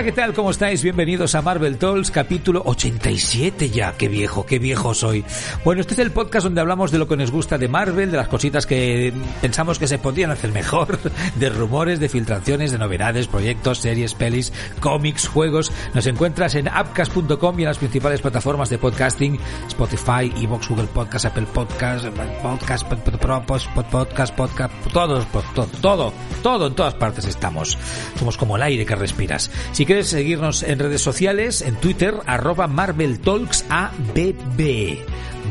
Hola, 0.00 0.06
¿qué 0.06 0.12
tal? 0.12 0.32
¿Cómo 0.32 0.50
estáis? 0.50 0.82
Bienvenidos 0.82 1.34
a 1.34 1.42
Marvel 1.42 1.76
Talks, 1.76 2.10
capítulo 2.10 2.62
87 2.64 3.68
ya. 3.68 3.92
Qué 3.98 4.08
viejo, 4.08 4.46
qué 4.46 4.58
viejo 4.58 4.94
soy. 4.94 5.22
Bueno, 5.62 5.82
este 5.82 5.92
es 5.92 5.98
el 5.98 6.10
podcast 6.10 6.44
donde 6.44 6.62
hablamos 6.62 6.90
de 6.90 6.96
lo 6.96 7.06
que 7.06 7.18
nos 7.18 7.30
gusta 7.30 7.58
de 7.58 7.68
Marvel, 7.68 8.10
de 8.10 8.16
las 8.16 8.28
cositas 8.28 8.64
que 8.64 9.12
pensamos 9.42 9.78
que 9.78 9.86
se 9.86 9.98
podían 9.98 10.30
hacer 10.30 10.52
mejor, 10.52 10.98
de 11.36 11.50
rumores, 11.50 12.00
de 12.00 12.08
filtraciones, 12.08 12.72
de 12.72 12.78
novedades, 12.78 13.26
proyectos, 13.26 13.80
series, 13.80 14.14
pelis, 14.14 14.54
cómics, 14.80 15.28
juegos. 15.28 15.70
Nos 15.92 16.06
encuentras 16.06 16.54
en 16.54 16.68
appcast.com 16.68 17.58
y 17.58 17.64
en 17.64 17.68
las 17.68 17.76
principales 17.76 18.22
plataformas 18.22 18.70
de 18.70 18.78
podcasting, 18.78 19.38
Spotify, 19.68 20.32
Evox, 20.42 20.66
Google 20.66 20.86
Podcast, 20.86 21.26
Apple 21.26 21.46
Podcast, 21.52 22.06
Podcast, 22.42 22.86
Podcast, 22.88 23.68
Podcast, 23.74 24.34
Podcast, 24.34 24.72
todos, 24.94 25.26
todo, 25.54 25.68
todo, 25.82 26.12
todo, 26.42 26.66
en 26.68 26.74
todas 26.74 26.94
partes 26.94 27.26
estamos. 27.26 27.76
Somos 28.18 28.38
como 28.38 28.56
el 28.56 28.62
aire 28.62 28.86
que 28.86 28.96
respiras. 28.96 29.50
Si 29.72 29.89
quieres 29.90 30.06
seguirnos 30.06 30.62
en 30.62 30.78
redes 30.78 31.00
sociales, 31.02 31.62
en 31.62 31.74
Twitter, 31.74 32.14
arroba 32.24 32.68
Marvel 32.68 33.18
Talks 33.18 33.64
ABB. 33.68 34.98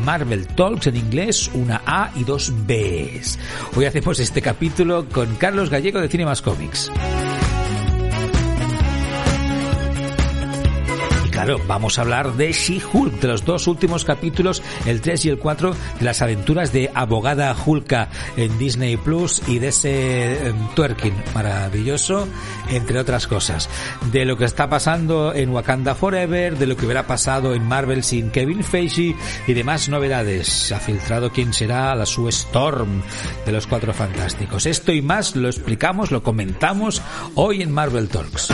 Marvel 0.06 0.48
Talks 0.48 0.88
en 0.88 0.96
inglés, 0.96 1.52
una 1.54 1.81
A 1.86 2.09
y 2.16 2.23
dos 2.23 2.54
Bs. 2.66 3.38
Hoy 3.76 3.84
hacemos 3.84 4.18
este 4.18 4.42
capítulo 4.42 5.08
con 5.12 5.36
Carlos 5.36 5.70
Gallego 5.70 6.00
de 6.00 6.08
Cinemas 6.08 6.42
Comics. 6.42 6.90
Claro, 11.40 11.58
vamos 11.68 11.98
a 11.98 12.02
hablar 12.02 12.34
de 12.34 12.52
She-Hulk, 12.52 13.22
de 13.22 13.30
los 13.30 13.45
dos 13.45 13.68
últimos 13.68 14.04
capítulos, 14.04 14.62
el 14.86 15.00
3 15.00 15.23
y 15.23 15.30
el 15.30 15.38
4, 15.38 15.73
de 15.98 16.04
las 16.06 16.22
aventuras 16.22 16.73
de 16.73 16.92
Abogada 16.94 17.56
Hulka 17.66 18.09
en 18.36 18.58
Disney 18.58 18.98
Plus 18.98 19.42
y 19.48 19.59
de 19.59 19.70
ese 19.70 20.52
um, 20.52 20.68
twerking 20.76 21.14
maravilloso, 21.34 22.28
entre 22.70 23.00
otras 23.00 23.26
cosas. 23.26 23.70
De 24.12 24.26
lo 24.26 24.36
que 24.36 24.44
está 24.44 24.70
pasando 24.70 25.34
en 25.34 25.52
Wakanda 25.52 25.96
Forever, 25.96 26.58
de 26.58 26.68
lo 26.68 26.76
que 26.76 26.84
hubiera 26.84 27.08
pasado 27.08 27.53
en 27.53 27.66
Marvel 27.66 28.03
sin 28.03 28.31
Kevin 28.31 28.62
Feige 28.62 29.16
y 29.48 29.53
demás 29.53 29.88
novedades. 29.88 30.50
Se 30.50 30.76
ha 30.76 30.80
filtrado 30.81 31.31
quién 31.31 31.53
será 31.53 31.96
la 31.96 32.06
Sue 32.06 32.31
Storm 32.31 33.02
de 33.46 33.52
los 33.53 33.66
Cuatro 33.66 33.94
Fantásticos. 33.94 34.66
Esto 34.66 34.92
y 34.92 35.02
más 35.02 35.38
lo 35.38 35.48
explicamos, 35.48 36.12
lo 36.12 36.22
comentamos 36.22 37.02
hoy 37.36 37.62
en 37.62 37.72
Marvel 37.72 38.09
Talks. 38.09 38.50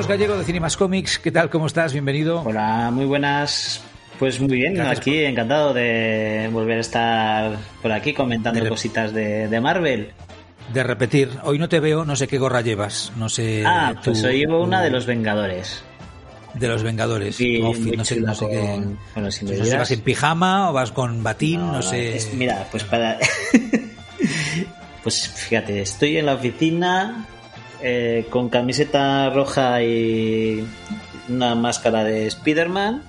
Carlos 0.00 0.18
Gallego 0.18 0.38
de 0.38 0.44
Cinemas 0.44 0.78
Comics, 0.78 1.18
¿qué 1.18 1.30
tal? 1.30 1.50
¿Cómo 1.50 1.66
estás? 1.66 1.92
Bienvenido. 1.92 2.40
Hola, 2.46 2.90
muy 2.90 3.04
buenas. 3.04 3.82
Pues 4.18 4.40
muy 4.40 4.48
bien, 4.56 4.72
Gracias 4.72 4.98
aquí 4.98 5.10
por- 5.10 5.24
encantado 5.24 5.74
de 5.74 6.48
volver 6.50 6.78
a 6.78 6.80
estar 6.80 7.56
por 7.82 7.92
aquí 7.92 8.14
comentando 8.14 8.62
De- 8.62 8.70
cositas 8.70 9.12
de, 9.12 9.46
de 9.48 9.60
Marvel. 9.60 10.12
De 10.72 10.82
repetir, 10.84 11.28
hoy 11.42 11.58
no 11.58 11.68
te 11.68 11.80
veo, 11.80 12.06
no 12.06 12.16
sé 12.16 12.28
qué 12.28 12.38
gorra 12.38 12.62
llevas, 12.62 13.12
no 13.16 13.28
sé. 13.28 13.62
ah, 13.66 13.92
tú- 13.96 14.12
pues 14.12 14.24
hoy 14.24 14.38
llevo 14.38 14.62
una 14.64 14.80
de 14.80 14.88
los 14.88 15.04
Vengadores. 15.04 15.82
de 16.54 16.66
los 16.68 16.82
Vengadores. 16.82 17.38
Outfit, 17.62 17.94
no 17.96 18.04
sé, 18.06 18.20
no 18.22 18.34
sé 18.34 18.48
qué. 18.48 18.80
bueno, 19.14 19.30
si 19.30 19.44
me 19.44 19.54
no 19.58 19.64
sé 19.66 19.76
vas 19.76 19.90
en 19.90 20.00
pijama 20.00 20.70
o 20.70 20.72
vas 20.72 20.92
con 20.92 21.22
batín, 21.22 21.60
no, 21.60 21.82
sé. 21.82 22.16
es- 22.16 22.32
mira, 22.32 22.66
pues 22.70 22.84
para... 22.84 23.18
pues 25.02 25.28
fíjate, 25.28 25.82
estoy 25.82 26.16
en 26.16 26.24
la 26.24 26.36
oficina 26.36 27.26
eh, 27.82 28.26
con 28.30 28.48
camiseta 28.48 29.30
roja 29.30 29.82
y 29.82 30.66
una 31.28 31.54
máscara 31.54 32.04
de 32.04 32.26
Spider-Man. 32.26 33.02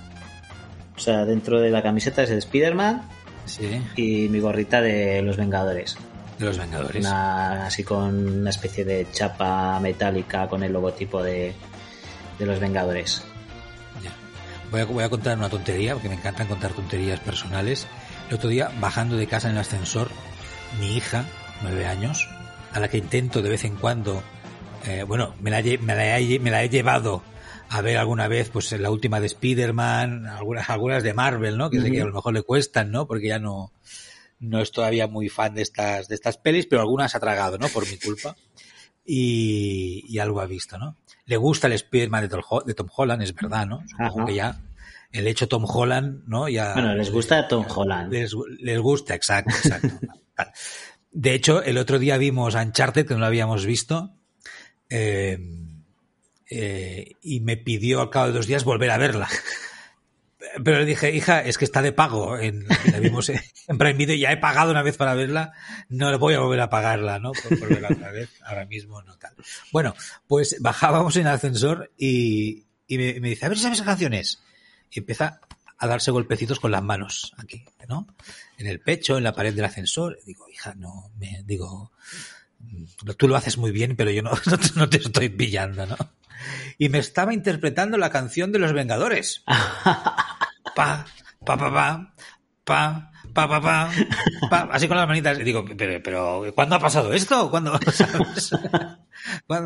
O 0.95 0.99
sea, 0.99 1.25
dentro 1.25 1.59
de 1.59 1.69
la 1.71 1.81
camiseta 1.81 2.23
es 2.23 2.29
de 2.29 2.37
Spider-Man 2.37 3.01
Sí, 3.45 3.81
y 3.95 4.27
mi 4.29 4.39
gorrita 4.39 4.81
de 4.81 5.21
los 5.23 5.35
Vengadores. 5.37 5.97
de 6.37 6.45
los 6.45 6.57
Vengadores. 6.57 7.03
Una- 7.05 7.65
así 7.65 7.83
con 7.83 8.39
una 8.41 8.49
especie 8.51 8.85
de 8.85 9.07
chapa 9.11 9.79
metálica 9.79 10.47
con 10.47 10.63
el 10.63 10.71
logotipo 10.71 11.23
de, 11.23 11.53
de 12.37 12.45
los 12.45 12.59
Vengadores. 12.59 13.23
Ya. 14.03 14.11
Voy, 14.71 14.81
a, 14.81 14.85
voy 14.85 15.03
a 15.03 15.09
contar 15.09 15.37
una 15.37 15.49
tontería, 15.49 15.93
porque 15.93 16.09
me 16.09 16.15
encantan 16.15 16.47
contar 16.47 16.71
tonterías 16.73 17.19
personales. 17.19 17.87
El 18.29 18.35
otro 18.35 18.49
día, 18.49 18.69
bajando 18.79 19.17
de 19.17 19.25
casa 19.27 19.47
en 19.49 19.55
el 19.55 19.61
ascensor, 19.61 20.09
mi 20.79 20.95
hija, 20.95 21.25
nueve 21.63 21.85
años, 21.87 22.29
a 22.73 22.79
la 22.79 22.87
que 22.89 22.97
intento 22.99 23.41
de 23.41 23.49
vez 23.49 23.65
en 23.65 23.75
cuando, 23.75 24.21
eh, 24.85 25.03
bueno, 25.03 25.35
me 25.41 25.49
la, 25.51 25.61
lle- 25.61 25.79
me, 25.79 25.95
la 25.95 26.19
he, 26.19 26.39
me 26.39 26.51
la 26.51 26.63
he 26.63 26.69
llevado 26.69 27.23
a 27.69 27.81
ver 27.81 27.97
alguna 27.97 28.27
vez, 28.27 28.49
pues 28.49 28.71
la 28.73 28.89
última 28.91 29.19
de 29.19 29.27
Spider-Man, 29.27 30.27
algunas, 30.27 30.69
algunas 30.69 31.03
de 31.03 31.13
Marvel, 31.13 31.57
¿no? 31.57 31.69
Que 31.69 31.77
sé 31.81 31.91
que 31.91 32.01
a 32.01 32.05
lo 32.05 32.13
mejor 32.13 32.33
le 32.33 32.43
cuestan, 32.43 32.91
¿no? 32.91 33.07
Porque 33.07 33.27
ya 33.29 33.39
no, 33.39 33.71
no 34.39 34.59
es 34.61 34.71
todavía 34.71 35.07
muy 35.07 35.29
fan 35.29 35.53
de 35.55 35.61
estas, 35.61 36.07
de 36.07 36.15
estas 36.15 36.37
pelis, 36.37 36.67
pero 36.67 36.81
algunas 36.81 37.15
ha 37.15 37.19
tragado, 37.19 37.57
¿no? 37.57 37.67
Por 37.69 37.89
mi 37.89 37.97
culpa. 37.97 38.35
Y, 39.05 40.05
y 40.07 40.19
algo 40.19 40.41
ha 40.41 40.45
visto, 40.45 40.77
¿no? 40.77 40.97
Le 41.25 41.37
gusta 41.37 41.67
el 41.67 41.73
Spider-Man 41.73 42.23
de 42.23 42.29
Tom, 42.29 42.41
Ho- 42.49 42.61
de 42.63 42.73
Tom 42.73 42.87
Holland, 42.95 43.21
es 43.23 43.33
verdad, 43.33 43.65
¿no? 43.65 43.83
Supongo 43.87 44.25
que 44.25 44.35
ya 44.35 44.59
el 45.11 45.27
hecho 45.27 45.47
Tom 45.47 45.65
Holland, 45.67 46.23
¿no? 46.27 46.47
Ya, 46.49 46.73
Bueno, 46.73 46.95
les 46.95 47.09
gusta 47.11 47.47
Tom 47.47 47.65
Holland. 47.73 48.11
Les, 48.11 48.33
les 48.59 48.79
gusta, 48.79 49.15
exacto, 49.15 49.55
exacto. 49.55 49.87
De 51.11 51.33
hecho, 51.33 51.61
el 51.61 51.77
otro 51.77 51.99
día 51.99 52.17
vimos 52.17 52.55
Uncharted, 52.55 53.05
que 53.05 53.13
no 53.13 53.19
lo 53.19 53.25
habíamos 53.25 53.65
visto, 53.65 54.13
eh, 54.91 55.39
eh, 56.49 57.15
y 57.21 57.39
me 57.39 57.55
pidió 57.55 58.01
al 58.01 58.09
cabo 58.09 58.27
de 58.27 58.33
dos 58.33 58.45
días 58.45 58.65
volver 58.65 58.91
a 58.91 58.97
verla. 58.97 59.29
Pero 60.63 60.79
le 60.79 60.85
dije, 60.85 61.15
hija, 61.15 61.41
es 61.41 61.57
que 61.57 61.63
está 61.63 61.81
de 61.81 61.93
pago. 61.93 62.35
La 62.35 62.99
vimos 62.99 63.29
en 63.67 63.77
Prime 63.77 63.93
Video, 63.93 64.15
ya 64.15 64.33
he 64.33 64.37
pagado 64.37 64.71
una 64.71 64.83
vez 64.83 64.97
para 64.97 65.13
verla, 65.13 65.53
no 65.87 66.17
voy 66.19 66.33
a 66.33 66.39
volver 66.39 66.59
a 66.59 66.69
pagarla, 66.69 67.19
¿no? 67.19 67.31
Por, 67.31 67.57
por 67.57 67.69
verla 67.69 67.89
otra 67.91 68.11
vez, 68.11 68.29
ahora 68.43 68.65
mismo 68.65 69.01
no 69.03 69.17
tal. 69.17 69.33
Bueno, 69.71 69.95
pues 70.27 70.57
bajábamos 70.59 71.15
en 71.15 71.21
el 71.21 71.33
ascensor 71.33 71.91
y, 71.97 72.65
me, 72.89 73.13
dice, 73.13 73.45
a 73.45 73.49
ver 73.49 73.57
si 73.57 73.63
sabes 73.63 73.79
qué 73.79 73.85
canción 73.85 74.13
es. 74.13 74.41
Y 74.91 74.99
empieza 74.99 75.39
a 75.77 75.87
darse 75.87 76.11
golpecitos 76.11 76.59
con 76.59 76.71
las 76.71 76.83
manos 76.83 77.33
aquí, 77.37 77.63
¿no? 77.87 78.07
En 78.57 78.67
el 78.67 78.81
pecho, 78.81 79.17
en 79.17 79.23
la 79.23 79.33
pared 79.33 79.53
del 79.53 79.65
ascensor. 79.65 80.19
Digo, 80.25 80.49
hija, 80.49 80.73
no, 80.75 81.11
me 81.17 81.43
digo, 81.45 81.93
tú 83.17 83.27
lo 83.27 83.35
haces 83.35 83.57
muy 83.57 83.71
bien, 83.71 83.95
pero 83.95 84.11
yo 84.11 84.21
no, 84.21 84.31
no, 84.45 84.57
te, 84.57 84.67
no 84.75 84.89
te 84.89 84.97
estoy 84.97 85.29
pillando, 85.29 85.85
¿no? 85.85 85.97
Y 86.77 86.89
me 86.89 86.97
estaba 86.97 87.33
interpretando 87.33 87.97
la 87.97 88.09
canción 88.09 88.51
de 88.51 88.59
los 88.59 88.73
Vengadores. 88.73 89.43
Pa, 90.75 91.05
pa, 91.45 91.57
pa, 91.57 91.57
pa, 91.57 92.13
pa, 92.63 93.11
pa, 93.33 93.47
pa, 93.47 93.61
pa, 93.61 93.89
pa, 94.49 94.69
así 94.71 94.87
con 94.87 94.95
las 94.97 95.07
manitas. 95.07 95.37
Y 95.39 95.43
digo, 95.43 95.65
pero, 95.77 96.01
pero, 96.01 96.45
¿cuándo 96.55 96.75
ha 96.75 96.79
pasado 96.79 97.11
esto? 97.13 97.49
¿Cuándo? 97.51 97.77
¿Sabes? 97.91 98.51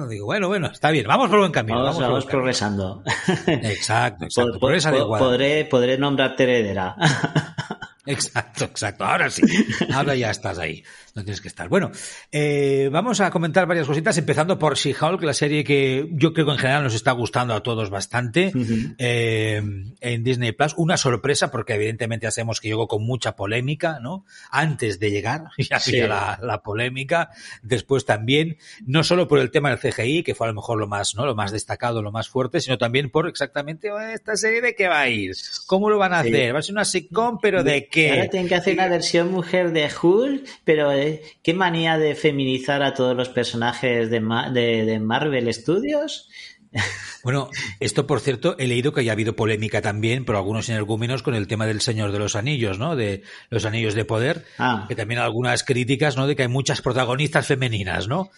Digo, 0.09 0.25
bueno, 0.25 0.48
bueno, 0.48 0.68
está 0.68 0.89
bien, 0.89 1.06
vamos 1.07 1.30
por 1.30 1.39
buen 1.39 1.51
camino. 1.51 1.77
Vamos, 1.83 2.00
Vamos, 2.00 2.01
vamos 2.01 2.24
buen 2.25 2.27
camino. 2.27 2.39
progresando. 2.39 3.03
Exacto, 3.48 4.25
exacto. 4.25 4.53
Po- 4.53 4.59
Progresa 4.59 4.89
po- 4.89 4.95
adecuada. 4.98 5.24
podré, 5.25 5.65
podré 5.65 5.98
nombrarte 5.98 6.44
heredera. 6.44 6.95
Exacto, 8.07 8.65
exacto. 8.65 9.06
Ahora 9.06 9.30
sí. 9.30 9.41
Ahora 9.94 10.15
ya 10.15 10.31
estás 10.31 10.57
ahí. 10.59 10.83
No 11.15 11.23
tienes 11.23 11.39
que 11.39 11.47
estar. 11.47 11.69
Bueno, 11.69 11.91
eh, 12.29 12.89
vamos 12.91 13.21
a 13.21 13.31
comentar 13.31 13.65
varias 13.65 13.88
cositas, 13.88 14.17
empezando 14.17 14.59
por 14.59 14.75
She-Hulk, 14.75 15.23
la 15.23 15.33
serie 15.33 15.63
que 15.63 16.09
yo 16.12 16.33
creo 16.33 16.45
que 16.45 16.51
en 16.51 16.57
general 16.57 16.83
nos 16.83 16.94
está 16.94 17.13
gustando 17.13 17.53
a 17.53 17.63
todos 17.63 17.89
bastante 17.89 18.51
eh, 18.97 19.62
en 20.01 20.23
Disney 20.23 20.51
Plus. 20.51 20.73
Una 20.75 20.97
sorpresa, 20.97 21.51
porque 21.51 21.75
evidentemente 21.75 22.25
ya 22.25 22.31
sabemos 22.31 22.59
que 22.59 22.67
llegó 22.67 22.89
con 22.89 23.06
mucha 23.06 23.38
polémica, 23.38 24.00
¿no? 24.01 24.25
Antes 24.51 25.00
de 25.00 25.09
llegar, 25.09 25.45
ya 25.57 25.77
había 25.77 26.07
la, 26.07 26.39
la, 26.41 26.62
polémica. 26.62 27.29
Después 27.63 28.03
también, 28.03 28.57
no 28.85 29.03
solo 29.06 29.29
por 29.29 29.39
el 29.39 29.51
tema 29.51 29.69
del 29.69 29.79
CGI, 29.79 30.21
que 30.21 30.35
fue 30.35 30.47
a 30.47 30.50
lo 30.50 30.56
mejor 30.56 30.77
lo 30.77 30.88
más, 30.88 31.15
¿no? 31.15 31.25
Lo 31.25 31.33
más 31.33 31.53
destacado, 31.53 32.01
lo 32.01 32.12
más 32.12 32.27
fuerte, 32.27 32.59
sino 32.59 32.77
también 32.77 33.09
por 33.09 33.29
exactamente 33.29 33.89
esta 34.13 34.35
serie 34.35 34.59
de 34.59 34.75
qué 34.75 34.89
va 34.89 35.00
a 35.00 35.09
ir, 35.09 35.33
cómo 35.65 35.89
lo 35.89 35.97
van 35.97 36.12
a 36.12 36.19
hacer. 36.19 36.53
Va 36.53 36.59
a 36.59 36.62
ser 36.62 36.73
una 36.73 36.83
sitcom, 36.83 37.39
pero 37.41 37.63
de 37.63 37.88
qué. 37.88 38.12
Ahora 38.12 38.27
tienen 38.27 38.50
que 38.50 38.56
hacer 38.56 38.73
una 38.73 38.89
versión 38.89 39.31
mujer 39.31 39.71
de 39.71 39.89
Hulk, 40.01 40.45
pero 40.65 40.91
qué 41.43 41.53
manía 41.53 41.97
de 41.97 42.15
feminizar 42.15 42.83
a 42.83 42.93
todos 42.93 43.15
los 43.15 43.29
personajes 43.29 44.09
de, 44.09 44.19
de, 44.53 44.85
de 44.85 44.99
Marvel 44.99 45.53
Studios. 45.53 46.29
Bueno, 47.23 47.49
esto 47.79 48.05
por 48.05 48.19
cierto, 48.19 48.55
he 48.59 48.67
leído 48.67 48.93
que 48.93 49.01
haya 49.01 49.13
habido 49.13 49.35
polémica 49.35 49.81
también 49.81 50.25
por 50.25 50.35
algunos 50.35 50.69
energúmenos 50.69 51.23
con 51.23 51.33
el 51.33 51.47
tema 51.47 51.65
del 51.65 51.81
Señor 51.81 52.11
de 52.11 52.19
los 52.19 52.35
Anillos, 52.35 52.77
¿no? 52.77 52.95
De 52.95 53.23
los 53.49 53.65
Anillos 53.65 53.95
de 53.95 54.05
Poder, 54.05 54.45
ah. 54.59 54.85
que 54.87 54.95
también 54.95 55.19
algunas 55.19 55.63
críticas, 55.63 56.17
¿no? 56.17 56.27
De 56.27 56.35
que 56.35 56.43
hay 56.43 56.49
muchas 56.49 56.83
protagonistas 56.83 57.47
femeninas, 57.47 58.07
¿no? 58.07 58.29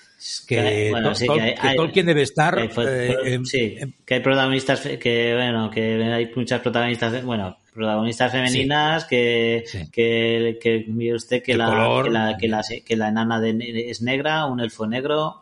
Que, 0.47 0.87
bueno, 0.91 1.13
sí, 1.15 1.27
que, 1.27 1.41
hay, 1.41 1.55
que 1.55 1.75
Tolkien 1.75 2.05
debe 2.05 2.21
estar. 2.21 2.57
eh, 2.57 3.39
sí, 3.43 3.75
que 4.05 4.13
hay 4.13 4.21
protagonistas, 4.21 4.79
que 4.79 5.33
bueno, 5.33 5.69
que 5.69 6.01
hay 6.03 6.31
muchas 6.33 6.61
protagonistas, 6.61 7.25
bueno, 7.25 7.57
protagonistas 7.77 8.31
femeninas 8.31 9.03
sí. 9.03 9.09
que, 9.09 9.63
sí. 9.65 9.89
que, 9.91 10.57
que 10.62 10.85
mire 10.88 11.15
usted 11.15 11.41
que 11.41 11.56
la, 11.56 11.68
color, 11.68 12.06
que 12.06 12.12
la, 12.12 12.38
que 12.38 12.47
la, 12.47 12.63
que 12.85 12.95
la 12.97 13.07
enana 13.09 13.39
de, 13.39 13.89
es 13.89 14.01
negra, 14.01 14.45
un 14.45 14.59
elfo 14.59 14.88
negro. 14.88 15.41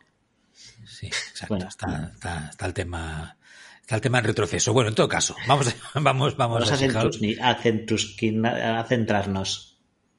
Sí, 0.86 1.08
exacto. 1.08 1.56
Bueno, 1.56 1.68
está, 1.68 2.12
está, 2.14 2.50
está, 2.52 2.66
el 2.66 2.74
tema. 2.74 3.38
Está 3.82 3.96
el 3.96 4.02
tema 4.02 4.20
en 4.20 4.26
retroceso. 4.26 4.74
Bueno, 4.74 4.90
en 4.90 4.96
todo 4.96 5.08
caso, 5.08 5.36
vamos, 5.48 5.74
vamos, 5.96 6.36
vamos, 6.36 6.38
vamos 6.38 6.72
a, 6.72 6.76
a, 6.76 7.50
a, 7.50 8.80
a 8.80 8.84
centrarnos. 8.84 9.76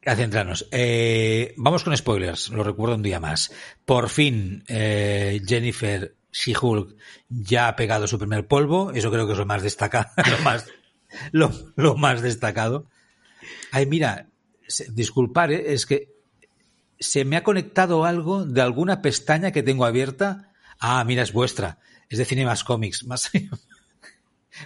A 0.07 0.15
centrarnos. 0.15 0.69
Eh, 0.71 1.53
vamos 1.57 1.83
con 1.83 1.97
spoilers, 1.97 2.51
lo 2.51 2.63
recuerdo 2.63 2.95
un 2.95 3.03
día 3.03 3.19
más. 3.19 3.53
Por 3.85 4.09
fin, 4.09 4.63
eh, 4.69 5.41
Jennifer 5.45 6.15
She-Hulk 6.37 6.97
ya 7.29 7.69
ha 7.69 7.77
pegado 7.77 8.07
su 8.07 8.19
primer 8.19 8.47
polvo. 8.47 8.93
Eso 8.93 9.11
creo 9.11 9.27
que 9.27 9.33
es 9.33 9.39
lo 9.39 9.47
más 9.47 9.63
destacado, 9.63 10.09
lo 10.31 10.39
más, 10.45 10.67
lo, 11.33 11.53
lo 11.77 11.97
más 11.97 12.23
destacado. 12.23 12.87
Ay, 13.73 13.87
mira, 13.87 14.29
disculpar, 14.91 15.53
¿eh? 15.53 15.75
es 15.75 15.87
que 15.87 16.09
se 16.99 17.25
me 17.25 17.37
ha 17.37 17.43
conectado 17.43 18.05
algo 18.05 18.45
de 18.45 18.61
alguna 18.61 19.03
pestaña 19.03 19.53
que 19.53 19.63
tengo 19.63 19.85
abierta. 19.85 20.53
Ah, 20.79 21.03
mira, 21.05 21.23
es 21.23 21.33
vuestra. 21.33 21.79
Es 22.09 22.19
de 22.19 22.25
Cinemas 22.25 22.65
Comics. 22.65 23.05
Más, 23.07 23.31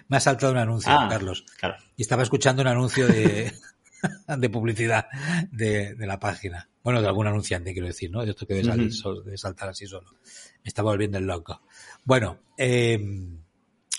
me 0.09 0.17
ha 0.17 0.21
saltado 0.21 0.53
un 0.53 0.59
anuncio, 0.59 0.93
ah, 0.93 1.09
Carlos. 1.11 1.45
Claro. 1.59 1.77
Y 1.97 2.03
estaba 2.03 2.23
escuchando 2.23 2.63
un 2.63 2.69
anuncio 2.69 3.07
de, 3.09 3.53
de 4.39 4.51
publicidad 4.51 5.07
de, 5.51 5.95
de, 5.95 6.07
la 6.07 6.21
página. 6.21 6.69
Bueno, 6.83 7.03
de 7.03 7.09
algún 7.09 7.27
anunciante, 7.27 7.73
quiero 7.73 7.89
decir, 7.89 8.11
¿no? 8.11 8.25
De 8.25 8.31
esto 8.31 8.47
que 8.47 8.55
debe, 8.55 8.69
salir, 8.69 8.87
uh 8.87 8.91
-huh. 8.91 9.37
saltar 9.37 9.69
así 9.69 9.87
solo. 9.87 10.11
Me 10.63 10.69
estaba 10.69 10.91
volviendo 10.93 11.19
el 11.19 11.25
loco. 11.25 11.63
Bueno, 12.05 12.39
eh, 12.57 12.99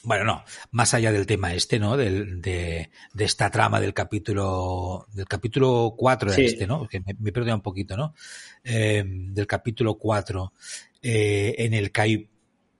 bueno, 0.04 0.24
no, 0.24 0.44
más 0.72 0.94
allá 0.94 1.12
del 1.12 1.26
tema 1.26 1.54
este, 1.54 1.80
¿no? 1.80 1.98
Del, 1.98 2.42
de, 2.42 2.90
de, 3.14 3.26
esta 3.26 3.50
trama 3.50 3.80
del 3.80 3.94
capítulo, 3.94 5.08
del 5.14 5.28
capítulo 5.28 5.94
4 5.98 6.32
de 6.32 6.36
sí. 6.36 6.46
este, 6.46 6.68
¿no? 6.68 6.88
Que 6.88 7.00
me, 7.00 7.16
me 7.20 7.32
perdí 7.32 7.52
un 7.52 7.62
poquito, 7.62 7.96
¿no? 7.96 8.16
Eh, 8.64 9.04
del 9.06 9.48
capítulo 9.48 9.96
4, 9.96 10.54
eh, 11.04 11.56
en 11.58 11.74
el 11.74 11.92
que 11.92 12.02
hay, 12.02 12.30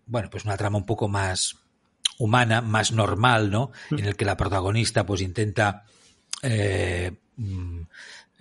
bueno, 0.06 0.30
pues 0.30 0.46
una 0.46 0.58
trama 0.58 0.78
un 0.78 0.86
poco 0.86 1.08
más 1.08 1.58
humana, 2.18 2.62
más 2.62 2.92
normal, 2.92 3.50
¿no? 3.50 3.72
Mm. 3.90 4.00
En 4.00 4.06
el 4.06 4.16
que 4.16 4.26
la 4.26 4.38
protagonista, 4.38 5.06
pues 5.06 5.22
intenta, 5.22 5.86
eh, 6.44 7.12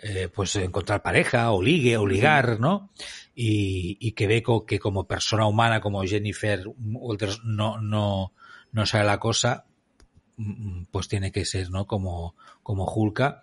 eh, 0.02 0.28
pues 0.34 0.56
encontrar 0.56 1.02
pareja 1.02 1.50
o 1.52 1.62
ligue 1.62 1.96
o 1.96 2.06
ligar, 2.06 2.60
¿no? 2.60 2.90
Y, 3.34 3.96
y 4.00 4.12
que 4.12 4.26
ve 4.26 4.42
que 4.66 4.78
como 4.78 5.06
persona 5.06 5.46
humana 5.46 5.80
como 5.80 6.02
Jennifer 6.02 6.64
Walters 6.78 7.42
no, 7.44 7.80
no, 7.80 8.32
no 8.72 8.86
sale 8.86 9.04
la 9.04 9.18
cosa, 9.18 9.64
pues 10.90 11.08
tiene 11.08 11.32
que 11.32 11.44
ser, 11.44 11.70
¿no? 11.70 11.86
Como, 11.86 12.34
como 12.62 12.84
Hulka. 12.84 13.42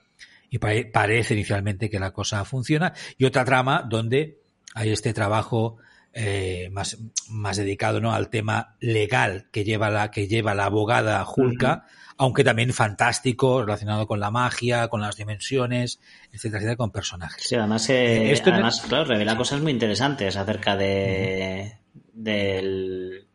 Y 0.50 0.60
pare, 0.60 0.86
parece 0.86 1.34
inicialmente 1.34 1.90
que 1.90 2.00
la 2.00 2.12
cosa 2.12 2.46
funciona. 2.46 2.94
Y 3.18 3.26
otra 3.26 3.44
trama 3.44 3.84
donde 3.88 4.40
hay 4.74 4.92
este 4.92 5.14
trabajo 5.14 5.78
eh, 6.14 6.70
más, 6.72 6.98
más 7.30 7.58
dedicado 7.58 8.00
¿no? 8.00 8.14
al 8.14 8.30
tema 8.30 8.76
legal 8.80 9.48
que 9.52 9.64
lleva 9.64 9.90
la, 9.90 10.10
que 10.10 10.28
lleva 10.28 10.56
la 10.56 10.66
abogada 10.66 11.22
uh 11.22 11.26
-huh. 11.26 11.84
aunque 12.18 12.44
también 12.44 12.74
fantástico, 12.74 13.62
relacionado 13.62 14.08
con 14.08 14.20
la 14.20 14.32
magia, 14.32 14.88
con 14.88 15.02
las 15.02 15.16
dimensiones, 15.16 16.00
etcétera, 16.32 16.60
etcétera, 16.60 16.76
con 16.78 16.92
personajes. 16.92 17.44
Sí, 17.44 17.56
además, 17.56 17.90
eh, 17.90 18.32
Esto 18.32 18.52
además 18.52 18.82
claro, 18.88 19.06
revela 19.06 19.38
cosas 19.38 19.62
muy 19.62 19.72
interesantes 19.72 20.36
acerca 20.38 20.76
de, 20.76 21.74
uh 21.94 22.00
-huh. 22.00 22.12
del 22.14 23.27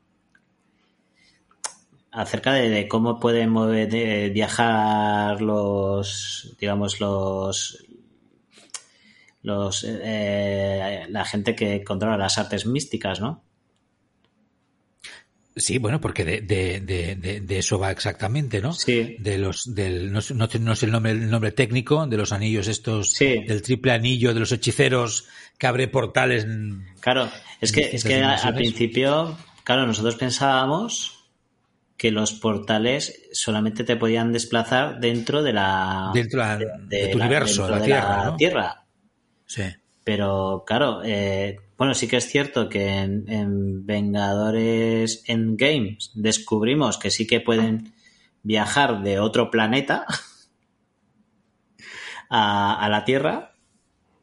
acerca 2.13 2.53
de, 2.53 2.69
de 2.69 2.87
cómo 2.87 3.19
pueden 3.19 3.51
mover, 3.51 3.89
de, 3.89 4.29
viajar 4.29 5.41
los, 5.41 6.55
digamos, 6.61 7.01
los, 7.01 7.85
los, 9.43 9.85
eh, 9.89 11.07
la 11.09 11.25
gente 11.25 11.57
que 11.57 11.83
controla 11.83 12.19
las 12.19 12.37
artes 12.39 12.67
místicas, 12.67 13.21
¿no? 13.21 13.43
Sí, 15.55 15.77
bueno, 15.77 16.01
porque 16.01 16.25
de, 16.25 16.41
de, 16.41 16.81
de, 16.81 17.41
de, 17.41 17.59
eso 17.59 17.79
va 17.79 17.91
exactamente, 17.91 18.63
¿no? 18.63 18.73
Sí. 18.73 19.17
De 19.19 19.37
los, 19.37 19.75
del, 19.75 20.11
no, 20.11 20.21
no, 20.35 20.49
no 20.61 20.77
sé 20.77 20.87
el 20.87 20.93
nombre, 20.93 21.13
el 21.13 21.29
nombre 21.29 21.53
técnico, 21.53 22.07
de 22.07 22.17
los 22.17 22.33
anillos 22.33 22.69
estos, 22.69 23.13
sí. 23.13 23.45
del 23.47 23.61
triple 23.61 23.93
anillo, 23.93 24.33
de 24.33 24.41
los 24.41 24.53
hechiceros 24.53 25.27
que 25.59 25.67
abre 25.67 25.89
portales. 25.89 26.47
Claro, 27.01 27.29
es 27.61 27.71
que, 27.71 27.91
es 27.93 28.03
que 28.03 28.23
al 28.23 28.55
principio, 28.55 29.37
claro, 29.63 29.87
nosotros 29.87 30.17
pensábamos 30.17 31.22
que 32.03 32.11
los 32.11 32.33
portales 32.33 33.29
solamente 33.31 33.85
te 33.85 33.95
podían 33.95 34.33
desplazar 34.33 34.99
dentro 34.99 35.41
de 35.45 35.53
la 35.53 36.11
dentro 36.13 36.41
la, 36.41 36.57
de, 36.57 36.67
de, 36.89 37.07
tu 37.13 37.19
la, 37.19 37.27
universo, 37.27 37.71
la, 37.71 37.81
tierra, 37.81 38.17
la 38.17 38.25
¿no? 38.25 38.37
tierra. 38.37 38.87
Sí. 39.47 39.63
Pero 40.03 40.65
claro, 40.67 41.03
eh, 41.05 41.61
bueno, 41.79 41.95
sí 41.95 42.09
que 42.09 42.17
es 42.17 42.27
cierto 42.27 42.69
que 42.69 42.89
en, 42.89 43.31
en 43.31 43.87
Vengadores 43.87 45.23
Endgames 45.29 46.11
descubrimos 46.15 46.99
que 46.99 47.13
sí 47.13 47.25
que 47.25 47.39
pueden 47.39 47.95
viajar 48.43 49.05
de 49.05 49.21
otro 49.21 49.53
planeta 49.53 50.05
a, 52.29 52.85
a 52.85 52.89
la 52.89 53.05
Tierra, 53.05 53.52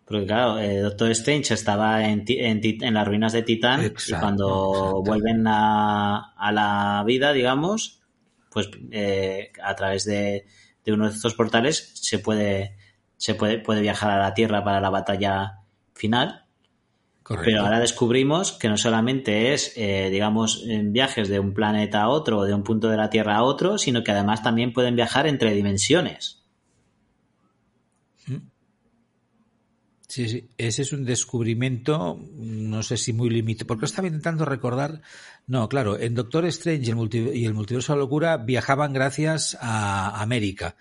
porque 0.09 0.25
claro, 0.25 0.57
eh, 0.57 0.79
Doctor 0.79 1.11
Strange 1.11 1.53
estaba 1.53 2.03
en, 2.09 2.25
en, 2.27 2.61
en, 2.63 2.93
las 2.95 3.07
ruinas 3.07 3.31
de 3.31 3.43
Titán 3.43 3.81
exacto, 3.81 4.15
y 4.15 4.19
cuando 4.19 4.69
exacto. 4.71 5.03
vuelven 5.03 5.47
a, 5.47 6.33
a, 6.35 6.51
la 6.51 7.03
vida, 7.05 7.31
digamos, 7.31 8.01
pues 8.49 8.71
eh, 8.89 9.51
a 9.63 9.75
través 9.75 10.05
de, 10.05 10.47
de, 10.83 10.93
uno 10.93 11.07
de 11.07 11.13
estos 11.13 11.35
portales 11.35 11.91
se 11.93 12.17
puede 12.17 12.75
se 13.17 13.35
puede, 13.35 13.59
puede 13.59 13.81
viajar 13.81 14.09
a 14.09 14.17
la 14.17 14.33
Tierra 14.33 14.63
para 14.63 14.81
la 14.81 14.89
batalla 14.89 15.59
final. 15.93 16.45
Correcto. 17.21 17.51
Pero 17.51 17.61
ahora 17.63 17.79
descubrimos 17.79 18.53
que 18.53 18.69
no 18.69 18.77
solamente 18.77 19.53
es, 19.53 19.73
eh, 19.75 20.09
digamos, 20.09 20.63
en 20.65 20.91
viajes 20.91 21.29
de 21.29 21.39
un 21.39 21.53
planeta 21.53 22.01
a 22.01 22.09
otro 22.09 22.39
o 22.39 22.45
de 22.45 22.55
un 22.55 22.63
punto 22.63 22.89
de 22.89 22.97
la 22.97 23.11
Tierra 23.11 23.35
a 23.35 23.43
otro, 23.43 23.77
sino 23.77 24.03
que 24.03 24.11
además 24.11 24.41
también 24.41 24.73
pueden 24.73 24.95
viajar 24.95 25.27
entre 25.27 25.53
dimensiones. 25.53 26.38
Sí, 30.09 30.27
sí, 30.27 30.49
ese 30.57 30.81
es 30.81 30.91
un 30.91 31.05
descubrimiento, 31.05 32.19
no 32.35 32.81
sé 32.81 32.97
si 32.97 33.13
muy 33.13 33.29
limitado, 33.29 33.67
porque 33.67 33.85
estaba 33.85 34.07
intentando 34.07 34.43
recordar, 34.43 35.01
no, 35.45 35.69
claro, 35.69 35.99
en 35.99 36.15
Doctor 36.15 36.47
Strange 36.47 36.83
y 36.83 37.45
el, 37.45 37.53
multiverso 37.53 37.93
de 37.93 37.97
la 37.97 38.03
locura 38.05 38.37
viajaban 38.37 38.91
gracias 38.91 39.55
a 39.61 40.19
América, 40.19 40.75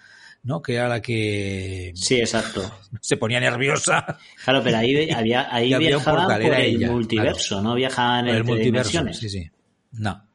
¿no? 0.45 0.63
Que 0.63 0.77
era 0.77 0.89
la 0.89 1.03
que... 1.03 1.93
Sí, 1.95 2.17
exacto. 2.17 2.73
Se 3.03 3.19
ponía 3.19 3.39
nerviosa. 3.39 4.19
Claro, 4.43 4.63
pero 4.65 4.79
ahí, 4.79 5.11
había, 5.15 5.55
ahí 5.55 5.75
había 5.75 5.89
viajaban 5.89 6.21
portal, 6.23 6.43
por 6.43 6.55
el 6.55 6.65
ella, 6.77 6.91
multiverso, 6.91 7.57
claro. 7.57 7.63
no 7.69 7.75
viajaban 7.75 8.29
en 8.29 8.35
el 8.35 8.45
multiverso, 8.45 8.91
dimensiones. 8.93 9.19
Sí, 9.19 9.29
sí. 9.29 9.51
No, 9.93 10.27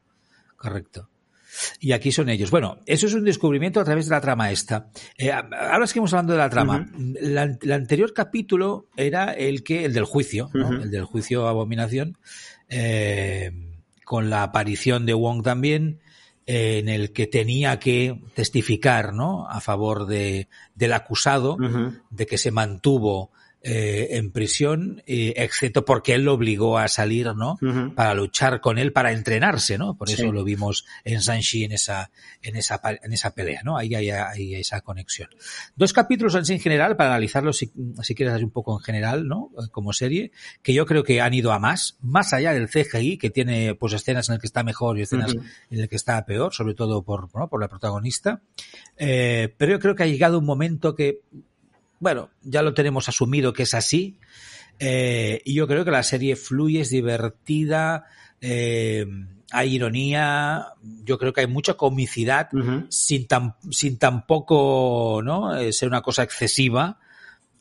correcto. 0.54 1.08
Y 1.80 1.92
aquí 1.92 2.10
son 2.12 2.28
ellos. 2.28 2.50
Bueno, 2.50 2.78
eso 2.86 3.06
es 3.06 3.14
un 3.14 3.24
descubrimiento 3.24 3.80
a 3.80 3.84
través 3.84 4.06
de 4.06 4.10
la 4.10 4.20
trama 4.20 4.50
esta. 4.50 4.88
Eh, 5.16 5.30
ahora 5.30 5.86
seguimos 5.86 6.12
hablando 6.12 6.32
de 6.32 6.38
la 6.38 6.50
trama. 6.50 6.88
Uh 6.94 6.98
-huh. 6.98 7.18
la, 7.20 7.42
el 7.60 7.72
anterior 7.72 8.12
capítulo 8.12 8.88
era 8.96 9.32
el 9.32 9.62
que, 9.62 9.84
el 9.84 9.92
del 9.92 10.04
juicio, 10.04 10.50
uh 10.54 10.58
-huh. 10.58 10.82
el 10.82 10.90
del 10.90 11.04
juicio 11.04 11.46
abominación, 11.48 12.18
eh, 12.68 13.52
con 14.04 14.30
la 14.30 14.42
aparición 14.42 15.06
de 15.06 15.14
Wong 15.14 15.42
también, 15.42 16.00
eh, 16.46 16.78
en 16.78 16.88
el 16.88 17.12
que 17.12 17.26
tenía 17.26 17.78
que 17.78 18.20
testificar, 18.34 19.14
¿no? 19.14 19.48
A 19.48 19.60
favor 19.60 20.06
de, 20.06 20.48
del 20.74 20.92
acusado, 20.92 21.54
uh 21.54 21.58
-huh. 21.58 22.00
de 22.10 22.26
que 22.26 22.36
se 22.36 22.50
mantuvo 22.50 23.30
eh, 23.66 24.18
en 24.18 24.30
prisión, 24.30 25.02
eh, 25.06 25.32
excepto 25.36 25.86
porque 25.86 26.12
él 26.12 26.26
lo 26.26 26.34
obligó 26.34 26.76
a 26.76 26.86
salir, 26.86 27.34
¿no? 27.34 27.56
Para 27.94 28.12
luchar 28.12 28.60
con 28.60 28.76
él, 28.76 28.92
para 28.92 29.12
entrenarse, 29.12 29.78
¿no? 29.78 29.96
Por 29.96 30.10
eso 30.10 30.30
lo 30.30 30.44
vimos 30.44 30.84
en 31.02 31.22
Sanshi 31.22 31.64
en 31.64 31.72
esa, 31.72 32.10
en 32.42 32.56
esa, 32.56 32.78
en 33.02 33.14
esa 33.14 33.34
pelea, 33.34 33.62
¿no? 33.64 33.78
Ahí 33.78 33.94
hay, 33.94 34.10
hay 34.10 34.54
esa 34.56 34.82
conexión. 34.82 35.30
Dos 35.76 35.94
capítulos 35.94 36.34
en 36.34 36.60
general, 36.60 36.94
para 36.94 37.12
analizarlos 37.14 37.56
si, 37.56 37.72
si 38.02 38.14
quieres 38.14 38.42
un 38.42 38.50
poco 38.50 38.78
en 38.78 38.84
general, 38.84 39.26
¿no? 39.26 39.50
Como 39.72 39.94
serie, 39.94 40.30
que 40.62 40.74
yo 40.74 40.84
creo 40.84 41.02
que 41.02 41.22
han 41.22 41.32
ido 41.32 41.50
a 41.50 41.58
más, 41.58 41.96
más 42.02 42.34
allá 42.34 42.52
del 42.52 42.68
CGI, 42.68 43.16
que 43.16 43.30
tiene 43.30 43.74
pues 43.76 43.94
escenas 43.94 44.28
en 44.28 44.34
las 44.34 44.40
que 44.42 44.46
está 44.46 44.62
mejor 44.62 44.98
y 44.98 45.02
escenas 45.02 45.34
en 45.70 45.80
las 45.80 45.88
que 45.88 45.96
está 45.96 46.22
peor, 46.26 46.52
sobre 46.52 46.74
todo 46.74 47.02
por, 47.02 47.34
¿no? 47.34 47.48
por 47.48 47.62
la 47.62 47.68
protagonista. 47.68 48.42
Eh, 48.98 49.54
pero 49.56 49.72
yo 49.72 49.78
creo 49.78 49.94
que 49.94 50.02
ha 50.02 50.06
llegado 50.06 50.38
un 50.38 50.44
momento 50.44 50.94
que 50.94 51.20
bueno, 52.04 52.28
ya 52.42 52.60
lo 52.60 52.74
tenemos 52.74 53.08
asumido 53.08 53.54
que 53.54 53.62
es 53.62 53.72
así. 53.72 54.18
Eh, 54.78 55.40
y 55.42 55.54
yo 55.54 55.66
creo 55.66 55.86
que 55.86 55.90
la 55.90 56.02
serie 56.02 56.36
fluye, 56.36 56.82
es 56.82 56.90
divertida, 56.90 58.04
eh, 58.42 59.06
hay 59.50 59.74
ironía, 59.74 60.66
yo 61.02 61.18
creo 61.18 61.32
que 61.32 61.40
hay 61.40 61.46
mucha 61.46 61.78
comicidad 61.78 62.50
sin, 62.90 63.26
tan, 63.26 63.56
sin 63.70 63.96
tampoco 63.96 65.22
¿no? 65.24 65.56
Eh, 65.56 65.72
ser 65.72 65.88
una 65.88 66.02
cosa 66.02 66.24
excesiva, 66.24 67.00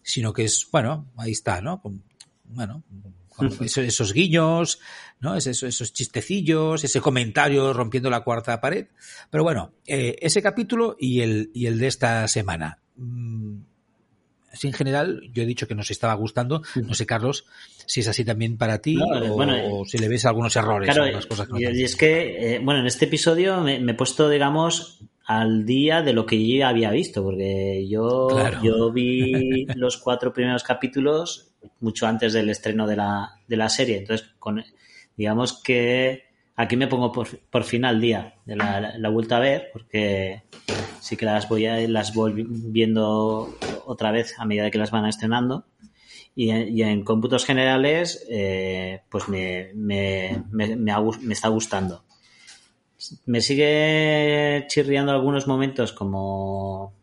sino 0.02 0.34
que 0.34 0.44
es, 0.44 0.68
bueno, 0.70 1.08
ahí 1.16 1.32
está, 1.32 1.62
¿no? 1.62 1.82
Bueno, 2.44 2.84
esos, 3.62 4.12
guiños, 4.12 4.82
¿no? 5.22 5.38
Esos, 5.38 5.64
esos, 5.64 5.94
chistecillos, 5.94 6.84
ese 6.84 7.00
comentario 7.00 7.72
rompiendo 7.72 8.10
la 8.10 8.26
cuarta 8.26 8.60
pared. 8.60 8.88
Pero 9.30 9.44
bueno, 9.46 9.72
ese 9.86 10.42
capítulo 10.42 10.98
y 11.00 11.22
el, 11.22 11.50
y 11.54 11.68
el 11.68 11.80
de 11.80 11.88
esta 11.88 12.28
semana. 12.28 12.80
Mm, 12.98 13.62
en 14.62 14.74
general, 14.74 15.22
yo 15.34 15.44
he 15.44 15.46
dicho 15.46 15.68
que 15.68 15.76
nos 15.76 15.90
estaba 15.92 16.14
gustando. 16.14 16.62
No 16.76 16.94
sé, 16.94 17.06
Carlos, 17.06 17.46
si 17.86 18.02
es 18.02 18.08
así 18.08 18.24
también 18.24 18.58
para 18.58 18.80
ti 18.80 18.98
o, 19.02 19.86
si 19.86 19.98
le 19.98 20.08
ves 20.08 20.26
algunos 20.26 20.56
errores 20.56 20.96
o 20.98 21.28
cosas 21.28 21.48
que 21.48 21.62
Y 21.62 21.84
es 21.84 21.96
que, 21.96 22.56
eh, 22.56 22.60
bueno, 22.60 22.82
en 22.82 22.88
este 22.88 23.06
episodio 23.06 23.62
me, 23.62 23.76
he 23.76 23.94
puesto, 23.94 24.30
digamos, 24.30 25.00
al 25.26 25.66
día 25.66 26.02
de 26.02 26.14
lo 26.14 26.26
que 26.26 26.46
yo 26.46 26.68
había 26.68 26.92
visto, 26.92 27.24
porque 27.24 27.88
yo, 27.88 28.28
yo 28.62 28.92
vi 28.92 29.66
los 29.76 29.98
cuatro 29.98 30.34
primeros 30.34 30.64
capítulos 30.64 31.54
mucho 31.80 32.08
antes 32.08 32.34
del 32.34 32.50
estreno 32.50 32.88
de 32.88 32.96
la, 32.98 33.32
de 33.48 33.58
la 33.58 33.70
serie. 33.70 33.98
Entonces, 33.98 34.30
con, 34.40 34.64
digamos 35.16 35.62
que 35.62 36.33
aquí 36.56 36.78
me 36.78 36.88
pongo 36.88 37.12
por, 37.12 37.28
por 37.50 37.64
fin 37.64 37.86
al 37.86 38.00
día 38.00 38.36
de 38.46 38.56
la, 38.56 39.10
vuelta 39.10 39.38
a 39.38 39.40
ver, 39.40 39.70
porque 39.74 40.44
sí 41.00 41.18
que 41.18 41.26
las 41.26 41.50
voy, 41.50 41.66
a, 41.66 41.88
las 41.88 42.14
voy 42.14 42.46
viendo 42.48 43.58
otra 43.86 44.12
vez 44.12 44.36
a 44.38 44.46
medida 44.46 44.72
que 44.72 44.78
las 44.78 44.92
van 44.92 45.06
estrenando. 45.06 45.66
Y, 46.36 46.50
en 46.82 47.04
cómputos 47.04 47.46
generales, 47.46 48.26
eh, 48.28 49.02
pues 49.10 49.30
me, 49.30 49.72
me, 49.76 50.44
me, 50.50 50.76
me, 50.76 51.34
está 51.34 51.50
gustando. 51.50 52.04
Me 53.26 53.42
sigue 53.42 54.66
chirriando 54.68 55.12
algunos 55.12 55.46
momentos 55.46 55.94
como 55.94 56.94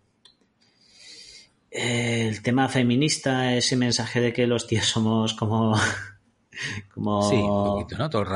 el 1.71 2.43
tema 2.43 2.69
feminista, 2.69 3.55
ese 3.55 3.77
mensaje 3.77 4.21
de 4.21 4.33
que 4.33 4.49
los 4.49 4.67
tíos 4.67 4.87
somos 4.87 5.35
como 5.35 5.77
como, 6.95 7.21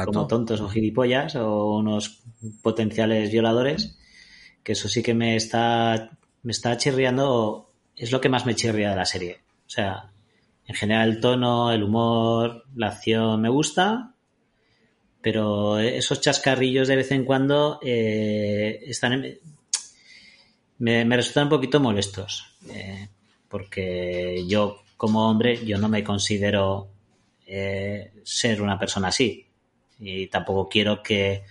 como 0.06 0.26
tontos 0.26 0.61
o 0.61 0.68
gilipollas 0.68 1.37
o 1.37 1.76
unos 1.76 2.23
potenciales 2.62 3.30
violadores, 3.30 3.99
que 4.62 4.73
eso 4.73 4.88
sí 4.88 5.02
que 5.02 5.14
me 5.14 5.37
está, 5.37 6.11
me 6.42 6.52
está 6.52 6.76
chirriando, 6.76 7.71
es 7.97 8.12
lo 8.12 8.21
que 8.21 8.28
más 8.28 8.47
me 8.47 8.54
chirria 8.54 8.90
de 8.90 8.97
la 8.97 9.04
serie. 9.04 9.40
O 9.66 9.71
sea, 9.71 10.11
en 10.66 10.75
general 10.75 11.09
el 11.09 11.21
tono, 11.21 11.73
el 11.73 11.83
humor, 11.83 12.64
la 12.75 12.88
acción 12.88 13.40
me 13.40 13.49
gusta, 13.49 14.14
pero 15.21 15.78
esos 15.78 16.21
chascarrillos 16.21 16.88
de 16.88 16.97
vez 16.97 17.11
en 17.11 17.25
cuando 17.25 17.78
eh, 17.83 18.80
están 18.87 19.23
me, 20.78 21.04
me, 21.04 21.16
resultan 21.16 21.44
un 21.44 21.50
poquito 21.50 21.80
molestos, 21.80 22.56
eh, 22.71 23.09
porque 23.49 24.44
yo 24.47 24.83
como 24.97 25.30
hombre 25.30 25.64
yo 25.64 25.78
no 25.78 25.88
me 25.88 26.04
considero 26.04 26.93
eh, 27.46 28.12
ser 28.24 28.62
una 28.62 28.78
persona 28.78 29.08
así. 29.08 29.46
Y 29.98 30.26
tampoco 30.28 30.68
quiero 30.68 31.02
que, 31.02 31.44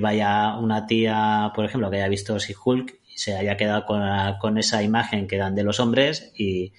vaya 0.00 0.56
una 0.56 0.86
tía, 0.86 1.52
por 1.54 1.64
ejemplo, 1.64 1.90
que 1.90 1.96
haya 1.96 2.08
visto 2.08 2.38
si 2.38 2.54
Hulk 2.54 2.98
y 3.14 3.18
se 3.18 3.36
haya 3.36 3.56
quedado 3.56 3.84
con, 3.86 4.58
esa 4.58 4.82
imagen 4.82 5.26
que 5.26 5.36
dan 5.38 5.54
de 5.54 5.64
los 5.64 5.80
hombres 5.80 6.32
y, 6.36 6.72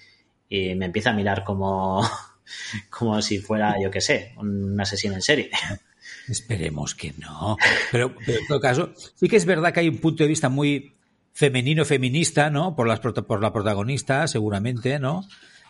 me 0.49 0.85
empieza 0.85 1.09
a 1.09 1.13
mirar 1.13 1.43
como, 1.43 2.01
como 2.89 3.21
si 3.21 3.39
fuera, 3.39 3.75
yo 3.81 3.91
que 3.91 4.01
sé, 4.01 4.33
un 4.37 4.79
asesino 4.79 5.15
en 5.15 5.21
serie. 5.21 5.49
Esperemos 6.27 6.95
que 6.95 7.13
no. 7.17 7.57
Pero, 7.91 8.13
en 8.25 8.47
todo 8.47 8.59
caso, 8.59 8.93
sí 9.15 9.27
que 9.27 9.37
es 9.37 9.45
verdad 9.45 9.73
que 9.73 9.81
hay 9.81 9.89
un 9.89 9.99
punto 9.99 10.23
de 10.23 10.29
vista 10.29 10.49
muy 10.49 10.93
femenino, 11.33 11.85
feminista, 11.85 12.49
¿no? 12.49 12.75
Por, 12.75 12.87
las, 12.87 12.99
por 12.99 13.41
la 13.41 13.53
protagonista, 13.53 14.27
seguramente, 14.27 14.99
¿no? 14.99 15.23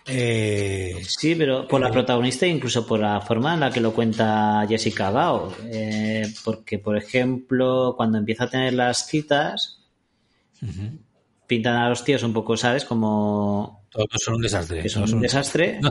Eh, 0.07 1.03
sí, 1.05 1.35
pero 1.35 1.67
por 1.67 1.81
la 1.81 1.91
protagonista 1.91 2.45
e 2.45 2.49
incluso 2.49 2.85
por 2.87 2.99
la 2.99 3.19
forma 3.19 3.53
en 3.53 3.59
la 3.59 3.71
que 3.71 3.81
lo 3.81 3.93
cuenta 3.93 4.65
Jessica 4.67 5.11
Gao. 5.11 5.53
Eh, 5.65 6.27
porque, 6.43 6.79
por 6.79 6.97
ejemplo, 6.97 7.93
cuando 7.97 8.17
empieza 8.17 8.45
a 8.45 8.49
tener 8.49 8.73
las 8.73 9.05
citas, 9.07 9.79
pintan 11.45 11.75
a 11.75 11.89
los 11.89 12.03
tíos 12.03 12.23
un 12.23 12.33
poco, 12.33 12.55
¿sabes? 12.57 12.85
Como 12.85 13.76
todos 13.89 14.07
son 14.23 14.35
un 14.35 14.41
desastre. 14.41 14.81
Que 14.81 14.89
son 14.89 15.13
un 15.13 15.21
desastre. 15.21 15.79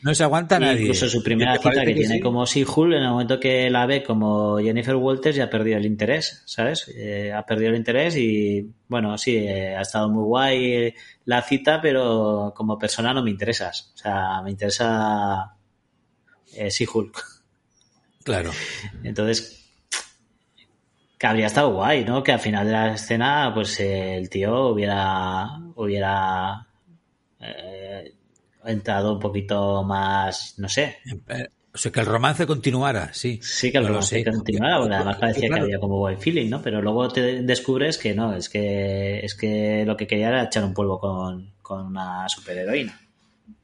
No, 0.00 0.14
se 0.14 0.22
aguanta 0.22 0.60
nadie. 0.60 0.82
Incluso 0.82 1.08
su 1.08 1.24
primera 1.24 1.58
cita 1.58 1.84
que, 1.84 1.92
tiene 1.92 2.20
como 2.20 2.46
si 2.46 2.60
en 2.60 2.92
el 2.92 3.08
momento 3.08 3.40
que 3.40 3.68
la 3.68 3.84
ve 3.84 4.04
como 4.04 4.58
Jennifer 4.58 4.94
Walters, 4.94 5.34
ya 5.34 5.46
ha 5.46 5.50
perdido 5.50 5.76
el 5.76 5.86
interés, 5.86 6.44
¿sabes? 6.46 6.86
Eh, 6.96 7.32
ha 7.32 7.44
perdido 7.44 7.70
el 7.70 7.76
interés 7.76 8.16
y, 8.16 8.64
bueno, 8.86 9.18
sí, 9.18 9.36
eh, 9.38 9.74
ha 9.74 9.80
estado 9.80 10.08
muy 10.08 10.22
guay 10.22 10.94
la 11.24 11.42
cita, 11.42 11.80
pero 11.80 12.52
como 12.54 12.78
persona 12.78 13.12
no 13.12 13.24
me 13.24 13.30
interesas. 13.30 13.92
O 13.96 13.98
sea, 13.98 14.40
me 14.40 14.52
interesa 14.52 15.56
eh, 16.54 16.70
Hulk. 16.94 17.24
Claro. 18.22 18.52
Entonces, 19.02 19.68
que 21.18 21.26
habría 21.26 21.46
estado 21.46 21.72
guay, 21.72 22.04
¿no? 22.04 22.22
Que 22.22 22.30
al 22.30 22.40
final 22.40 22.66
de 22.66 22.72
la 22.72 22.94
escena, 22.94 23.50
pues 23.52 23.80
el 23.80 24.30
tío 24.30 24.68
hubiera, 24.68 25.58
hubiera 25.74 26.67
eh, 27.40 28.14
entrado 28.64 29.14
un 29.14 29.20
poquito 29.20 29.82
más, 29.82 30.54
no 30.58 30.68
sé. 30.68 30.98
Eh, 31.28 31.46
o 31.72 31.78
sea, 31.78 31.92
que 31.92 32.00
el 32.00 32.06
romance 32.06 32.46
continuara, 32.46 33.12
sí. 33.12 33.38
Sí, 33.42 33.70
que 33.70 33.78
el 33.78 33.86
romance 33.86 34.24
continuara, 34.24 34.78
porque 34.78 34.94
además 34.94 35.16
parecía 35.16 35.48
que 35.48 35.60
había 35.60 35.78
como 35.78 35.98
buen 35.98 36.18
feeling, 36.18 36.50
¿no? 36.50 36.62
Pero 36.62 36.82
luego 36.82 37.08
te 37.08 37.42
descubres 37.42 37.98
que 37.98 38.14
no, 38.14 38.34
es 38.34 38.48
que, 38.48 39.20
es 39.20 39.34
que 39.34 39.84
lo 39.86 39.96
que 39.96 40.06
quería 40.06 40.28
era 40.28 40.44
echar 40.44 40.64
un 40.64 40.74
polvo 40.74 40.98
con, 40.98 41.52
con 41.62 41.86
una 41.86 42.28
superheroína. 42.28 42.98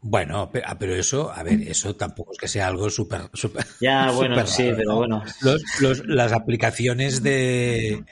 Bueno, 0.01 0.51
ah, 0.65 0.79
pero, 0.79 0.95
eso, 0.95 1.33
a 1.33 1.43
ver, 1.43 1.63
eso 1.63 1.97
tampoco 1.97 2.33
es 2.33 2.39
que 2.39 2.49
sea 2.49 2.69
algo 2.69 2.91
súper, 2.91 3.23
súper. 3.33 3.65
Ya, 3.81 4.11
bueno, 4.11 4.47
sí, 4.47 4.71
pero 4.77 4.97
bueno. 4.97 5.23
las 6.07 6.33
aplicaciones 6.33 7.23
de, 7.23 8.05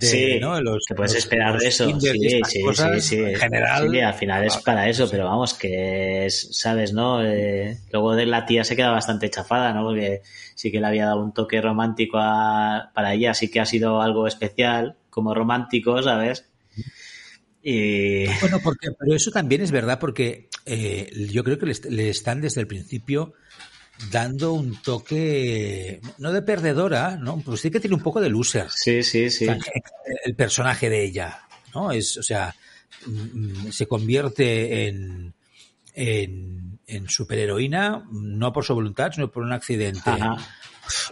sí, 0.00 0.38
¿no? 0.40 0.60
Los, 0.60 0.84
que 0.86 0.94
puedes 0.94 1.14
esperar 1.14 1.58
de 1.58 1.68
eso. 1.68 1.86
Sí, 2.00 2.12
sí, 2.44 3.00
sí, 3.00 3.16
En 3.16 3.36
general. 3.36 3.90
Sí, 3.90 4.00
al 4.00 4.14
final 4.14 4.44
es 4.44 4.56
para 4.58 4.88
eso, 4.88 5.08
pero 5.10 5.26
vamos, 5.26 5.54
que 5.54 6.26
es, 6.26 6.48
¿sabes, 6.52 6.92
no? 6.92 7.24
Eh, 7.24 7.78
luego 7.92 8.14
de 8.14 8.26
la 8.26 8.46
tía 8.46 8.64
se 8.64 8.76
queda 8.76 8.90
bastante 8.90 9.30
chafada, 9.30 9.72
¿no? 9.72 9.84
Porque 9.84 10.22
sí 10.54 10.70
que 10.70 10.80
le 10.80 10.86
había 10.86 11.06
dado 11.06 11.22
un 11.22 11.32
toque 11.32 11.60
romántico 11.60 12.18
a, 12.20 12.90
para 12.94 13.14
ella, 13.14 13.34
sí 13.34 13.50
que 13.50 13.60
ha 13.60 13.66
sido 13.66 14.00
algo 14.00 14.26
especial, 14.26 14.96
como 15.10 15.34
romántico, 15.34 16.02
¿sabes? 16.02 16.46
Y... 17.62 18.26
Bueno, 18.40 18.60
porque, 18.62 18.88
pero 18.98 19.14
eso 19.14 19.30
también 19.30 19.60
es 19.60 19.70
verdad 19.70 20.00
porque 20.00 20.48
eh, 20.66 21.10
yo 21.30 21.44
creo 21.44 21.58
que 21.58 21.66
le 21.66 22.08
están 22.08 22.40
desde 22.40 22.60
el 22.60 22.66
principio 22.66 23.34
dando 24.10 24.52
un 24.52 24.80
toque, 24.82 26.00
no 26.18 26.32
de 26.32 26.42
perdedora, 26.42 27.16
¿no? 27.16 27.40
Pero 27.44 27.56
sí 27.56 27.70
que 27.70 27.80
tiene 27.80 27.96
un 27.96 28.02
poco 28.02 28.20
de 28.20 28.30
loser. 28.30 28.70
Sí, 28.70 29.02
sí, 29.02 29.30
sí. 29.30 29.46
el 30.24 30.34
personaje 30.34 30.88
de 30.88 31.04
ella, 31.04 31.42
¿no? 31.74 31.92
Es, 31.92 32.16
o 32.16 32.22
sea, 32.22 32.54
mm, 33.06 33.70
se 33.70 33.86
convierte 33.86 34.88
en, 34.88 35.34
en, 35.94 36.78
en 36.86 37.08
superheroína, 37.08 38.04
no 38.10 38.52
por 38.52 38.64
su 38.64 38.74
voluntad, 38.74 39.12
sino 39.12 39.30
por 39.30 39.42
un 39.42 39.52
accidente. 39.52 40.10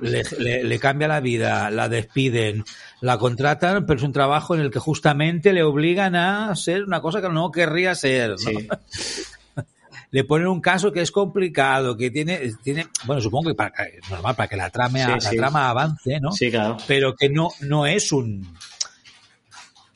Le, 0.01 0.65
le, 0.65 0.79
cambia 0.81 1.07
la 1.07 1.21
vida, 1.21 1.71
la 1.71 1.89
despiden, 1.89 2.65
la 3.01 3.19
contratan, 3.19 3.87
pero 3.87 3.99
es 3.99 4.05
un 4.05 4.13
trabajo 4.13 4.55
en 4.55 4.63
el 4.63 4.71
que 4.71 4.81
justamente 4.81 5.53
le 5.53 5.63
obligan 5.63 6.17
a 6.17 6.55
ser 6.57 6.83
una 6.83 7.01
cosa 7.01 7.23
que 7.23 7.29
no 7.29 7.53
querría 7.53 7.95
ser. 7.95 8.31
¿no? 8.31 8.39
Sí. 8.39 8.69
le 10.11 10.25
ponen 10.25 10.49
un 10.49 10.61
caso 10.61 10.93
que 10.93 11.01
es 11.03 11.11
complicado, 11.11 11.97
que 11.97 12.11
tiene, 12.11 12.53
tiene 12.63 12.87
bueno, 13.05 13.23
supongo 13.23 13.51
que 13.51 13.55
para, 13.55 13.85
es 13.85 14.11
normal, 14.11 14.35
para 14.35 14.49
que 14.49 14.57
la 14.57 14.71
trama, 14.71 14.99
la 14.99 15.31
trama 15.31 15.71
avance, 15.71 16.21
¿no? 16.21 16.33
Sí, 16.33 16.51
claro. 16.51 16.77
Pero 16.87 17.15
que 17.15 17.29
no, 17.29 17.51
no 17.61 17.87
es 17.87 18.11
un, 18.11 18.57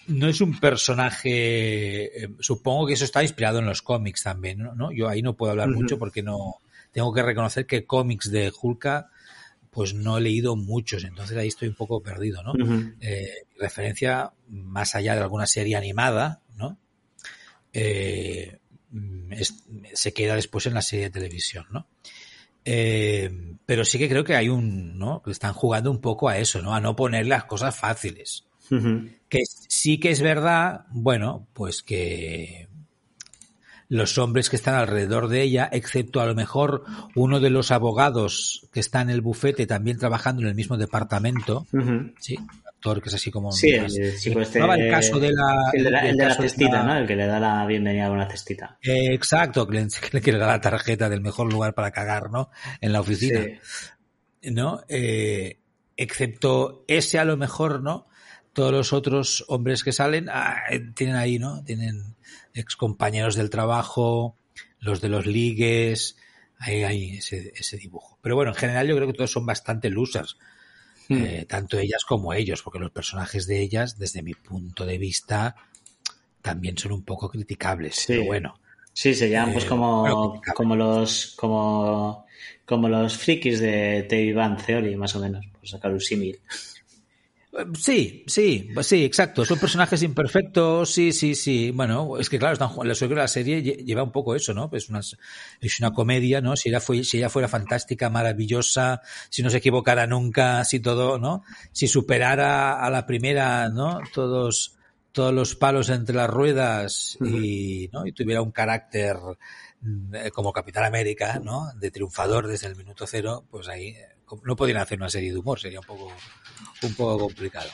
no 0.07 0.29
es 0.29 0.41
un 0.41 0.59
personaje. 0.59 2.25
eh, 2.25 2.29
supongo 2.39 2.87
que 2.87 2.95
eso 2.95 3.05
está 3.05 3.23
inspirado 3.23 3.59
en 3.59 3.67
los 3.67 3.83
cómics 3.83 4.23
también, 4.23 4.59
¿no? 4.59 4.93
Yo 4.93 5.09
ahí 5.09 5.23
no 5.23 5.35
puedo 5.35 5.53
hablar 5.53 5.69
mucho 5.69 5.99
porque 5.99 6.23
no. 6.23 6.57
Tengo 6.93 7.13
que 7.13 7.23
reconocer 7.23 7.67
que 7.67 7.85
cómics 7.85 8.31
de 8.31 8.53
Hulka, 8.57 9.11
pues 9.73 9.95
no 9.95 10.19
he 10.19 10.21
leído 10.21 10.55
muchos, 10.55 11.03
entonces 11.03 11.37
ahí 11.37 11.49
estoy 11.49 11.67
un 11.67 11.75
poco 11.75 12.01
perdido, 12.01 12.41
¿no? 12.45 12.53
Eh, 13.01 13.33
referencia 13.59 14.33
más 14.49 14.95
allá 14.95 15.17
de 15.17 15.23
alguna 15.23 15.49
serie 15.49 15.75
animada, 15.75 16.41
¿no? 16.57 16.79
Eh, 17.73 18.59
es- 19.31 19.65
se 19.95 20.13
queda 20.13 20.35
después 20.37 20.67
en 20.67 20.75
la 20.75 20.83
serie 20.83 21.07
de 21.07 21.11
televisión, 21.11 21.67
¿no? 21.71 21.87
Eh, 22.65 23.31
pero 23.67 23.85
sí 23.85 23.99
que 23.99 24.09
creo 24.09 24.25
que 24.25 24.37
hay 24.37 24.49
un, 24.49 24.99
¿no? 24.99 25.23
Que 25.23 25.31
están 25.31 25.53
jugando 25.53 25.91
un 25.91 26.01
poco 26.01 26.29
a 26.29 26.39
eso, 26.39 26.63
¿no? 26.63 26.75
A 26.75 26.81
no 26.81 26.97
poner 26.97 27.27
las 27.27 27.45
cosas 27.45 27.77
fáciles. 27.77 28.45
Que 29.29 29.41
sí 29.69 29.99
que 29.99 30.11
es 30.11 30.23
verdad, 30.23 30.87
bueno, 30.91 31.47
pues 31.53 31.83
que 31.83 32.69
los 33.89 34.17
hombres 34.17 34.49
que 34.49 34.57
están 34.57 34.75
alrededor 34.75 35.29
de 35.29 35.43
ella, 35.43 35.69
excepto 35.71 36.21
a 36.23 36.27
lo 36.27 36.35
mejor 36.35 36.85
uno 37.15 37.39
de 37.41 37.51
los 37.51 37.71
abogados 37.71 38.67
que 38.73 38.81
está 38.81 39.03
en 39.03 39.11
el 39.11 39.21
bufete 39.21 39.67
también 39.67 39.99
trabajando 39.99 40.43
en 40.43 40.49
el 40.49 40.55
mismo 40.55 40.79
departamento, 40.79 41.67
sí, 42.19 42.39
que 42.93 43.09
es 43.09 43.15
así 43.15 43.31
como 43.31 43.51
Sí, 43.53 43.77
más- 43.81 43.97
el 43.97 44.05
este- 44.43 44.91
caso 44.91 45.19
de 45.19 45.33
la 45.33 45.71
El 45.73 45.85
de 45.85 45.91
la, 45.91 46.01
el 46.01 46.07
el 46.11 46.17
de 46.17 46.23
la 46.25 46.35
de 46.35 46.43
cestita, 46.43 46.71
la- 46.79 46.83
¿no? 46.85 46.99
El 46.99 47.07
que 47.07 47.17
le 47.17 47.27
da 47.27 47.41
la 47.41 47.67
bienvenida 47.67 48.07
con 48.09 48.17
una 48.17 48.29
cestita. 48.31 48.79
Eh, 48.83 49.15
exacto, 49.15 49.67
que 49.67 49.81
le, 49.81 49.89
que 50.23 50.33
le 50.33 50.39
da 50.39 50.47
la 50.49 50.61
tarjeta 50.61 51.09
del 51.09 51.21
mejor 51.23 51.51
lugar 51.53 51.75
para 51.75 51.91
cagar, 51.93 52.31
¿no? 52.31 52.51
En 52.81 52.93
la 52.93 53.01
oficina. 53.01 53.41
Sí. 53.43 54.51
¿no? 54.51 54.83
Eh, 54.89 55.59
excepto 55.97 56.85
ese 56.89 57.19
a 57.19 57.25
lo 57.25 57.37
mejor, 57.37 57.83
¿no? 57.83 58.07
Todos 58.53 58.73
los 58.73 58.93
otros 58.93 59.45
hombres 59.49 59.83
que 59.83 59.93
salen 59.93 60.29
ah, 60.31 60.57
eh, 60.71 60.81
tienen 60.95 61.17
ahí, 61.17 61.39
¿no? 61.39 61.65
Tienen 61.65 62.15
ex 62.53 62.77
compañeros 62.77 63.35
del 63.37 63.51
trabajo, 63.51 64.37
los 64.79 65.01
de 65.01 65.09
los 65.09 65.27
ligues, 65.27 66.17
ahí 66.59 66.83
hay 66.85 67.17
ese, 67.17 67.53
ese 67.57 67.79
dibujo. 67.79 68.19
Pero 68.23 68.37
bueno, 68.37 68.51
en 68.53 68.57
general 68.57 68.87
yo 68.87 68.95
creo 68.97 69.09
que 69.09 69.15
todos 69.15 69.33
son 69.33 69.47
bastante 69.47 69.89
losers, 69.91 70.37
Hmm. 71.09 71.23
eh, 71.25 71.47
tanto 71.49 71.79
ellas 71.79 72.05
como 72.05 72.33
ellos, 72.33 72.63
porque 72.63 72.79
los 72.79 72.91
personajes 72.91 73.47
de 73.47 73.61
ellas, 73.61 73.99
desde 73.99 74.23
mi 74.23 74.35
punto 74.35 74.87
de 74.87 74.99
vista, 74.99 75.57
también 76.43 76.79
son 76.79 76.93
un 76.93 77.05
poco 77.05 77.29
criticables. 77.31 77.97
Sí. 77.97 78.07
Pero 78.09 78.25
bueno, 78.25 78.61
Sí, 78.93 79.13
serían 79.15 79.53
pues 79.53 79.65
Eh, 79.65 79.69
como, 79.69 80.01
bueno, 80.03 80.41
como 80.55 80.77
los 80.77 81.35
como, 81.37 82.27
como 82.65 82.89
los 82.89 83.17
frikis 83.19 83.59
de 83.61 84.07
The 84.09 84.23
Big 84.23 84.35
Bang 84.35 84.57
Theory, 84.65 84.97
más 84.97 85.17
o 85.17 85.21
menos, 85.21 85.45
por 85.47 85.69
sacar 85.69 85.93
un 85.93 86.01
símil. 86.01 86.39
Sí, 87.79 88.25
sí, 88.27 88.69
sí, 88.83 89.05
exacto. 89.05 89.45
Son 89.45 89.59
personajes 89.59 90.03
imperfectos, 90.03 90.91
sí, 90.91 91.13
sí, 91.13 91.35
sí. 91.37 91.71
Bueno, 91.71 92.19
es 92.19 92.29
que 92.29 92.39
claro, 92.39 92.55
están, 92.55 92.71
que 93.09 93.15
la 93.15 93.29
serie 93.29 93.63
lle- 93.63 93.85
lleva 93.85 94.03
un 94.03 94.11
poco 94.11 94.35
eso, 94.35 94.53
¿no? 94.55 94.69
Es 94.73 94.89
una, 94.89 95.01
es 95.61 95.79
una 95.81 95.93
comedia, 95.93 96.41
¿no? 96.41 96.57
Si 96.57 96.69
ella, 96.69 96.81
fue, 96.81 97.05
si 97.05 97.19
ella 97.19 97.29
fuera 97.29 97.47
fantástica, 97.47 98.11
maravillosa, 98.11 99.03
si 99.31 99.43
no 99.43 99.51
se 99.51 99.59
equivocara 99.59 100.07
nunca, 100.07 100.65
si 100.65 100.81
todo, 100.81 101.19
¿no? 101.19 101.45
Si 101.71 101.87
superara 101.87 102.85
a 102.85 102.91
la 102.91 103.07
primera, 103.07 103.69
¿no? 103.69 104.01
Todos, 104.13 104.75
todos 105.13 105.33
los 105.33 105.55
palos 105.55 105.91
entre 105.91 106.17
las 106.17 106.29
ruedas 106.31 107.17
y, 107.25 107.89
¿no? 107.93 108.05
Y 108.07 108.13
tuviera 108.13 108.43
un 108.43 108.51
carácter 108.51 109.17
eh, 110.13 110.31
como 110.33 110.53
Capitán 110.53 110.85
América, 110.85 111.39
¿no? 111.43 111.69
De 111.77 111.91
triunfador 111.91 112.47
desde 112.49 112.67
el 112.67 112.77
minuto 112.77 113.07
cero, 113.07 113.45
pues 113.51 113.69
ahí 113.69 113.95
no 114.45 114.57
podrían 114.57 114.81
hacer 114.81 114.99
una 114.99 115.09
serie 115.11 115.33
de 115.33 115.39
humor, 115.39 115.59
sería 115.61 115.81
un 115.81 115.87
poco 115.87 116.13
un 116.83 116.95
poco 116.95 117.19
complicado. 117.27 117.69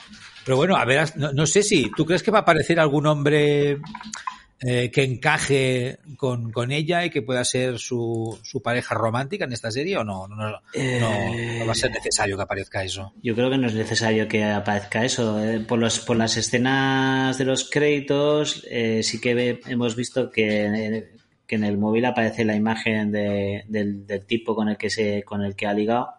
Pero 0.45 0.57
bueno, 0.57 0.75
a 0.77 0.85
ver, 0.85 1.09
no, 1.17 1.33
no 1.33 1.45
sé 1.45 1.63
si 1.63 1.91
tú 1.95 2.05
crees 2.05 2.23
que 2.23 2.31
va 2.31 2.39
a 2.39 2.41
aparecer 2.41 2.79
algún 2.79 3.05
hombre 3.07 3.77
eh, 4.63 4.91
que 4.91 5.03
encaje 5.03 5.97
con, 6.17 6.51
con 6.51 6.71
ella 6.71 7.03
y 7.03 7.09
que 7.09 7.21
pueda 7.23 7.43
ser 7.43 7.79
su, 7.79 8.39
su 8.43 8.61
pareja 8.61 8.93
romántica 8.95 9.45
en 9.45 9.53
esta 9.53 9.71
serie 9.71 9.97
o 9.97 10.03
no, 10.03 10.27
no, 10.27 10.35
no, 10.35 10.49
no, 10.51 10.59
Eh, 10.73 11.57
no 11.59 11.65
va 11.65 11.71
a 11.71 11.75
ser 11.75 11.91
necesario 11.91 12.37
que 12.37 12.43
aparezca 12.43 12.83
eso. 12.83 13.11
Yo 13.23 13.33
creo 13.35 13.49
que 13.49 13.57
no 13.57 13.67
es 13.67 13.73
necesario 13.73 14.27
que 14.27 14.43
aparezca 14.43 15.03
eso. 15.03 15.43
eh. 15.43 15.59
Por, 15.61 15.79
los, 15.79 15.99
por 15.99 16.15
las 16.15 16.37
escenas 16.37 17.37
de 17.37 17.45
los 17.45 17.69
créditos, 17.69 18.65
eh, 18.69 19.01
sí 19.03 19.19
que 19.19 19.33
ve- 19.33 19.61
hemos 19.67 19.95
visto 19.95 20.29
que, 20.29 21.07
que 21.47 21.55
en 21.55 21.63
el 21.63 21.77
móvil 21.77 22.05
aparece 22.05 22.45
la 22.45 22.55
imagen 22.55 23.11
de- 23.11 23.63
del, 23.67 24.05
del 24.05 24.25
tipo 24.25 24.55
con 24.55 24.69
el 24.69 24.77
que 24.77 24.89
se 24.91 25.23
con 25.23 25.41
el 25.43 25.55
que 25.55 25.65
ha 25.67 25.73
ligado. 25.73 26.09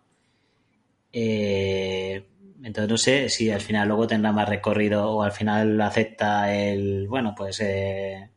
Eh, 1.12 2.25
entonces 2.64 2.90
no 2.90 2.96
sé 2.96 3.29
si 3.29 3.51
al 3.51 3.61
final 3.61 3.88
luego 3.88 4.07
tendrá 4.07 4.33
más 4.33 4.48
recorrido 4.48 5.11
o 5.11 5.22
al 5.22 5.33
final 5.33 5.79
acepta 5.81 6.55
el 6.55 7.07
bueno 7.09 7.35
pues 7.37 7.61
eh, 7.61 8.31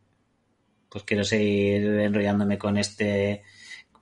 pues 0.89 1.03
quiero 1.05 1.23
seguir 1.23 1.85
enrollándome 1.99 2.57
con 2.57 2.77
este 2.77 3.43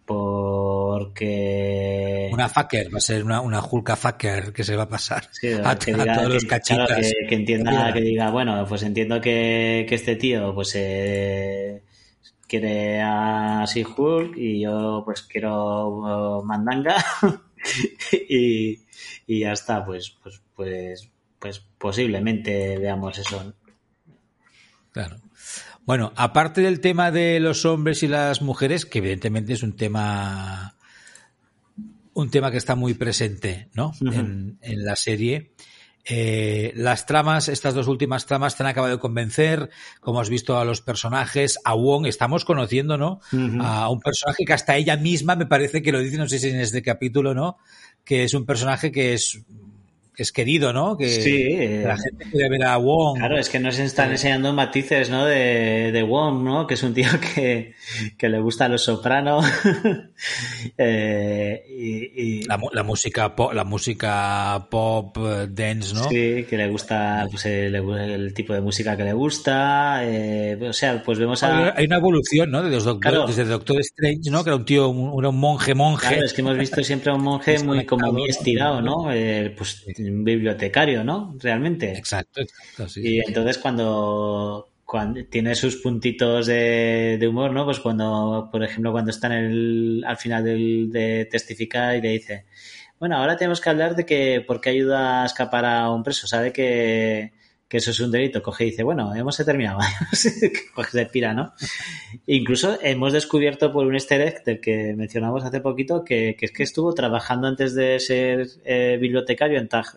porque 0.05 2.29
Una 2.31 2.49
fucker, 2.49 2.93
va 2.93 2.97
a 2.97 3.01
ser 3.01 3.23
una, 3.23 3.41
una 3.41 3.61
Hulka 3.63 3.95
fucker 3.95 4.53
que 4.53 4.63
se 4.63 4.75
va 4.75 4.83
a 4.83 4.89
pasar 4.89 5.27
Sí, 5.31 5.51
a, 5.51 5.77
que 5.77 5.93
a 5.93 5.97
diga- 5.97 6.15
todos 6.15 6.33
los 6.35 6.45
cachitas. 6.45 6.87
claro, 6.87 7.01
que, 7.01 7.27
que 7.27 7.35
entienda, 7.35 7.93
que 7.93 8.01
diga, 8.01 8.29
bueno, 8.31 8.65
pues 8.67 8.83
entiendo 8.83 9.19
que, 9.21 9.85
que 9.87 9.95
este 9.95 10.15
tío 10.15 10.53
pues 10.55 10.73
eh, 10.75 11.83
quiere 12.47 13.01
a 13.01 13.65
Sea 13.67 13.85
Hulk 13.87 14.35
y 14.37 14.61
yo 14.61 15.01
pues 15.05 15.21
quiero 15.23 16.39
uh, 16.39 16.43
mandanga 16.43 16.95
y, 18.29 18.79
y 19.27 19.39
ya 19.39 19.53
está, 19.53 19.85
pues, 19.85 20.17
pues, 20.21 20.41
pues, 20.55 21.09
pues 21.39 21.59
posiblemente 21.77 22.77
veamos 22.77 23.17
eso. 23.17 23.53
Claro. 24.91 25.17
Bueno, 25.85 26.13
aparte 26.15 26.61
del 26.61 26.79
tema 26.79 27.11
de 27.11 27.39
los 27.39 27.65
hombres 27.65 28.03
y 28.03 28.07
las 28.07 28.41
mujeres, 28.41 28.85
que 28.85 28.99
evidentemente 28.99 29.53
es 29.53 29.63
un 29.63 29.75
tema 29.75 30.75
un 32.13 32.29
tema 32.29 32.51
que 32.51 32.57
está 32.57 32.75
muy 32.75 32.93
presente, 32.93 33.69
¿no? 33.73 33.91
En, 34.01 34.57
en 34.61 34.85
la 34.85 34.95
serie. 34.95 35.53
Eh, 36.05 36.73
las 36.75 37.05
tramas, 37.05 37.47
estas 37.47 37.73
dos 37.73 37.87
últimas 37.87 38.25
tramas, 38.25 38.57
te 38.57 38.63
han 38.63 38.67
acabado 38.67 38.93
de 38.93 38.99
convencer, 38.99 39.69
como 40.01 40.19
has 40.19 40.29
visto 40.29 40.57
a 40.57 40.65
los 40.65 40.81
personajes, 40.81 41.59
a 41.63 41.75
Wong, 41.75 42.07
estamos 42.07 42.43
conociendo, 42.43 42.97
¿no? 42.97 43.21
A 43.61 43.89
un 43.89 44.01
personaje 44.01 44.43
que 44.45 44.53
hasta 44.53 44.75
ella 44.75 44.97
misma 44.97 45.35
me 45.35 45.45
parece 45.45 45.81
que 45.81 45.93
lo 45.93 45.99
dice, 45.99 46.17
no 46.17 46.27
sé 46.27 46.39
si 46.39 46.49
en 46.49 46.59
este 46.59 46.81
capítulo, 46.81 47.33
¿no? 47.33 47.57
Que 48.03 48.25
es 48.25 48.33
un 48.33 48.45
personaje 48.45 48.91
que 48.91 49.13
es, 49.13 49.41
es 50.17 50.31
querido, 50.31 50.73
¿no? 50.73 50.97
Que, 50.97 51.09
Sí, 51.09 51.41
eh, 51.51 51.83
la 51.85 51.97
gente 51.97 52.25
quiere 52.31 52.49
ver 52.49 52.63
a 52.65 52.77
Wong. 52.77 53.17
Claro, 53.17 53.37
es 53.37 53.49
que 53.49 53.59
nos 53.59 53.77
están 53.79 54.11
enseñando 54.11 54.53
matices, 54.53 55.09
¿no? 55.09 55.25
De, 55.25 55.91
de 55.91 56.03
Wong, 56.03 56.43
¿no? 56.43 56.67
Que 56.67 56.75
es 56.75 56.83
un 56.83 56.93
tío 56.93 57.09
que, 57.35 57.73
que 58.17 58.29
le 58.29 58.39
gusta 58.39 58.67
los 58.67 58.83
sopranos. 58.83 59.45
eh, 60.77 61.63
y, 61.69 62.39
y- 62.39 62.43
La, 62.43 62.83
música 62.83 63.35
pop, 63.35 63.53
la 63.53 63.63
música 63.63 64.67
pop 64.69 65.17
eh, 65.19 65.47
dance, 65.49 65.93
¿no? 65.93 66.09
Sí, 66.09 66.45
que 66.49 66.57
le 66.57 66.67
gusta 66.69 67.27
pues, 67.29 67.45
el, 67.45 67.75
el 67.75 68.33
tipo 68.33 68.53
de 68.53 68.61
música 68.61 68.95
que 68.97 69.03
le 69.03 69.13
gusta. 69.13 70.01
eh, 70.03 70.57
o 70.61 70.73
sea, 70.73 71.01
pues 71.03 71.19
vemos 71.19 71.41
a. 71.43 71.73
Hay 71.75 71.85
una 71.85 71.97
evolución, 71.97 72.51
¿no? 72.51 72.63
Claro. 72.99 73.25
desde 73.27 73.45
Doctor 73.45 73.79
Strange, 73.81 74.29
¿no? 74.29 74.43
Que 74.43 74.49
era 74.49 74.57
un 74.57 74.65
tío, 74.65 74.89
un, 74.89 75.19
era 75.19 75.29
un 75.29 75.39
monje, 75.39 75.73
monje. 75.75 76.07
Claro, 76.07 76.25
es 76.25 76.33
que 76.33 76.41
hemos 76.41 76.57
visto 76.57 76.83
siempre 76.83 77.11
a 77.11 77.15
un 77.15 77.23
monje 77.23 77.59
muy 77.63 77.85
como 77.85 78.11
muy 78.11 78.29
estirado, 78.29 78.81
¿no? 78.81 79.11
Eh, 79.11 79.53
pues 79.57 79.83
un 80.09 80.23
bibliotecario, 80.23 81.03
¿no? 81.03 81.35
Realmente. 81.39 81.91
Exacto, 81.91 82.41
exacto, 82.41 82.89
sí. 82.89 83.01
Y 83.03 83.19
entonces 83.19 83.57
cuando, 83.57 84.69
cuando 84.85 85.23
tiene 85.25 85.55
sus 85.55 85.77
puntitos 85.77 86.47
de, 86.47 87.17
de 87.19 87.27
humor, 87.27 87.51
¿no? 87.51 87.65
Pues 87.65 87.79
cuando, 87.79 88.49
por 88.51 88.63
ejemplo, 88.63 88.91
cuando 88.91 89.11
está 89.11 89.27
en 89.27 89.33
el, 89.33 90.03
al 90.05 90.17
final 90.17 90.43
del, 90.43 90.91
de 90.91 91.27
testificar 91.29 91.95
y 91.95 92.01
le 92.01 92.09
dice, 92.09 92.45
bueno, 92.99 93.17
ahora 93.17 93.37
tenemos 93.37 93.59
que 93.59 93.69
hablar 93.69 93.95
de 93.95 94.05
que 94.05 94.43
por 94.45 94.61
qué 94.61 94.69
ayuda 94.69 95.23
a 95.23 95.25
escapar 95.25 95.65
a 95.65 95.89
un 95.89 96.03
preso, 96.03 96.27
sabe 96.27 96.53
que, 96.53 97.33
que 97.73 97.77
eso 97.77 97.89
es 97.89 97.99
un 98.01 98.11
delito. 98.11 98.43
Coge 98.43 98.65
y 98.67 98.69
dice, 98.69 98.83
bueno, 98.83 99.15
hemos 99.15 99.35
terminado. 99.37 99.79
Coge 100.75 100.91
se 100.91 101.05
pira, 101.07 101.33
¿no? 101.33 101.53
Incluso 102.27 102.77
hemos 102.83 103.13
descubierto 103.13 103.71
por 103.71 103.87
un 103.87 103.95
easter 103.95 104.43
del 104.45 104.61
que 104.61 104.93
mencionamos 104.95 105.43
hace 105.43 105.59
poquito 105.59 106.03
que, 106.03 106.35
que 106.37 106.45
es 106.45 106.51
que 106.51 106.61
estuvo 106.61 106.93
trabajando 106.93 107.47
antes 107.47 107.73
de 107.73 107.99
ser 107.99 108.45
eh, 108.63 108.99
bibliotecario 109.01 109.57
en, 109.57 109.67
Taj, 109.69 109.87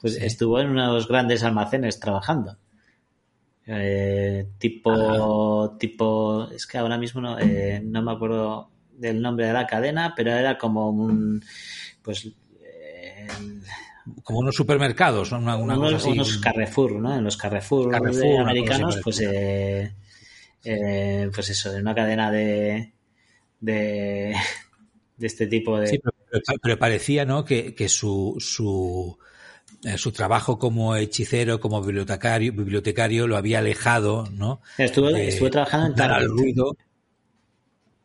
pues 0.00 0.14
Sí. 0.14 0.18
estuvo 0.24 0.58
en 0.58 0.70
unos 0.70 1.06
grandes 1.06 1.44
almacenes 1.44 2.00
trabajando. 2.00 2.56
Eh, 3.68 4.48
tipo, 4.58 5.76
tipo, 5.78 6.50
es 6.50 6.66
que 6.66 6.78
ahora 6.78 6.98
mismo 6.98 7.20
no, 7.20 7.38
eh, 7.38 7.80
no 7.84 8.02
me 8.02 8.10
acuerdo 8.10 8.68
del 8.94 9.22
nombre 9.22 9.46
de 9.46 9.52
la 9.52 9.68
cadena, 9.68 10.12
pero 10.16 10.32
era 10.32 10.58
como 10.58 10.90
un, 10.90 11.40
pues, 12.02 12.26
eh, 12.64 13.28
Como 14.22 14.38
unos 14.40 14.54
supermercados, 14.54 15.32
¿no? 15.32 15.38
Una, 15.38 15.56
una 15.56 15.74
unos, 15.78 15.92
cosa 15.92 15.96
así. 16.04 16.10
unos 16.10 16.38
Carrefour, 16.38 16.92
¿no? 16.92 17.14
En 17.16 17.24
los 17.24 17.36
Carrefour, 17.36 17.94
americanos, 17.94 18.98
pues, 19.02 19.20
eh, 19.20 19.94
eh, 20.64 21.30
pues 21.34 21.50
eso, 21.50 21.74
en 21.74 21.82
una 21.82 21.94
cadena 21.94 22.30
de, 22.30 22.92
de, 23.60 24.34
de 25.16 25.26
este 25.26 25.46
tipo 25.46 25.78
de... 25.78 25.86
Sí, 25.86 25.98
pero, 25.98 26.14
pero- 26.30 26.58
pero 26.62 26.78
parecía, 26.78 27.24
¿no? 27.24 27.44
Que, 27.44 27.74
que 27.74 27.88
su, 27.88 28.36
su 28.38 29.18
eh, 29.84 29.96
su 29.96 30.12
trabajo 30.12 30.58
como 30.58 30.94
hechicero, 30.96 31.58
como 31.60 31.82
bibliotecario, 31.82 32.52
bibliotecario 32.52 33.26
lo 33.26 33.36
había 33.36 33.60
alejado, 33.60 34.26
¿no? 34.32 34.60
Estuve, 34.76 35.30
trabajando 35.50 35.86
en 35.86 35.92
al 36.02 36.08
Target. 36.08 36.28
ruido. 36.28 36.76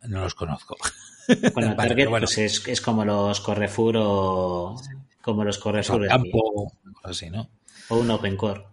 No 0.07 0.21
los 0.21 0.35
conozco. 0.35 0.77
Bueno, 1.53 1.73
Vale, 1.75 1.89
Target 1.89 2.07
bueno. 2.09 2.25
pues 2.27 2.37
es, 2.37 2.67
es 2.67 2.79
como 2.81 3.03
los 3.03 3.41
Carrefour 3.41 3.95
o 3.97 4.75
como 5.25 5.43
los 5.43 5.57
campo, 5.57 6.71
así, 7.03 7.29
¿no? 7.29 7.49
o 7.89 7.97
un 7.97 8.09
Open 8.11 8.37
Core. 8.37 8.63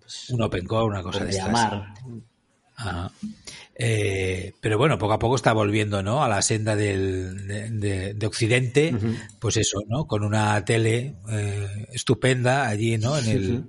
Pues, 0.00 0.30
Un 0.30 0.42
open 0.42 0.66
core, 0.66 0.86
una 0.86 1.02
cosa 1.02 1.24
de 1.24 1.30
estas. 1.30 1.46
llamar. 1.46 1.94
Ajá. 2.76 3.10
Eh, 3.74 4.52
pero 4.60 4.78
bueno, 4.78 4.98
poco 4.98 5.12
a 5.14 5.18
poco 5.18 5.34
está 5.36 5.52
volviendo, 5.52 6.02
¿no? 6.02 6.22
A 6.22 6.28
la 6.28 6.42
senda 6.42 6.76
del, 6.76 7.46
de, 7.46 7.70
de- 7.70 8.14
de 8.14 8.26
Occidente, 8.26 8.94
pues 9.38 9.56
eso, 9.56 9.80
¿no? 9.88 10.06
Con 10.06 10.22
una 10.24 10.64
tele 10.64 11.14
eh, 11.28 11.86
estupenda 11.92 12.66
allí, 12.68 12.98
¿no? 12.98 13.16
En 13.18 13.26
el, 13.28 13.64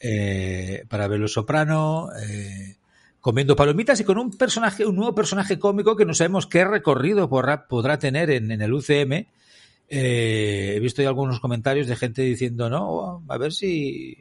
eh, 0.00 0.84
para 0.88 1.08
ver 1.08 1.20
los 1.20 1.32
soprano, 1.32 2.08
eh, 2.22 2.76
comiendo 3.20 3.56
palomitas 3.56 3.98
y 4.00 4.04
con 4.04 4.18
un 4.18 4.30
personaje, 4.36 4.84
un 4.86 4.96
nuevo 4.96 5.14
personaje 5.14 5.58
cómico 5.58 5.96
que 5.96 6.04
no 6.04 6.14
sabemos 6.14 6.46
qué 6.46 6.64
recorrido 6.64 7.28
podrá, 7.28 7.66
podrá 7.68 7.98
tener 7.98 8.30
en, 8.30 8.50
en 8.50 8.62
el 8.62 8.72
UCM. 8.72 9.26
Eh, 9.88 10.74
he 10.76 10.80
visto 10.80 11.02
ya 11.02 11.08
algunos 11.08 11.40
comentarios 11.40 11.86
de 11.86 11.96
gente 11.96 12.22
diciendo, 12.22 12.68
no, 12.68 13.24
a 13.28 13.38
ver 13.38 13.52
si, 13.52 14.16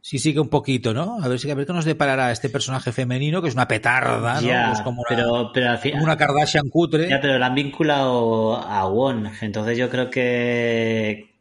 si 0.00 0.18
sigue 0.18 0.40
un 0.40 0.48
poquito, 0.48 0.94
¿no? 0.94 1.22
A 1.22 1.28
ver 1.28 1.38
si 1.38 1.50
a 1.50 1.54
ver 1.54 1.66
qué 1.66 1.72
nos 1.74 1.84
deparará 1.84 2.32
este 2.32 2.48
personaje 2.48 2.92
femenino 2.92 3.42
que 3.42 3.48
es 3.48 3.54
una 3.54 3.68
petarda, 3.68 4.40
¿no? 4.40 4.48
Ya, 4.48 4.72
como 4.82 5.02
una, 5.02 5.08
pero, 5.08 5.50
pero 5.52 5.70
al 5.70 5.78
fin- 5.78 5.92
como 5.92 6.04
una 6.04 6.16
Kardashian 6.16 6.68
cutre. 6.70 7.08
Ya, 7.08 7.20
pero 7.20 7.38
la 7.38 7.46
han 7.46 7.54
vinculado 7.54 8.56
a 8.56 8.88
Won. 8.88 9.30
Entonces 9.42 9.76
yo 9.76 9.90
creo 9.90 10.08
que, 10.08 11.34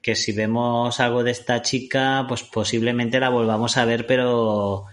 que 0.00 0.14
si 0.14 0.32
vemos 0.32 1.00
algo 1.00 1.24
de 1.24 1.32
esta 1.32 1.62
chica, 1.62 2.24
pues 2.28 2.44
posiblemente 2.44 3.18
la 3.18 3.28
volvamos 3.30 3.76
a 3.76 3.84
ver, 3.84 4.06
pero, 4.06 4.84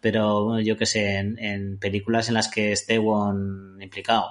pero 0.00 0.44
bueno, 0.44 0.60
yo 0.60 0.76
que 0.76 0.86
sé, 0.86 1.16
en, 1.16 1.38
en 1.40 1.78
películas 1.78 2.28
en 2.28 2.34
las 2.34 2.48
que 2.48 2.70
esté 2.70 2.98
Won 3.00 3.78
implicado. 3.80 4.30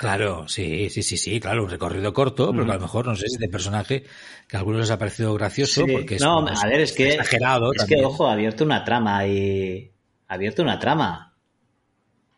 Claro, 0.00 0.48
sí, 0.48 0.88
sí, 0.88 1.02
sí, 1.02 1.18
sí, 1.18 1.38
claro, 1.40 1.62
un 1.64 1.68
recorrido 1.68 2.14
corto, 2.14 2.52
pero 2.52 2.64
que 2.64 2.70
a 2.70 2.76
lo 2.76 2.80
mejor, 2.80 3.06
no 3.06 3.14
sé, 3.14 3.28
si 3.28 3.36
de 3.36 3.50
personaje 3.50 4.02
que 4.48 4.56
a 4.56 4.60
algunos 4.60 4.80
les 4.80 4.90
ha 4.90 4.98
parecido 4.98 5.34
gracioso 5.34 5.84
Sí. 5.84 5.92
porque 5.92 6.14
es, 6.14 6.22
no, 6.22 6.38
a 6.38 6.66
ver, 6.66 6.80
es 6.80 6.92
que, 6.94 7.10
exagerado 7.10 7.74
es 7.74 7.84
que, 7.84 8.02
ojo, 8.02 8.26
ha 8.26 8.32
abierto 8.32 8.64
una 8.64 8.82
trama 8.82 9.26
y 9.26 9.92
ha 10.26 10.32
abierto 10.32 10.62
una 10.62 10.78
trama 10.78 11.34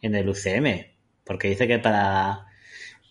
en 0.00 0.16
el 0.16 0.28
UCM, 0.28 0.96
porque 1.22 1.50
dice 1.50 1.68
que 1.68 1.78
para 1.78 2.46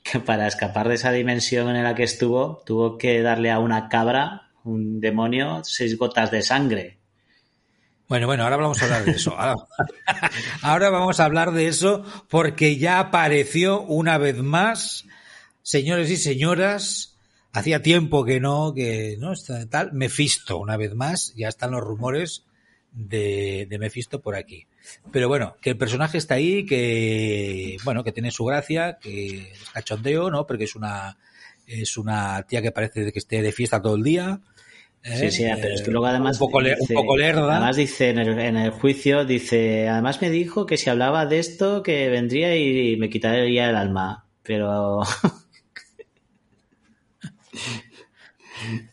que 0.04 0.20
para 0.20 0.48
escapar 0.48 0.90
de 0.90 0.96
esa 0.96 1.14
dimensión 1.14 1.74
en 1.74 1.84
la 1.86 1.96
que 1.96 2.04
estuvo, 2.04 2.62
tuvo 2.66 2.98
que 2.98 3.22
darle 3.22 3.52
a 3.52 3.60
una 3.60 3.88
cabra, 3.88 4.50
un 4.66 5.00
demonio, 5.00 5.62
seis 5.64 5.98
gotas 5.98 6.30
de 6.30 6.42
sangre. 6.42 6.98
Bueno, 8.12 8.28
bueno, 8.28 8.44
ahora 8.44 8.58
vamos 8.58 8.82
a 8.82 8.84
hablar 8.84 9.06
de 9.06 9.12
eso. 9.12 9.38
Ahora, 10.62 10.90
vamos 10.90 11.22
a 11.22 11.24
hablar 11.24 11.54
de 11.54 11.68
eso 11.68 12.04
porque 12.30 12.76
ya 12.78 13.00
apareció 13.00 13.84
una 13.84 14.18
vez 14.18 14.36
más, 14.36 15.06
señores 15.62 16.12
y 16.12 16.18
señoras, 16.18 17.18
hacía 17.54 17.82
tiempo 17.82 18.26
que 18.26 18.42
no, 18.42 18.74
que 18.74 19.16
no 19.18 19.32
está 19.32 19.66
tal, 19.70 19.94
Mephisto, 19.94 20.58
una 20.58 20.76
vez 20.76 20.94
más, 20.94 21.34
ya 21.38 21.48
están 21.48 21.72
los 21.72 21.86
rumores 21.86 22.44
de, 22.92 23.66
de 23.70 23.80
Mephisto 23.80 24.20
por 24.20 24.36
aquí. 24.36 24.68
Pero 25.14 25.30
bueno, 25.30 25.56
que 25.62 25.70
el 25.70 25.78
personaje 25.78 26.18
está 26.18 26.36
ahí, 26.36 26.66
que 26.66 27.78
bueno, 27.86 28.04
que 28.04 28.12
tiene 28.12 28.32
su 28.32 28.44
gracia, 28.44 28.98
que 29.02 29.54
es 29.54 29.70
cachondeo, 29.70 30.30
¿no? 30.30 30.46
Porque 30.46 30.66
es 30.66 30.76
una 30.76 31.18
es 31.66 31.96
una 31.96 32.44
tía 32.44 32.62
que 32.62 32.74
parece 32.74 33.14
que 33.14 33.20
esté 33.20 33.42
de 33.42 33.54
fiesta 33.54 33.82
todo 33.82 33.96
el 33.96 34.04
día. 34.04 34.42
Sí, 35.04 35.32
sí, 35.32 35.44
¿eh? 35.46 35.58
pero 35.60 35.74
es 35.74 35.82
que 35.82 35.92
luego 35.92 36.06
además 36.06 36.40
un 36.40 36.48
poco, 36.48 36.62
le- 36.62 36.76
dice- 36.76 36.96
un 36.96 37.02
poco 37.02 37.18
lerda. 37.18 37.52
Además 37.58 37.76
dice 37.76 38.10
en 38.10 38.20
el, 38.20 38.40
en 38.40 38.58
el 38.58 38.72
juicio, 38.72 39.26
dice, 39.26 39.90
además 39.90 40.22
me 40.22 40.30
dijo 40.30 40.66
que 40.66 40.78
si 40.78 40.90
hablaba 40.90 41.26
de 41.26 41.40
esto 41.40 41.82
que 41.82 42.10
vendría 42.10 42.56
y 42.56 42.98
me 42.98 43.10
quitaría 43.10 43.70
el 43.70 43.76
alma, 43.76 44.28
pero 44.44 45.02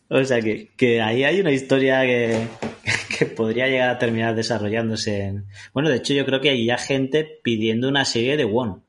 o 0.08 0.24
sea 0.24 0.40
que, 0.40 0.68
que 0.76 1.00
ahí 1.02 1.24
hay 1.24 1.40
una 1.40 1.52
historia 1.52 2.02
que, 2.02 2.46
que 3.18 3.26
podría 3.26 3.68
llegar 3.68 3.90
a 3.90 3.98
terminar 3.98 4.34
desarrollándose 4.34 5.20
en... 5.22 5.46
Bueno, 5.72 5.88
de 5.90 5.96
hecho 5.96 6.14
yo 6.14 6.24
creo 6.24 6.40
que 6.40 6.50
hay 6.50 6.66
ya 6.66 6.78
gente 6.78 7.40
pidiendo 7.42 7.88
una 7.88 8.04
serie 8.04 8.36
de 8.36 8.44
Won. 8.44 8.82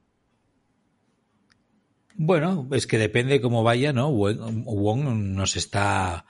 Bueno, 2.16 2.68
es 2.72 2.86
que 2.86 2.98
depende 2.98 3.40
cómo 3.40 3.64
vaya, 3.64 3.94
¿no? 3.94 4.10
Wong 4.12 5.04
nos 5.36 5.56
está 5.56 6.26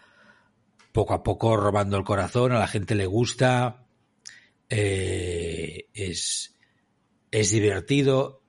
poco 0.92 1.14
a 1.14 1.24
poco 1.24 1.56
robando 1.58 1.98
el 1.98 2.04
corazón, 2.04 2.52
a 2.52 2.60
la 2.60 2.68
gente 2.68 2.96
le 2.96 3.06
gusta, 3.06 3.86
eh, 4.70 5.86
es, 5.94 6.56
es 7.32 7.52
divertido, 7.52 8.42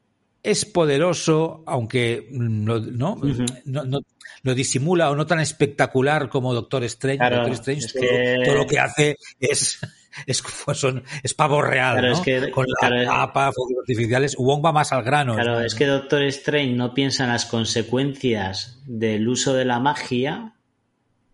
es 0.42 0.64
poderoso, 0.64 1.62
aunque 1.66 2.26
¿no? 2.30 3.16
No, 3.64 3.84
no- 3.84 4.00
lo 4.42 4.54
disimula 4.54 5.10
o 5.10 5.16
no 5.16 5.26
tan 5.26 5.40
espectacular 5.40 6.30
como 6.30 6.54
Doctor 6.54 6.82
Strange. 6.84 7.18
Claro, 7.18 7.36
Doctor 7.38 7.52
Strange 7.52 7.86
todo, 7.92 8.00
que- 8.00 8.42
todo 8.46 8.54
lo 8.54 8.66
que 8.66 8.78
hace 8.78 9.16
es, 9.38 9.78
es, 10.26 10.42
pues 10.64 10.78
son- 10.78 11.02
es 11.22 11.34
pavo 11.34 11.60
real, 11.60 11.98
Claro, 11.98 12.12
es 12.14 12.20
que- 12.20 12.50
Con 12.50 12.64
la 12.66 12.74
claro, 12.88 13.02
es- 13.02 13.08
capa, 13.08 13.52
fuegos 13.52 13.74
artificiales. 13.80 14.36
Wong 14.38 14.64
va 14.64 14.72
más 14.72 14.92
al 14.92 15.02
grano. 15.02 15.34
Claro, 15.34 15.60
es 15.60 15.74
que 15.74 15.84
Doctor 15.84 16.22
Strange 16.22 16.72
no 16.74 16.94
piensa 16.94 17.24
en 17.24 17.30
las 17.30 17.44
consecuencias 17.44 18.80
del 18.86 19.28
uso 19.28 19.52
de 19.52 19.66
la 19.66 19.78
magia 19.78 20.54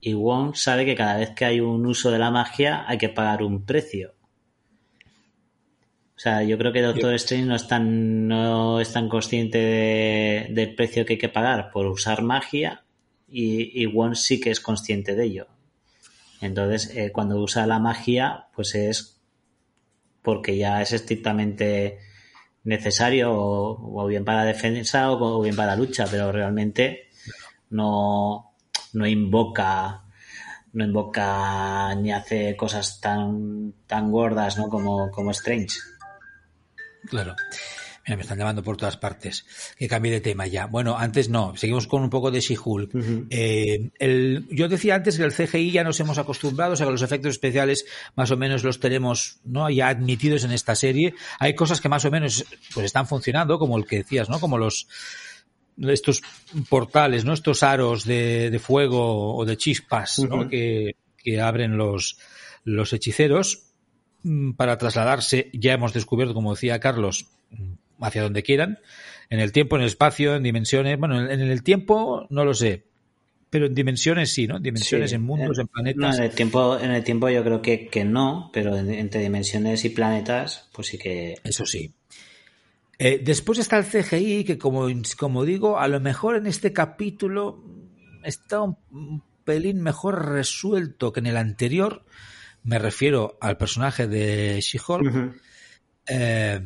y 0.08 0.14
Wong 0.14 0.54
sabe 0.54 0.84
que 0.84 0.94
cada 0.94 1.16
vez 1.16 1.30
que 1.30 1.44
hay 1.44 1.58
un 1.60 1.84
uso 1.84 2.12
de 2.12 2.18
la 2.20 2.30
magia 2.30 2.84
hay 2.86 2.96
que 2.96 3.08
pagar 3.08 3.42
un 3.42 3.64
precio. 3.66 4.14
O 6.14 6.18
sea, 6.18 6.42
yo 6.44 6.56
creo 6.58 6.72
que 6.72 6.80
Doctor 6.80 7.12
Strange 7.14 7.46
no 7.46 7.56
es 7.56 7.66
tan, 7.66 8.28
no 8.28 8.80
es 8.80 8.92
tan 8.92 9.08
consciente 9.08 9.58
de- 9.58 10.46
del 10.50 10.74
precio 10.76 11.04
que 11.04 11.14
hay 11.14 11.18
que 11.18 11.28
pagar 11.28 11.70
por 11.72 11.86
usar 11.86 12.22
magia 12.22 12.84
y, 13.28 13.82
y 13.82 13.86
Wong 13.86 14.14
sí 14.14 14.40
que 14.40 14.50
es 14.50 14.60
consciente 14.60 15.14
de 15.16 15.24
ello. 15.24 15.46
Entonces, 16.40 16.94
eh, 16.96 17.10
cuando 17.12 17.36
usa 17.42 17.66
la 17.66 17.78
magia, 17.80 18.46
pues 18.54 18.74
es 18.76 19.20
porque 20.22 20.56
ya 20.56 20.82
es 20.82 20.92
estrictamente 20.92 21.98
necesario 22.64 23.32
o, 23.32 24.02
o 24.02 24.06
bien 24.06 24.24
para 24.24 24.44
defensa 24.44 25.10
o, 25.10 25.38
o 25.38 25.42
bien 25.42 25.56
para 25.56 25.74
lucha, 25.76 26.06
pero 26.10 26.30
realmente 26.32 27.08
no, 27.70 28.52
no 28.96 29.06
invoca 29.06 30.02
no 30.72 30.84
invoca 30.84 31.94
ni 31.94 32.12
hace 32.12 32.56
cosas 32.56 33.00
tan 33.00 33.72
tan 33.86 34.10
gordas 34.10 34.58
¿no? 34.58 34.68
como, 34.68 35.10
como 35.10 35.30
Strange. 35.30 35.76
Claro. 37.08 37.34
Mira, 38.06 38.16
me 38.16 38.22
están 38.22 38.38
llamando 38.38 38.62
por 38.62 38.76
todas 38.76 38.96
partes. 38.96 39.44
Que 39.76 39.88
cambie 39.88 40.12
de 40.12 40.20
tema 40.20 40.46
ya. 40.46 40.66
Bueno, 40.66 40.96
antes 40.96 41.28
no. 41.28 41.56
Seguimos 41.56 41.86
con 41.88 42.02
un 42.02 42.10
poco 42.10 42.30
de 42.30 42.40
She-Hulk. 42.40 42.90
Eh, 43.30 43.90
el- 43.98 44.46
yo 44.50 44.68
decía 44.68 44.94
antes 44.94 45.16
que 45.16 45.24
el 45.24 45.32
CGI 45.32 45.72
ya 45.72 45.82
nos 45.82 45.98
hemos 45.98 46.18
acostumbrado, 46.18 46.74
o 46.74 46.76
sea 46.76 46.86
que 46.86 46.92
los 46.92 47.02
efectos 47.02 47.30
especiales 47.32 47.84
más 48.14 48.30
o 48.30 48.36
menos 48.36 48.62
los 48.62 48.78
tenemos 48.78 49.38
¿no? 49.44 49.68
ya 49.70 49.88
admitidos 49.88 50.44
en 50.44 50.52
esta 50.52 50.76
serie. 50.76 51.14
Hay 51.40 51.54
cosas 51.56 51.80
que 51.80 51.88
más 51.88 52.04
o 52.04 52.10
menos 52.12 52.44
pues 52.74 52.86
están 52.86 53.08
funcionando, 53.08 53.58
como 53.58 53.76
el 53.76 53.86
que 53.86 53.96
decías, 53.98 54.28
¿no? 54.28 54.38
Como 54.40 54.56
los 54.58 54.86
estos 55.82 56.22
portales, 56.68 57.24
¿no? 57.24 57.32
Estos 57.32 57.62
aros 57.62 58.04
de, 58.04 58.50
de 58.50 58.58
fuego 58.58 59.36
o 59.36 59.44
de 59.44 59.56
chispas, 59.56 60.18
¿no? 60.20 60.48
Que, 60.48 60.96
que 61.18 61.40
abren 61.40 61.76
los, 61.76 62.18
los 62.64 62.92
hechiceros 62.92 63.64
mm, 64.22 64.52
para 64.52 64.78
trasladarse, 64.78 65.50
ya 65.52 65.72
hemos 65.74 65.92
descubierto, 65.92 66.34
como 66.34 66.54
decía 66.54 66.80
Carlos, 66.80 67.26
mm, 67.50 68.04
hacia 68.04 68.22
donde 68.22 68.42
quieran, 68.42 68.78
en 69.30 69.40
el 69.40 69.52
tiempo, 69.52 69.76
en 69.76 69.82
el 69.82 69.88
espacio, 69.88 70.36
en 70.36 70.42
dimensiones, 70.42 70.98
bueno, 70.98 71.20
en 71.30 71.40
el 71.40 71.62
tiempo 71.62 72.26
no 72.30 72.44
lo 72.44 72.54
sé, 72.54 72.84
pero 73.50 73.66
en 73.66 73.74
dimensiones 73.74 74.32
sí, 74.32 74.46
¿no? 74.46 74.56
En 74.58 74.62
dimensiones, 74.62 75.10
Sí. 75.10 75.16
en 75.16 75.22
mundos, 75.22 75.58
Eh, 75.58 75.62
en 75.62 75.66
No, 75.66 75.72
planetas. 75.72 76.18
en 76.18 76.24
el 76.24 76.30
tiempo, 76.30 76.78
en 76.78 76.90
el 76.92 77.04
tiempo 77.04 77.28
yo 77.28 77.42
creo 77.44 77.60
que, 77.62 77.88
que 77.88 78.04
no, 78.04 78.50
pero 78.52 78.76
en- 78.76 78.92
entre 78.92 79.20
dimensiones 79.22 79.84
y 79.84 79.90
planetas, 79.90 80.68
pues 80.72 80.88
sí 80.88 80.98
que. 80.98 81.34
Eso 81.44 81.64
sí. 81.66 81.92
Eh, 82.98 83.20
después 83.22 83.58
está 83.58 83.78
el 83.78 83.84
CGI, 83.84 84.44
que 84.44 84.58
como, 84.58 84.86
como 85.18 85.44
digo, 85.44 85.78
a 85.78 85.88
lo 85.88 86.00
mejor 86.00 86.36
en 86.36 86.46
este 86.46 86.72
capítulo 86.72 87.62
está 88.22 88.62
un, 88.62 88.78
un 88.90 89.22
pelín 89.44 89.80
mejor 89.80 90.26
resuelto 90.26 91.12
que 91.12 91.20
en 91.20 91.26
el 91.26 91.38
anterior. 91.38 92.04
Me 92.62 92.78
refiero 92.78 93.38
al 93.40 93.56
personaje 93.56 94.06
de 94.08 94.60
She-Hulk. 94.60 95.40
Eh, 96.08 96.60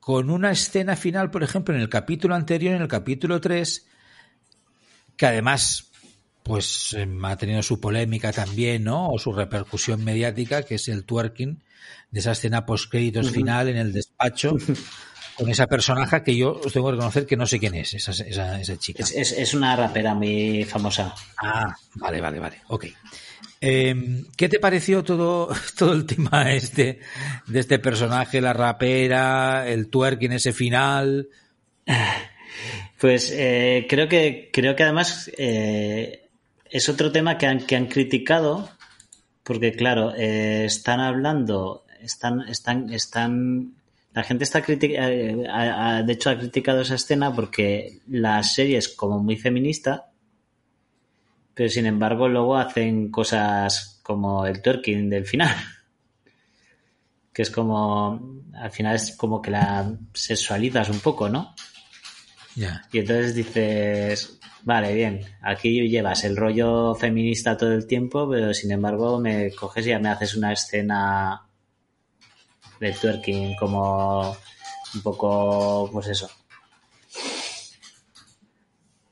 con 0.00 0.30
una 0.30 0.50
escena 0.50 0.96
final, 0.96 1.30
por 1.30 1.44
ejemplo, 1.44 1.74
en 1.74 1.80
el 1.80 1.88
capítulo 1.88 2.34
anterior, 2.34 2.74
en 2.74 2.82
el 2.82 2.88
capítulo 2.88 3.40
3, 3.40 3.86
que 5.16 5.26
además 5.26 5.91
pues 6.42 6.94
eh, 6.94 7.06
ha 7.22 7.36
tenido 7.36 7.62
su 7.62 7.80
polémica 7.80 8.32
también, 8.32 8.84
¿no? 8.84 9.08
O 9.08 9.18
su 9.18 9.32
repercusión 9.32 10.04
mediática, 10.04 10.62
que 10.62 10.76
es 10.76 10.88
el 10.88 11.04
twerking 11.04 11.62
de 12.10 12.20
esa 12.20 12.32
escena 12.32 12.66
post 12.66 12.90
créditos 12.90 13.26
Ujú. 13.26 13.36
final 13.36 13.68
en 13.68 13.76
el 13.76 13.92
despacho, 13.92 14.56
con 15.36 15.48
esa 15.48 15.66
personaje 15.66 16.22
que 16.22 16.36
yo 16.36 16.60
os 16.64 16.72
tengo 16.72 16.88
que 16.88 16.92
reconocer 16.92 17.26
que 17.26 17.36
no 17.36 17.46
sé 17.46 17.58
quién 17.58 17.74
es, 17.74 17.94
esa, 17.94 18.12
esa, 18.12 18.60
esa 18.60 18.76
chica. 18.78 19.02
Es, 19.02 19.12
es, 19.12 19.32
es, 19.32 19.54
una 19.54 19.74
rapera 19.76 20.14
muy 20.14 20.64
famosa. 20.64 21.14
Ah, 21.38 21.74
vale, 21.94 22.20
vale, 22.20 22.38
vale. 22.38 22.60
Ok. 22.68 22.86
Eh, 23.64 24.24
¿Qué 24.36 24.48
te 24.48 24.58
pareció 24.58 25.04
todo, 25.04 25.48
todo 25.78 25.92
el 25.92 26.04
tema 26.04 26.52
este 26.52 26.98
de 27.46 27.60
este 27.60 27.78
personaje, 27.78 28.40
la 28.40 28.52
rapera, 28.52 29.68
el 29.68 29.88
twerk 29.88 30.22
ese 30.22 30.52
final? 30.52 31.28
Pues 32.98 33.32
eh, 33.34 33.86
creo 33.88 34.06
que 34.06 34.48
creo 34.52 34.76
que 34.76 34.84
además 34.84 35.28
eh, 35.36 36.21
es 36.72 36.88
otro 36.88 37.12
tema 37.12 37.36
que 37.36 37.46
han, 37.46 37.66
que 37.66 37.76
han 37.76 37.86
criticado, 37.86 38.70
porque 39.44 39.72
claro, 39.72 40.14
eh, 40.16 40.64
están 40.64 41.00
hablando, 41.00 41.84
están, 42.00 42.48
están, 42.48 42.90
están 42.90 43.74
la 44.14 44.22
gente 44.22 44.44
está 44.44 44.62
criticando, 44.62 45.08
de 45.08 46.12
hecho 46.12 46.30
ha 46.30 46.38
criticado 46.38 46.80
esa 46.80 46.94
escena 46.94 47.34
porque 47.34 48.00
la 48.08 48.42
serie 48.42 48.78
es 48.78 48.88
como 48.88 49.18
muy 49.18 49.36
feminista, 49.36 50.10
pero 51.54 51.68
sin 51.68 51.86
embargo 51.86 52.28
luego 52.28 52.56
hacen 52.56 53.10
cosas 53.10 54.00
como 54.02 54.46
el 54.46 54.62
twerking 54.62 55.08
del 55.10 55.26
final. 55.26 55.54
Que 57.32 57.40
es 57.40 57.50
como, 57.50 58.42
al 58.52 58.70
final 58.70 58.94
es 58.94 59.16
como 59.16 59.40
que 59.40 59.50
la 59.50 59.90
sexualizas 60.12 60.90
un 60.90 61.00
poco, 61.00 61.30
¿no? 61.30 61.54
Yeah. 62.54 62.82
Y 62.92 62.98
entonces 62.98 63.34
dices, 63.34 64.38
vale, 64.62 64.94
bien, 64.94 65.20
aquí 65.40 65.88
llevas 65.88 66.24
el 66.24 66.36
rollo 66.36 66.94
feminista 66.94 67.56
todo 67.56 67.72
el 67.72 67.86
tiempo, 67.86 68.28
pero 68.28 68.52
sin 68.52 68.72
embargo 68.72 69.18
me 69.18 69.52
coges 69.54 69.86
y 69.86 69.90
ya 69.90 69.98
me 69.98 70.10
haces 70.10 70.36
una 70.36 70.52
escena 70.52 71.46
de 72.78 72.92
twerking 72.92 73.56
como 73.56 74.36
un 74.94 75.02
poco, 75.02 75.88
pues 75.92 76.08
eso. 76.08 76.28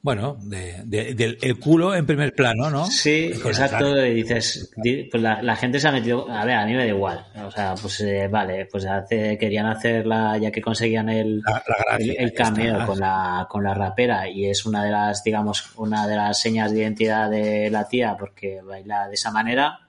Bueno, 0.02 0.38
de, 0.40 0.80
de, 0.86 1.14
del 1.14 1.36
el 1.42 1.58
culo 1.58 1.94
en 1.94 2.06
primer 2.06 2.34
plano, 2.34 2.70
¿no? 2.70 2.86
Sí, 2.86 3.32
Con 3.42 3.50
exacto. 3.50 4.06
Y 4.06 4.14
dices, 4.14 4.72
pues 5.10 5.22
la, 5.22 5.42
la, 5.42 5.56
gente 5.56 5.78
se 5.78 5.88
ha 5.88 5.92
metido. 5.92 6.26
A 6.30 6.42
ver, 6.46 6.56
a 6.56 6.64
mí 6.64 6.72
me 6.72 6.78
da 6.78 6.86
igual. 6.86 7.26
O 7.44 7.50
sea, 7.50 7.74
pues 7.74 8.00
eh, 8.00 8.26
vale, 8.26 8.64
pues 8.64 8.86
hace, 8.86 9.36
querían 9.36 9.66
hacerla 9.66 10.38
ya 10.38 10.50
que 10.50 10.62
conseguían 10.62 11.10
el, 11.10 11.42
la, 11.44 11.52
la 11.52 11.76
gracia, 11.84 12.14
el, 12.14 12.18
el 12.18 12.32
cameo 12.32 12.86
con 12.86 12.98
la, 12.98 13.46
con 13.50 13.62
la 13.62 13.74
rapera 13.74 14.26
y 14.26 14.46
es 14.46 14.64
una 14.64 14.82
de 14.84 14.90
las, 14.90 15.22
digamos, 15.22 15.76
una 15.76 16.06
de 16.06 16.16
las 16.16 16.40
señas 16.40 16.72
de 16.72 16.78
identidad 16.78 17.30
de 17.30 17.68
la 17.70 17.86
tía 17.86 18.16
porque 18.18 18.62
baila 18.62 19.06
de 19.06 19.14
esa 19.14 19.30
manera. 19.30 19.80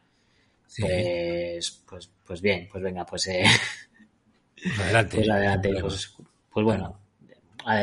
Sí. 0.67 0.81
Pues, 0.81 1.83
pues, 1.87 2.11
pues 2.25 2.41
bien, 2.41 2.67
pues 2.69 2.83
venga, 2.83 3.05
pues, 3.05 3.27
eh, 3.27 3.45
adelante. 4.81 5.17
Pues 5.17 5.29
adelante. 5.29 5.73
Pues, 5.79 6.13
pues 6.51 6.65
bueno 6.65 7.00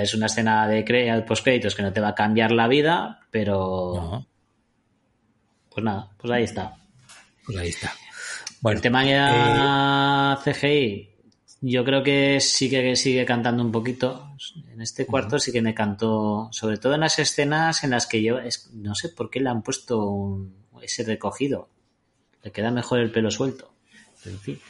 es 0.01 0.15
una 0.15 0.27
escena 0.27 0.67
de 0.69 0.85
cre 0.85 1.23
post 1.23 1.45
créditos 1.45 1.75
que 1.75 1.83
no 1.83 1.93
te 1.93 2.01
va 2.01 2.09
a 2.09 2.15
cambiar 2.15 2.53
la 2.53 2.69
vida, 2.69 3.21
pero 3.31 3.93
no. 3.95 4.27
pues 5.71 5.85
nada, 5.85 6.11
pues 6.17 6.33
ahí 6.33 6.45
está. 6.45 6.77
Pues 7.45 7.59
ahí 7.59 7.69
está. 7.69 7.93
Bueno, 8.61 8.77
el 8.77 8.83
tema 8.83 9.05
ya 9.05 10.39
eh... 10.45 10.53
CGI, 10.53 11.11
yo 11.61 11.85
creo 11.85 12.03
que 12.03 12.41
sí 12.41 12.69
que 12.71 12.97
sigue 12.97 13.25
cantando 13.25 13.63
un 13.63 13.73
poquito. 13.73 14.35
En 14.71 14.81
este 14.81 15.07
cuarto 15.07 15.37
uh 15.37 15.39
-huh. 15.39 15.43
sí 15.43 15.53
que 15.53 15.63
me 15.63 15.75
cantó, 15.75 16.49
sobre 16.53 16.79
todo 16.79 16.95
en 16.95 17.01
las 17.01 17.19
escenas 17.19 17.83
en 17.85 17.91
las 17.91 18.07
que 18.07 18.23
yo, 18.23 18.39
es, 18.39 18.71
no 18.73 18.95
sé 18.95 19.09
por 19.09 19.31
qué 19.31 19.41
le 19.41 19.51
han 19.51 19.63
puesto 19.63 20.05
un, 20.05 20.55
ese 20.83 21.05
recogido. 21.05 21.69
Le 22.43 22.53
queda 22.53 22.71
mejor 22.71 23.01
el 23.01 23.11
pelo 23.11 23.31
suelto. 23.31 23.73
Pero 24.23 24.37
en 24.37 24.41
fin. 24.41 24.61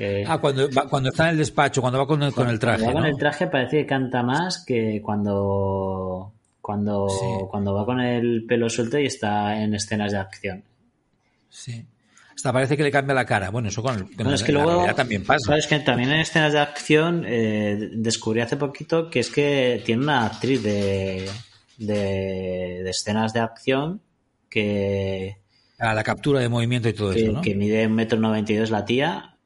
Eh, 0.00 0.24
ah, 0.26 0.38
cuando, 0.38 0.70
va, 0.70 0.88
cuando 0.88 1.08
está 1.08 1.24
en 1.24 1.30
el 1.30 1.38
despacho, 1.38 1.80
cuando 1.80 1.98
va 1.98 2.06
con 2.06 2.22
el, 2.22 2.32
con 2.32 2.48
el 2.48 2.58
traje. 2.58 2.84
Cuando 2.84 2.94
va 2.94 3.00
¿no? 3.00 3.06
con 3.06 3.14
el 3.14 3.18
traje 3.18 3.48
parece 3.48 3.78
que 3.78 3.86
canta 3.86 4.22
más 4.22 4.64
que 4.64 5.02
cuando 5.02 6.32
cuando, 6.60 7.08
sí. 7.08 7.24
cuando 7.50 7.74
va 7.74 7.84
con 7.84 8.00
el 8.00 8.44
pelo 8.46 8.68
suelto 8.68 8.98
y 8.98 9.06
está 9.06 9.60
en 9.60 9.74
escenas 9.74 10.12
de 10.12 10.18
acción. 10.18 10.64
Sí. 11.48 11.84
Hasta 12.34 12.52
parece 12.52 12.76
que 12.76 12.84
le 12.84 12.92
cambia 12.92 13.14
la 13.14 13.24
cara. 13.24 13.50
Bueno, 13.50 13.68
eso 13.68 13.82
con, 13.82 13.98
con 13.98 14.14
bueno, 14.14 14.30
la, 14.30 14.36
es 14.36 14.42
que 14.44 14.52
luego, 14.52 14.86
también 14.94 15.24
pasa. 15.24 15.46
Sabes 15.46 15.66
que 15.66 15.80
también 15.80 16.12
en 16.12 16.20
escenas 16.20 16.52
de 16.52 16.60
acción 16.60 17.24
eh, 17.26 17.90
descubrí 17.94 18.40
hace 18.40 18.56
poquito 18.56 19.10
que 19.10 19.20
es 19.20 19.30
que 19.30 19.82
tiene 19.84 20.02
una 20.02 20.26
actriz 20.26 20.62
de, 20.62 21.28
de, 21.78 22.82
de 22.84 22.90
escenas 22.90 23.32
de 23.32 23.40
acción 23.40 24.00
que... 24.48 25.38
A 25.78 25.94
la 25.94 26.04
captura 26.04 26.40
de 26.40 26.48
movimiento 26.48 26.88
y 26.88 26.92
todo 26.92 27.12
que, 27.12 27.22
eso, 27.22 27.32
¿no? 27.32 27.40
Que 27.40 27.54
mide 27.54 27.86
un 27.86 27.94
metro 27.94 28.20
noventa 28.20 28.52
y 28.52 28.56
dos 28.56 28.70
la 28.70 28.84
tía 28.84 29.37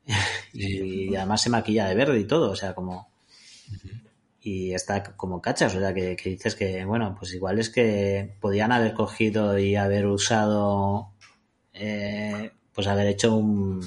y 0.52 1.14
además 1.14 1.42
se 1.42 1.50
maquilla 1.50 1.86
de 1.86 1.94
verde 1.94 2.20
y 2.20 2.24
todo, 2.24 2.50
o 2.50 2.56
sea, 2.56 2.74
como... 2.74 3.10
Y 4.44 4.74
está 4.74 5.04
como 5.04 5.40
cachas, 5.40 5.74
o 5.76 5.78
sea, 5.78 5.94
que, 5.94 6.16
que, 6.16 6.30
dices 6.30 6.56
que, 6.56 6.84
bueno, 6.84 7.14
pues 7.16 7.32
igual 7.32 7.60
es 7.60 7.70
que 7.70 8.34
podían 8.40 8.72
haber 8.72 8.92
cogido 8.92 9.56
y 9.56 9.76
haber 9.76 10.06
usado, 10.06 11.12
eh, 11.72 12.50
pues 12.74 12.88
haber 12.88 13.06
hecho 13.06 13.36
un, 13.36 13.80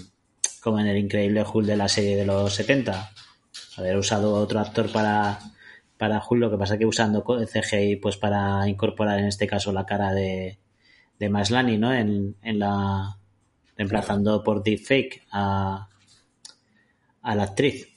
como 0.64 0.80
en 0.80 0.88
el 0.88 0.98
increíble 0.98 1.44
Hulk 1.44 1.68
de 1.68 1.76
la 1.76 1.90
serie 1.90 2.16
de 2.16 2.26
los 2.26 2.54
70, 2.54 3.12
haber 3.76 3.98
usado 3.98 4.34
otro 4.34 4.62
actor 4.62 4.90
para, 4.94 5.40
para 5.98 6.24
Hulk, 6.26 6.40
lo 6.40 6.50
que 6.50 6.58
pasa 6.58 6.78
que 6.78 6.86
usando 6.86 7.26
CGI, 7.26 7.98
pues 7.98 8.16
para 8.16 8.66
incorporar 8.70 9.20
en 9.20 9.26
este 9.26 9.48
caso 9.48 9.74
la 9.74 9.86
cara 9.86 10.14
de, 10.14 10.58
de 11.20 11.30
Maslany, 11.30 11.78
¿no? 11.78 11.94
En, 11.94 12.38
en 12.42 12.60
la, 12.60 13.18
reemplazando 13.76 14.42
por 14.42 14.64
deepfake 14.64 15.24
a, 15.32 15.90
a 17.26 17.36
la 17.36 17.44
actriz. 17.44 17.88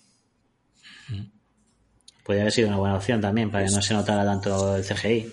Podría 2.24 2.42
haber 2.42 2.52
sido 2.52 2.68
una 2.68 2.78
buena 2.78 2.96
opción 2.96 3.20
también 3.20 3.50
para 3.50 3.64
que 3.64 3.70
no 3.70 3.80
se 3.80 3.94
notara 3.94 4.24
tanto 4.24 4.76
el 4.76 4.84
CGI. 4.84 5.32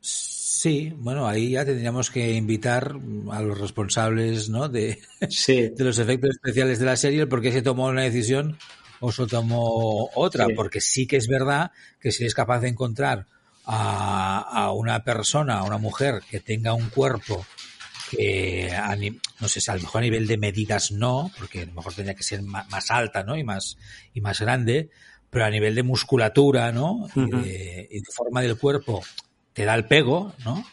Sí, 0.00 0.94
bueno, 0.96 1.26
ahí 1.26 1.50
ya 1.50 1.64
tendríamos 1.64 2.10
que 2.10 2.32
invitar 2.32 2.96
a 3.30 3.42
los 3.42 3.58
responsables 3.58 4.48
¿no? 4.48 4.68
de, 4.68 4.98
sí. 5.28 5.68
de 5.68 5.84
los 5.84 5.98
efectos 5.98 6.30
especiales 6.30 6.78
de 6.78 6.86
la 6.86 6.96
serie, 6.96 7.26
por 7.26 7.42
qué 7.42 7.52
se 7.52 7.60
tomó 7.60 7.86
una 7.86 8.02
decisión 8.02 8.56
o 9.00 9.12
se 9.12 9.26
tomó 9.26 10.08
otra, 10.14 10.46
sí. 10.46 10.54
porque 10.54 10.80
sí 10.80 11.06
que 11.06 11.16
es 11.16 11.28
verdad 11.28 11.72
que 12.00 12.12
si 12.12 12.22
eres 12.22 12.34
capaz 12.34 12.60
de 12.60 12.68
encontrar 12.68 13.26
a, 13.66 14.40
a 14.40 14.72
una 14.72 15.04
persona, 15.04 15.58
a 15.58 15.64
una 15.64 15.78
mujer 15.78 16.22
que 16.30 16.40
tenga 16.40 16.72
un 16.72 16.88
cuerpo 16.88 17.44
que 18.16 18.70
a, 18.72 18.96
no 19.40 19.48
sé 19.48 19.60
si 19.60 19.70
a 19.70 19.74
lo 19.76 19.82
mejor 19.82 20.00
a 20.00 20.04
nivel 20.04 20.26
de 20.26 20.36
medidas 20.36 20.90
no, 20.90 21.30
porque 21.38 21.62
a 21.62 21.66
lo 21.66 21.72
mejor 21.72 21.94
tendría 21.94 22.14
que 22.14 22.22
ser 22.22 22.42
más, 22.42 22.68
más, 22.70 22.90
alta, 22.90 23.22
¿no? 23.24 23.36
Y 23.36 23.44
más, 23.44 23.76
y 24.12 24.20
más 24.20 24.40
grande, 24.40 24.90
pero 25.30 25.44
a 25.44 25.50
nivel 25.50 25.74
de 25.74 25.82
musculatura, 25.82 26.72
¿no? 26.72 26.92
Uh 26.92 27.08
-huh. 27.08 27.28
y, 27.28 27.48
de, 27.48 27.88
y, 27.90 27.98
de, 28.00 28.12
forma 28.14 28.42
del 28.42 28.56
cuerpo 28.56 29.02
te 29.52 29.64
da 29.64 29.74
el 29.74 29.86
pego, 29.86 30.34
¿no? 30.44 30.64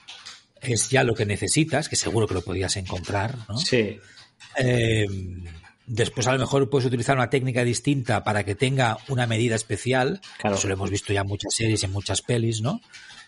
Es 0.61 0.89
ya 0.89 1.03
lo 1.03 1.15
que 1.15 1.25
necesitas, 1.25 1.89
que 1.89 1.95
seguro 1.95 2.27
que 2.27 2.35
lo 2.35 2.43
podías 2.43 2.77
encontrar, 2.77 3.37
¿no? 3.49 3.57
Sí. 3.57 3.99
Eh, 4.57 5.07
después 5.87 6.27
a 6.27 6.33
lo 6.33 6.39
mejor 6.39 6.69
puedes 6.69 6.85
utilizar 6.85 7.15
una 7.15 7.29
técnica 7.29 7.63
distinta 7.63 8.23
para 8.23 8.43
que 8.43 8.55
tenga 8.55 8.97
una 9.07 9.27
medida 9.27 9.55
especial. 9.55 10.21
Claro. 10.39 10.55
Eso 10.55 10.67
lo 10.67 10.75
hemos 10.75 10.89
visto 10.89 11.13
ya 11.13 11.21
en 11.21 11.27
muchas 11.27 11.53
series, 11.53 11.83
en 11.83 11.91
muchas 11.91 12.21
pelis, 12.21 12.61
¿no? 12.61 12.81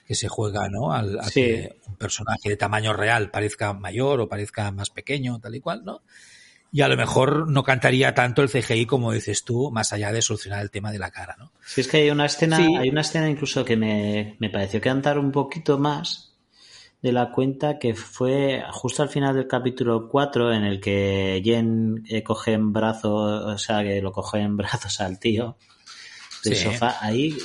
Que 0.06 0.16
se 0.16 0.28
juega, 0.28 0.70
¿no? 0.70 0.92
Al, 0.92 1.20
a 1.20 1.24
sí. 1.24 1.42
que 1.42 1.78
un 1.88 1.96
personaje 1.96 2.50
de 2.50 2.58
tamaño 2.58 2.94
real 2.94 3.32
parezca 3.32 3.74
mayor 3.74 4.22
o 4.22 4.30
parezca 4.30 4.72
más 4.72 4.90
pequeño, 4.90 5.40
tal 5.40 5.56
y 5.56 5.60
cual, 5.60 5.84
¿no? 5.86 6.02
Y 6.72 6.82
a 6.82 6.88
lo 6.88 6.98
mejor 6.98 7.48
no 7.50 7.64
cantaría 7.64 8.16
tanto 8.16 8.42
el 8.42 8.50
CGI 8.50 8.88
como 8.88 9.12
dices 9.12 9.44
tú, 9.44 9.70
más 9.72 9.94
allá 9.94 10.12
de 10.12 10.24
solucionar 10.24 10.62
el 10.62 10.72
tema 10.72 10.92
de 10.92 10.98
la 10.98 11.12
cara, 11.12 11.36
¿no? 11.38 11.52
Sí, 11.64 11.82
es 11.82 11.88
que 11.88 11.98
hay 11.98 12.10
una 12.10 12.26
escena, 12.26 12.58
sí. 12.58 12.76
hay 12.76 12.90
una 12.90 13.02
escena 13.02 13.30
incluso 13.30 13.64
que 13.64 13.78
me, 13.78 14.36
me 14.40 14.50
pareció 14.50 14.82
cantar 14.82 15.20
un 15.20 15.32
poquito 15.32 15.78
más 15.78 16.34
de 17.04 17.12
la 17.12 17.32
cuenta 17.32 17.78
que 17.78 17.94
fue 17.94 18.64
justo 18.72 19.04
al 19.04 19.10
final 19.10 19.36
del 19.36 19.46
capítulo 19.46 20.08
4 20.10 20.54
en 20.54 20.64
el 20.64 20.80
que 20.80 21.42
Jen 21.44 22.06
eh, 22.08 22.24
coge 22.24 22.54
en 22.54 22.72
brazos, 22.72 23.44
o 23.46 23.58
sea, 23.58 23.84
que 23.84 24.02
lo 24.02 24.14
coge 24.14 24.40
en 24.40 24.56
brazos 24.58 25.02
al 25.02 25.20
tío 25.20 25.58
del 26.46 26.56
sí. 26.56 26.64
sofá. 26.64 26.98
Ahí 27.02 27.38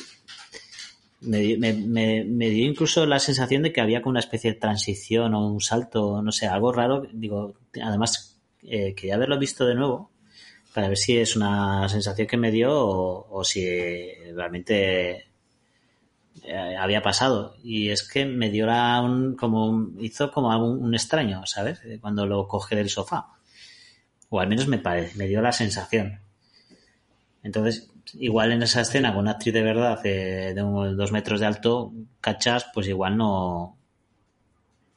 me, 1.21 1.57
me, 1.57 1.73
me, 1.73 2.25
me, 2.25 2.49
dio 2.51 2.67
incluso 2.67 3.05
la 3.07 3.19
sensación 3.19 3.63
de 3.63 3.73
que 3.73 3.81
había 3.81 4.03
como 4.03 4.13
una 4.13 4.21
especie 4.21 4.53
de 4.53 4.59
transición 4.59 5.35
o 5.35 5.49
un 5.49 5.61
salto, 5.61 6.23
no 6.23 6.33
sé, 6.33 6.47
algo 6.47 6.73
raro. 6.73 7.07
Digo, 7.13 7.55
además, 7.83 8.39
eh, 8.63 8.95
quería 8.95 9.17
haberlo 9.17 9.39
visto 9.39 9.67
de 9.67 9.75
nuevo 9.75 10.11
para 10.75 10.89
ver 10.89 10.97
si 10.97 11.17
es 11.19 11.35
una 11.35 11.89
sensación 11.89 12.29
que 12.29 12.37
me 12.37 12.51
dio 12.53 12.71
o, 12.73 13.43
si 13.45 13.65
realmente 14.35 15.27
eh, 16.45 16.77
había 16.79 17.03
pasado. 17.03 17.57
Y 17.65 17.91
es 17.91 18.09
que 18.09 18.25
me 18.25 18.51
dio 18.51 18.67
la, 18.67 19.01
un, 19.03 19.35
como 19.35 19.69
un, 19.69 19.97
hizo 20.01 20.31
como 20.31 20.57
un, 20.57 20.83
un, 20.85 20.95
extraño, 20.95 21.45
¿sabes? 21.47 21.81
Cuando 22.01 22.27
lo 22.27 22.47
coge 22.47 22.77
del 22.77 22.91
sofá. 22.91 23.27
O 24.31 24.41
al 24.41 24.49
menos 24.49 24.69
me 24.69 24.79
parece, 24.79 25.17
me 25.17 25.27
dio 25.27 25.41
la 25.41 25.53
sensación. 25.53 26.21
Entonces, 27.43 27.91
igual 28.15 28.53
en 28.53 28.63
esa 28.63 28.81
escena 28.81 29.13
con 29.13 29.23
una 29.23 29.33
actriz 29.33 29.55
de 29.55 29.63
verdad 29.63 30.01
eh, 30.05 30.53
de 30.55 30.63
dos 30.63 31.13
metros 31.13 31.41
de 31.41 31.47
alto, 31.47 31.93
cachas, 32.21 32.67
pues 32.73 32.89
igual 32.89 33.17
no 33.17 33.79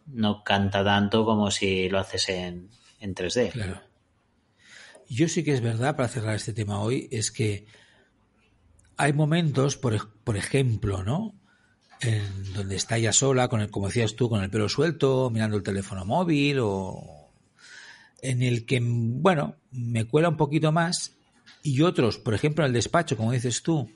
no 0.07 0.43
canta 0.43 0.83
tanto 0.83 1.25
como 1.25 1.51
si 1.51 1.89
lo 1.89 1.99
haces 1.99 2.29
en, 2.29 2.69
en 2.99 3.15
3D. 3.15 3.51
Claro. 3.51 3.81
Yo 5.07 5.27
sí 5.27 5.43
que 5.43 5.53
es 5.53 5.61
verdad, 5.61 5.95
para 5.95 6.07
cerrar 6.07 6.35
este 6.35 6.53
tema 6.53 6.79
hoy, 6.79 7.07
es 7.11 7.31
que 7.31 7.65
hay 8.97 9.13
momentos, 9.13 9.77
por, 9.77 10.13
por 10.23 10.37
ejemplo, 10.37 11.03
¿no? 11.03 11.33
En 12.01 12.53
donde 12.53 12.75
está 12.75 12.97
ella 12.97 13.13
sola, 13.13 13.47
con 13.47 13.61
el, 13.61 13.69
como 13.69 13.87
decías 13.87 14.15
tú, 14.15 14.29
con 14.29 14.41
el 14.43 14.49
pelo 14.49 14.69
suelto, 14.69 15.29
mirando 15.29 15.57
el 15.57 15.63
teléfono 15.63 16.05
móvil, 16.05 16.59
o 16.61 17.31
en 18.21 18.41
el 18.41 18.65
que, 18.65 18.79
bueno, 18.81 19.55
me 19.71 20.05
cuela 20.05 20.29
un 20.29 20.37
poquito 20.37 20.71
más, 20.71 21.17
y 21.63 21.81
otros, 21.81 22.17
por 22.17 22.33
ejemplo, 22.33 22.63
en 22.63 22.69
el 22.69 22.73
despacho, 22.73 23.17
como 23.17 23.31
dices 23.31 23.61
tú, 23.63 23.89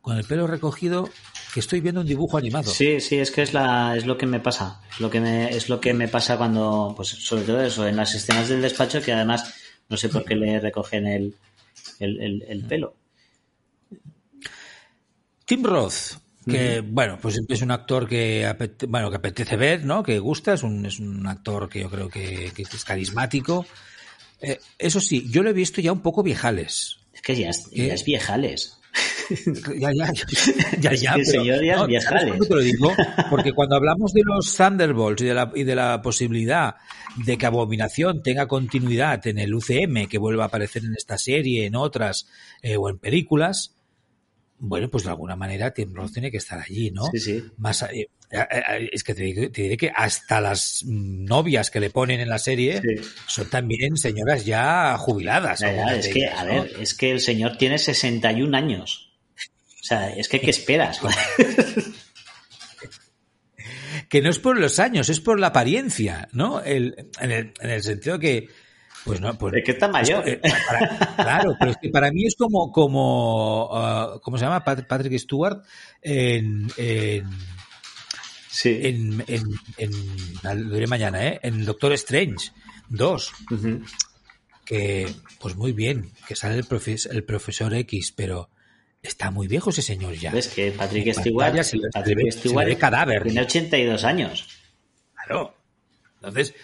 con 0.00 0.18
el 0.18 0.24
pelo 0.24 0.46
recogido, 0.46 1.08
que 1.54 1.60
estoy 1.60 1.80
viendo 1.80 2.00
un 2.00 2.06
dibujo 2.06 2.36
animado. 2.36 2.70
Sí, 2.70 3.00
sí, 3.00 3.18
es 3.18 3.30
que 3.30 3.42
es 3.42 3.54
la, 3.54 3.96
es 3.96 4.04
lo 4.04 4.18
que 4.18 4.26
me 4.26 4.40
pasa. 4.40 4.80
Es 4.90 5.00
lo 5.00 5.08
que 5.08 5.20
me, 5.20 5.48
es 5.50 5.68
lo 5.68 5.80
que 5.80 5.94
me 5.94 6.08
pasa 6.08 6.36
cuando, 6.36 6.92
pues 6.96 7.08
sobre 7.08 7.44
todo 7.44 7.62
eso, 7.62 7.86
en 7.86 7.96
las 7.96 8.14
escenas 8.14 8.48
del 8.48 8.62
despacho, 8.62 9.00
que 9.00 9.12
además 9.12 9.54
no 9.88 9.96
sé 9.96 10.08
por 10.08 10.24
qué 10.24 10.34
le 10.34 10.58
recogen 10.58 11.06
el, 11.06 11.34
el, 12.00 12.42
el, 12.48 12.64
pelo. 12.64 12.96
Tim 15.44 15.62
Roth, 15.62 16.18
que 16.48 16.80
bueno, 16.80 17.18
pues 17.20 17.40
es 17.48 17.62
un 17.62 17.70
actor 17.70 18.08
que 18.08 18.52
bueno, 18.88 19.10
que 19.10 19.16
apetece 19.16 19.56
ver, 19.56 19.84
¿no? 19.84 20.02
Que 20.02 20.18
gusta, 20.18 20.54
es 20.54 20.62
un, 20.62 20.84
es 20.86 20.98
un 20.98 21.26
actor 21.26 21.68
que 21.68 21.80
yo 21.80 21.90
creo 21.90 22.08
que, 22.08 22.52
que 22.56 22.62
es 22.62 22.84
carismático. 22.84 23.66
Eh, 24.40 24.58
eso 24.78 25.00
sí, 25.00 25.28
yo 25.30 25.42
lo 25.42 25.50
he 25.50 25.52
visto 25.52 25.80
ya 25.80 25.92
un 25.92 26.00
poco 26.00 26.22
viejales. 26.22 27.01
Es 27.22 27.26
que 27.26 27.36
ya 27.36 27.50
es, 27.50 27.70
ya 27.70 27.94
es 27.94 28.04
viejales. 28.04 28.78
ya, 29.78 29.92
ya, 29.92 30.12
ya, 30.80 30.92
ya. 30.94 31.14
Es 31.14 31.30
pero, 31.30 31.42
señor 31.42 31.64
ya 31.64 31.76
no, 31.76 31.86
viejales. 31.86 32.48
Te 32.48 32.54
lo 32.54 32.60
digo? 32.60 32.92
Porque 33.30 33.52
cuando 33.54 33.76
hablamos 33.76 34.12
de 34.12 34.22
los 34.24 34.56
Thunderbolts 34.56 35.22
y 35.22 35.26
de, 35.26 35.34
la, 35.34 35.52
y 35.54 35.62
de 35.62 35.74
la 35.76 36.02
posibilidad 36.02 36.74
de 37.24 37.38
que 37.38 37.46
Abominación 37.46 38.24
tenga 38.24 38.48
continuidad 38.48 39.24
en 39.28 39.38
el 39.38 39.54
UCM, 39.54 40.08
que 40.08 40.18
vuelva 40.18 40.44
a 40.44 40.46
aparecer 40.48 40.84
en 40.84 40.94
esta 40.96 41.16
serie, 41.16 41.64
en 41.64 41.76
otras 41.76 42.26
eh, 42.60 42.76
o 42.76 42.88
en 42.88 42.98
películas, 42.98 43.76
bueno, 44.64 44.88
pues 44.88 45.02
de 45.02 45.10
alguna 45.10 45.34
manera 45.34 45.72
Tim 45.72 45.92
Roth 45.92 46.12
tiene 46.12 46.30
que 46.30 46.36
estar 46.36 46.60
allí, 46.60 46.92
¿no? 46.92 47.06
Sí, 47.06 47.18
sí. 47.18 47.42
Más, 47.56 47.82
eh, 47.82 48.08
eh, 48.30 48.88
es 48.92 49.02
que 49.02 49.12
te, 49.12 49.24
diré, 49.24 49.48
te 49.48 49.62
diré 49.62 49.76
que 49.76 49.90
hasta 49.92 50.40
las 50.40 50.84
novias 50.86 51.68
que 51.68 51.80
le 51.80 51.90
ponen 51.90 52.20
en 52.20 52.28
la 52.28 52.38
serie 52.38 52.80
sí. 52.80 52.94
son 53.26 53.50
también 53.50 53.96
señoras 53.96 54.44
ya 54.44 54.96
jubiladas. 54.98 55.62
Es 55.62 56.06
que, 56.06 56.20
ellas, 56.20 56.38
a 56.38 56.44
¿no? 56.44 56.62
ver, 56.62 56.76
es 56.78 56.94
que 56.94 57.10
el 57.10 57.18
señor 57.18 57.58
tiene 57.58 57.76
61 57.76 58.56
años. 58.56 59.12
O 59.80 59.84
sea, 59.84 60.10
es 60.10 60.28
que 60.28 60.40
¿qué 60.40 60.50
esperas? 60.50 61.00
que 64.08 64.22
no 64.22 64.30
es 64.30 64.38
por 64.38 64.60
los 64.60 64.78
años, 64.78 65.08
es 65.08 65.18
por 65.18 65.40
la 65.40 65.48
apariencia, 65.48 66.28
¿no? 66.30 66.62
El, 66.62 67.08
en, 67.20 67.32
el, 67.32 67.52
en 67.58 67.70
el 67.70 67.82
sentido 67.82 68.20
que, 68.20 68.46
pues 69.04 69.20
no, 69.20 69.36
pues, 69.36 69.54
es 69.54 69.64
que 69.64 69.72
está 69.72 69.88
mayor. 69.88 70.28
Es, 70.28 70.38
para, 70.66 71.14
claro, 71.16 71.56
pero 71.58 71.70
es 71.72 71.76
que 71.78 71.88
para 71.88 72.10
mí 72.12 72.26
es 72.26 72.36
como, 72.36 72.70
como, 72.70 73.66
uh, 73.66 74.20
¿cómo 74.20 74.38
se 74.38 74.44
llama? 74.44 74.64
Patrick 74.64 75.18
Stewart 75.18 75.62
en, 76.00 76.68
en 76.76 77.28
sí. 78.48 78.78
en, 78.82 79.24
en, 79.26 79.42
en, 79.78 80.68
lo 80.68 80.74
diré 80.74 80.86
mañana, 80.86 81.26
¿eh? 81.26 81.40
En 81.42 81.64
Doctor 81.64 81.92
Strange 81.94 82.50
2. 82.88 83.32
Uh 83.50 83.54
-huh. 83.54 83.86
Que, 84.64 85.12
pues 85.40 85.56
muy 85.56 85.72
bien, 85.72 86.12
que 86.28 86.36
sale 86.36 86.54
el, 86.56 86.64
profes, 86.64 87.06
el 87.06 87.24
profesor 87.24 87.74
X, 87.74 88.12
pero 88.16 88.48
está 89.02 89.30
muy 89.32 89.48
viejo 89.48 89.70
ese 89.70 89.82
señor 89.82 90.14
ya. 90.14 90.30
Es 90.30 90.48
que 90.48 90.70
Patrick 90.70 91.12
Stewart, 91.12 91.62
se 91.64 91.78
Patrick 91.92 92.16
se 92.18 92.24
le, 92.24 92.32
Stewart 92.32 92.64
se 92.64 92.70
le 92.70 92.78
cadáver. 92.78 93.24
tiene 93.24 93.42
82 93.42 94.04
años. 94.04 94.48
Claro. 95.14 95.54
Entonces, 96.16 96.54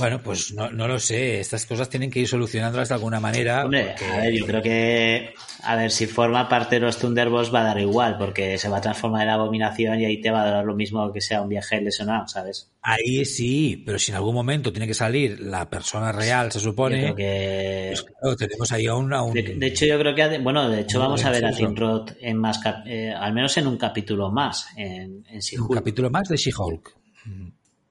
bueno, 0.00 0.20
pues 0.22 0.52
no, 0.52 0.70
no, 0.70 0.88
lo 0.88 0.98
sé. 0.98 1.38
Estas 1.38 1.64
cosas 1.66 1.88
tienen 1.88 2.10
que 2.10 2.20
ir 2.20 2.28
solucionándolas 2.28 2.88
de 2.88 2.94
alguna 2.94 3.20
manera. 3.20 3.64
Hombre, 3.64 3.94
porque... 3.96 4.12
a 4.12 4.16
ver, 4.16 4.34
yo 4.34 4.46
creo 4.46 4.62
que. 4.62 5.34
A 5.62 5.76
ver, 5.76 5.90
si 5.90 6.06
forma 6.06 6.48
parte 6.48 6.76
de 6.76 6.80
los 6.80 6.98
Thunderbolts 6.98 7.54
va 7.54 7.60
a 7.60 7.64
dar 7.64 7.78
igual, 7.78 8.18
porque 8.18 8.58
se 8.58 8.68
va 8.68 8.78
a 8.78 8.80
transformar 8.80 9.22
en 9.22 9.28
abominación 9.28 10.00
y 10.00 10.06
ahí 10.06 10.20
te 10.20 10.30
va 10.30 10.42
a 10.42 10.50
dar 10.50 10.64
lo 10.64 10.74
mismo 10.74 11.12
que 11.12 11.20
sea 11.20 11.42
un 11.42 11.48
viaje 11.48 11.80
lesionado, 11.80 12.26
¿sabes? 12.26 12.72
Ahí 12.82 13.24
sí, 13.24 13.82
pero 13.84 13.98
si 13.98 14.10
en 14.10 14.16
algún 14.16 14.34
momento 14.34 14.72
tiene 14.72 14.86
que 14.86 14.94
salir 14.94 15.38
la 15.40 15.68
persona 15.68 16.10
real, 16.12 16.50
se 16.50 16.60
supone. 16.60 16.96
Yo 16.96 17.14
creo 17.14 17.16
que. 17.16 17.86
Pues 17.90 18.02
claro, 18.02 18.36
tenemos 18.36 18.72
ahí 18.72 18.86
a 18.86 18.94
un. 18.94 19.12
A 19.12 19.22
un... 19.22 19.34
De, 19.34 19.42
de, 19.42 19.66
hecho, 19.66 19.86
yo 19.86 19.98
creo 19.98 20.14
que. 20.14 20.38
Bueno, 20.38 20.68
de 20.68 20.80
hecho, 20.80 20.98
vamos 20.98 21.24
a 21.24 21.30
ver 21.30 21.44
a 21.44 21.52
Tim 21.52 21.76
Roth 21.76 22.12
en 22.20 22.36
más. 22.38 22.60
Eh, 22.86 23.12
al 23.12 23.32
menos 23.32 23.56
en 23.58 23.66
un 23.66 23.76
capítulo 23.76 24.30
más, 24.30 24.66
en, 24.76 25.24
en. 25.28 25.40
Un 25.60 25.68
capítulo 25.68 26.10
más 26.10 26.28
de 26.28 26.36
She-Hulk. 26.36 26.96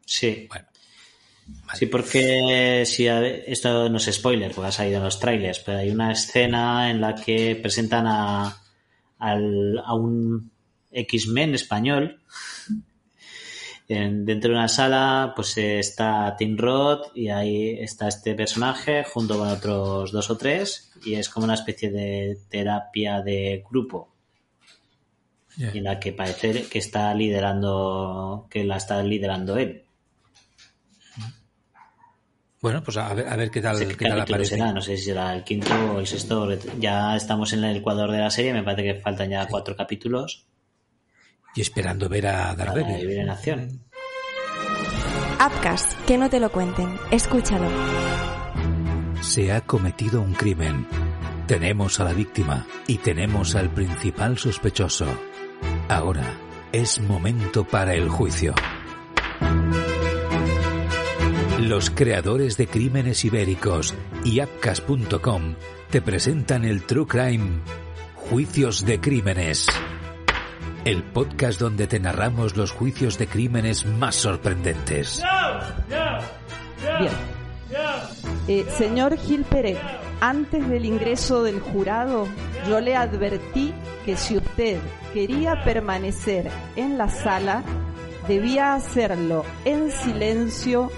Sí. 0.05 0.47
Bueno. 0.49 0.65
Sí, 1.73 1.85
porque 1.85 2.83
si 2.85 3.07
esto 3.07 3.89
no 3.89 3.97
es 3.97 4.05
spoiler, 4.11 4.51
porque 4.51 4.69
ha 4.69 4.71
salido 4.71 4.97
en 4.97 5.03
los 5.03 5.19
trailers, 5.19 5.59
pero 5.59 5.77
hay 5.79 5.89
una 5.89 6.11
escena 6.11 6.89
en 6.89 6.99
la 6.99 7.15
que 7.15 7.55
presentan 7.55 8.07
a, 8.07 8.57
al, 9.19 9.79
a 9.79 9.93
un 9.93 10.51
X-Men 10.91 11.55
español. 11.55 12.19
En, 13.87 14.23
dentro 14.25 14.51
de 14.51 14.57
una 14.57 14.67
sala, 14.67 15.33
pues 15.35 15.57
está 15.57 16.35
Tim 16.37 16.57
Roth 16.57 17.07
y 17.15 17.29
ahí 17.29 17.71
está 17.79 18.07
este 18.07 18.35
personaje 18.35 19.03
junto 19.03 19.37
con 19.37 19.47
otros 19.47 20.11
dos 20.11 20.29
o 20.29 20.37
tres 20.37 20.91
y 21.03 21.15
es 21.15 21.27
como 21.27 21.45
una 21.45 21.55
especie 21.55 21.89
de 21.89 22.37
terapia 22.49 23.21
de 23.21 23.63
grupo 23.67 24.09
yeah. 25.57 25.71
en 25.73 25.83
la 25.83 25.99
que 25.99 26.13
parece 26.13 26.67
que 26.67 26.77
está 26.77 27.11
liderando, 27.15 28.47
que 28.49 28.63
la 28.63 28.77
está 28.77 29.01
liderando 29.01 29.57
él. 29.57 29.85
Bueno, 32.61 32.83
pues 32.83 32.97
a 32.97 33.13
ver, 33.13 33.27
a 33.27 33.35
ver 33.37 33.49
qué 33.49 33.61
tal, 33.61 33.95
qué 33.95 34.09
tal 34.09 34.19
aparece. 34.19 34.55
Será, 34.55 34.73
no 34.73 34.81
sé 34.81 34.97
si 34.97 35.05
será 35.05 35.33
el 35.33 35.43
quinto 35.43 35.73
o 35.95 35.99
el 35.99 36.07
sexto. 36.07 36.49
Ya 36.77 37.15
estamos 37.15 37.53
en 37.53 37.63
el 37.63 37.77
ecuador 37.77 38.11
de 38.11 38.19
la 38.19 38.29
serie, 38.29 38.53
me 38.53 38.63
parece 38.63 38.83
que 38.83 38.99
faltan 38.99 39.29
ya 39.29 39.47
cuatro 39.47 39.75
capítulos. 39.75 40.45
Y 41.55 41.61
esperando 41.61 42.09
ver 42.09 42.27
a 42.27 42.53
Daredevil. 42.55 42.97
vivir 42.97 43.19
en 43.19 43.29
acción. 43.29 43.81
Upcast, 45.39 45.97
que 46.05 46.17
no 46.17 46.29
te 46.29 46.39
lo 46.39 46.51
cuenten. 46.51 46.97
Escúchalo. 47.11 47.69
Se 49.21 49.51
ha 49.53 49.61
cometido 49.61 50.21
un 50.21 50.33
crimen. 50.33 50.85
Tenemos 51.47 51.99
a 51.99 52.03
la 52.03 52.13
víctima 52.13 52.67
y 52.87 52.97
tenemos 52.97 53.55
al 53.55 53.73
principal 53.73 54.37
sospechoso. 54.37 55.07
Ahora 55.87 56.37
es 56.71 56.99
momento 56.99 57.63
para 57.63 57.93
el 57.95 58.09
juicio. 58.09 58.53
Los 61.59 61.89
creadores 61.89 62.55
de 62.55 62.67
Crímenes 62.67 63.25
Ibéricos 63.25 63.93
y 64.23 64.39
Apcas.com 64.39 65.55
te 65.89 66.01
presentan 66.01 66.63
el 66.63 66.83
True 66.83 67.05
Crime 67.05 67.59
Juicios 68.15 68.85
de 68.85 69.01
Crímenes. 69.01 69.67
El 70.85 71.03
podcast 71.03 71.59
donde 71.59 71.85
te 71.87 71.99
narramos 71.99 72.55
los 72.55 72.71
juicios 72.71 73.17
de 73.17 73.27
crímenes 73.27 73.85
más 73.85 74.15
sorprendentes. 74.15 75.21
Bien. 76.97 77.11
Eh, 78.47 78.65
señor 78.77 79.17
Gil 79.17 79.43
Pérez, 79.43 79.79
antes 80.21 80.65
del 80.69 80.85
ingreso 80.85 81.43
del 81.43 81.59
jurado, 81.59 82.25
yo 82.69 82.79
le 82.79 82.95
advertí 82.95 83.73
que 84.05 84.15
si 84.15 84.37
usted 84.37 84.79
quería 85.13 85.61
permanecer 85.65 86.49
en 86.77 86.97
la 86.97 87.09
sala, 87.09 87.63
debía 88.29 88.75
hacerlo 88.75 89.43
en 89.65 89.91
silencio 89.91 90.89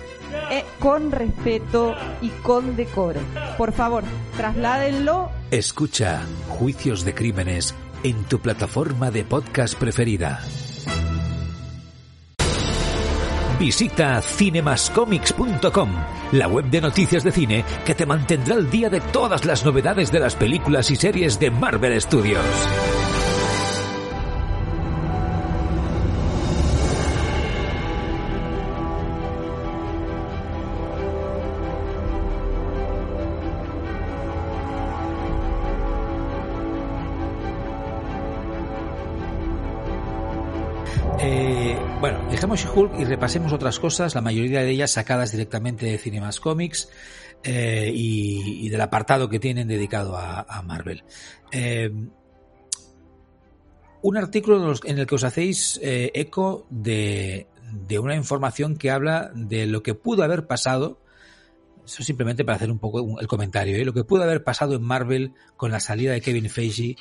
eh, 0.52 0.66
con 0.80 1.12
respeto 1.12 1.96
y 2.22 2.30
con 2.30 2.76
decoro. 2.76 3.20
Por 3.58 3.72
favor, 3.72 4.04
trasládenlo. 4.38 5.32
Escucha 5.52 6.22
Juicios 6.48 7.06
de 7.06 7.14
Crímenes 7.14 7.76
en 8.04 8.24
tu 8.26 8.40
plataforma 8.40 9.12
de 9.12 9.24
podcast 9.24 9.76
preferida. 9.76 10.42
Visita 13.62 14.20
cinemascomics.com, 14.24 15.90
la 16.32 16.48
web 16.48 16.66
de 16.72 16.82
noticias 16.82 17.24
de 17.24 17.32
cine 17.32 17.64
que 17.86 17.94
te 17.94 18.08
mantendrá 18.08 18.56
al 18.56 18.72
día 18.72 18.90
de 18.90 19.02
todas 19.02 19.46
las 19.46 19.64
novedades 19.64 20.12
de 20.12 20.20
las 20.20 20.36
películas 20.36 20.90
y 20.90 20.96
series 20.96 21.40
de 21.40 21.52
Marvel 21.52 22.02
Studios. 22.02 22.44
Dejemos 42.42 42.62
She-Hulk 42.62 43.00
y 43.00 43.06
repasemos 43.06 43.54
otras 43.54 43.78
cosas, 43.78 44.16
la 44.16 44.22
mayoría 44.22 44.64
de 44.64 44.72
ellas 44.72 44.90
sacadas 44.90 45.32
directamente 45.32 45.86
de 45.86 46.00
Cinemas 46.00 46.40
Comics 46.40 46.90
eh, 47.44 47.92
y, 47.94 48.68
del 48.68 48.82
apartado 48.82 49.30
que 49.30 49.38
tienen 49.38 49.68
dedicado 49.68 50.18
a, 50.18 50.64
Marvel. 50.64 51.04
Eh, 51.52 51.92
un 54.02 54.18
artículo 54.18 54.74
en 54.86 54.98
el 54.98 55.06
que 55.06 55.14
os 55.14 55.24
hacéis 55.24 55.80
eh, 55.84 56.10
eco 56.16 56.66
de, 56.72 57.46
de, 57.74 58.00
una 58.00 58.16
información 58.16 58.76
que 58.76 58.90
habla 58.90 59.30
de 59.36 59.68
lo 59.68 59.84
que 59.84 59.94
pudo 59.94 60.24
haber 60.24 60.48
pasado 60.48 61.00
Eso 61.86 62.02
simplemente 62.02 62.44
para 62.44 62.56
hacer 62.56 62.72
un 62.72 62.80
poco 62.80 63.20
el 63.20 63.28
comentario. 63.28 63.78
¿eh? 63.78 63.86
Lo 63.86 63.94
que 63.94 64.04
pudo 64.04 64.24
haber 64.24 64.44
pasado 64.44 64.74
en 64.74 64.82
Marvel 64.82 65.34
con 65.58 65.70
la 65.70 65.80
salida 65.80 66.14
de 66.14 66.22
Kevin 66.22 66.50
Feige 66.50 66.96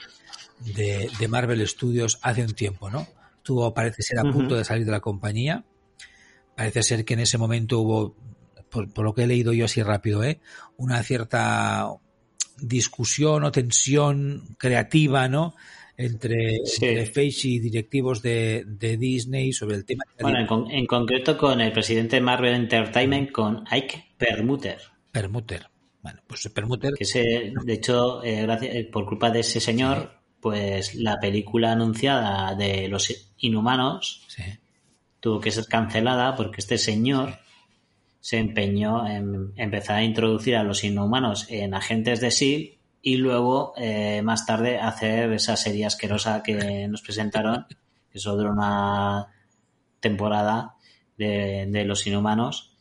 de 0.76 1.28
Marvel 1.28 1.66
Studios 1.66 2.18
hace 2.20 2.42
un 2.42 2.52
tiempo, 2.52 2.90
¿no? 2.90 3.06
Estuvo, 3.51 3.74
parece 3.74 4.03
ser, 4.03 4.18
a 4.20 4.22
punto 4.22 4.55
de 4.55 4.64
salir 4.64 4.84
de 4.86 4.92
la 4.92 5.01
compañía. 5.01 5.64
Parece 6.57 6.82
ser 6.84 7.05
que 7.05 7.14
en 7.14 7.20
ese 7.20 7.36
momento 7.36 7.80
hubo, 7.80 8.16
por, 8.70 8.92
por 8.92 9.05
lo 9.05 9.12
que 9.14 9.24
he 9.24 9.26
leído 9.26 9.53
yo 9.53 9.64
así 9.64 9.82
rápido, 9.82 10.22
¿eh? 10.22 10.40
una 10.76 11.03
cierta 11.03 11.88
discusión 12.61 13.42
o 13.44 13.51
tensión 13.51 14.55
creativa, 14.59 15.28
¿no? 15.28 15.55
Entre, 15.96 16.61
Sí. 16.64 16.86
entre 16.86 17.07
Feige 17.07 17.48
y 17.48 17.59
directivos 17.59 18.22
de, 18.22 18.64
de 18.66 18.96
Disney 18.96 19.53
sobre 19.53 19.76
el 19.76 19.84
tema. 19.84 20.05
Bueno, 20.20 20.38
en, 20.38 20.46
con- 20.46 20.70
en 20.70 20.86
concreto 20.86 21.36
con 21.36 21.61
el 21.61 21.72
presidente 21.72 22.16
de 22.16 22.22
Marvel 22.22 22.55
Entertainment, 22.55 23.32
con 23.32 23.64
Ike 23.70 24.14
Permuter. 24.16 24.78
Permuter. 25.11 25.66
Bueno, 26.03 26.20
pues 26.26 26.48
Permuter. 26.55 26.94
Que 26.96 27.05
se, 27.05 27.53
de 27.64 27.72
hecho, 27.72 28.22
eh, 28.22 28.42
gracias, 28.42 28.74
eh, 28.76 28.88
por 28.90 29.05
culpa 29.07 29.30
de 29.30 29.40
ese 29.40 29.61
señor, 29.61 30.12
pues 30.40 30.94
la 30.94 31.18
película 31.20 31.72
anunciada 31.72 32.55
de 32.55 32.88
los 32.88 33.11
inhumanos 33.41 34.24
Sí. 34.28 34.43
tuvo 35.20 35.41
que 35.41 35.51
ser 35.51 35.66
cancelada 35.66 36.36
porque 36.36 36.61
este 36.61 36.78
señor 36.78 37.38
se 38.20 38.38
empeñó 38.38 39.07
en 39.07 39.53
empezar 39.57 39.97
a 39.97 40.05
introducir 40.05 40.57
a 40.57 40.62
los 40.62 40.84
inhumanos 40.84 41.47
en 41.51 41.74
agentes 41.74 42.20
de 42.20 42.28
S.H.I.E.L.D. 42.28 42.78
y 43.03 43.16
luego, 43.16 43.72
eh, 43.78 44.20
más 44.22 44.45
tarde, 44.45 44.78
hacer 44.78 45.32
esa 45.32 45.57
serie 45.57 45.86
asquerosa 45.86 46.43
que 46.43 46.86
nos 46.88 47.01
presentaron, 47.01 47.66
que 48.12 48.18
solo 48.18 48.36
duró 48.36 48.53
una 48.53 49.28
temporada 50.01 50.74
de, 51.16 51.66
de 51.66 51.84
los 51.86 52.07
inhumanos. 52.07 52.76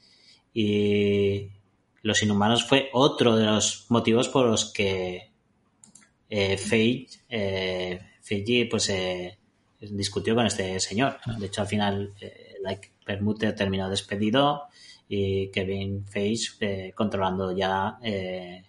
Y 0.53 1.51
los 2.01 2.22
inhumanos 2.22 2.66
fue 2.66 2.89
otro 2.91 3.38
de 3.38 3.45
los 3.45 3.86
motivos 3.89 4.28
por 4.28 4.45
los 4.45 4.74
que 4.74 5.32
eh, 6.30 6.57
Feige, 6.57 7.07
eh, 7.30 8.01
Feige, 8.22 8.68
pues 8.70 8.89
eh, 8.89 9.38
discutió 9.80 10.36
con 10.36 10.45
este 10.45 10.80
señor. 10.80 11.17
De 11.38 11.47
hecho, 11.47 11.61
al 11.61 11.67
final, 11.67 12.13
eh, 12.21 12.55
like, 12.61 12.91
Permuter 13.05 13.55
terminó 13.55 13.89
despedido 13.89 14.67
y 15.07 15.49
Kevin 15.49 16.05
Feige 16.05 16.51
eh, 16.59 16.93
controlando 16.93 17.51
ya 17.51 17.97
eh, 18.03 18.63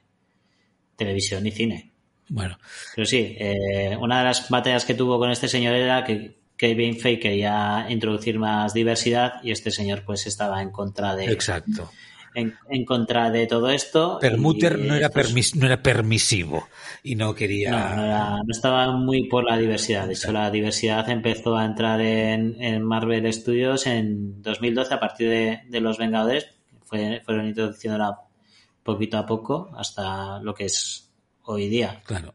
televisión 0.97 1.47
y 1.47 1.51
cine. 1.51 1.93
Bueno, 2.29 2.59
Pero 2.95 3.07
sí, 3.07 3.37
eh, 3.39 3.97
una 4.01 4.21
de 4.21 4.25
las 4.25 4.49
batallas 4.49 4.85
que 4.85 4.95
tuvo 4.95 5.19
con 5.19 5.31
este 5.31 5.49
señor 5.49 5.75
era 5.75 6.05
que 6.05 6.39
Kevin 6.57 6.99
Feige 6.99 7.21
quería 7.21 7.87
introducir 7.91 8.39
más 8.39 8.73
diversidad 8.73 9.43
y 9.43 9.51
este 9.51 9.71
señor 9.71 10.05
pues 10.05 10.27
estaba 10.27 10.63
en 10.63 10.71
contra 10.71 11.17
de 11.17 11.27
exacto. 11.27 11.91
En, 12.35 12.55
en 12.69 12.85
contra 12.85 13.31
de 13.31 13.47
todo 13.47 13.71
esto. 13.71 14.19
Permuter 14.21 14.79
y, 14.79 14.89
no 14.89 14.95
era, 14.95 15.09
pues, 15.11 15.35
permis- 15.35 15.55
no 15.57 15.67
era 15.67 15.83
permisivo 15.83 16.69
y 17.03 17.15
no 17.17 17.35
quería. 17.35 17.71
No, 17.71 17.97
no, 17.97 18.05
era- 18.05 18.37
no 18.37 18.51
estaba 18.51 18.93
muy 18.93 19.25
por 19.29 19.45
la 19.45 19.57
diversidad. 19.59 20.07
De 20.07 20.15
hecho, 20.15 20.33
la 20.33 20.51
diversidad 20.51 21.09
empezó 21.11 21.57
a 21.57 21.65
entrar 21.65 22.01
en, 22.01 22.57
en 22.63 22.83
Marvel 22.85 23.33
Studios 23.33 23.87
en 23.87 24.43
2012 24.43 24.95
a 24.95 25.01
partir 25.01 25.29
de, 25.29 25.61
de 25.69 25.81
Los 25.81 25.99
Vengadores. 25.99 26.47
Fue- 26.85 27.23
fueron 27.25 27.47
introduciéndola 27.47 28.19
poquito 28.83 29.19
a 29.19 29.27
poco 29.27 29.71
hasta 29.77 30.41
lo 30.41 30.55
que 30.55 30.65
es 30.67 31.11
hoy 31.45 31.69
día. 31.69 32.01
Claro. 32.05 32.35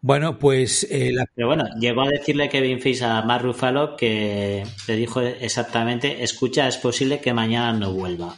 Bueno, 0.00 0.38
pues 0.38 0.86
eh, 0.88 1.10
la- 1.12 1.26
Pero 1.34 1.48
bueno, 1.48 1.64
llegó 1.80 2.02
a 2.02 2.08
decirle 2.08 2.48
Kevin 2.48 2.80
Feige 2.80 3.04
a 3.04 3.22
Mark 3.22 3.42
Ruffalo 3.44 3.96
que 3.96 4.62
le 4.86 4.96
dijo 4.96 5.20
exactamente, 5.20 6.22
escucha, 6.22 6.68
es 6.68 6.76
posible 6.76 7.20
que 7.20 7.32
mañana 7.32 7.72
no 7.72 7.92
vuelva. 7.92 8.36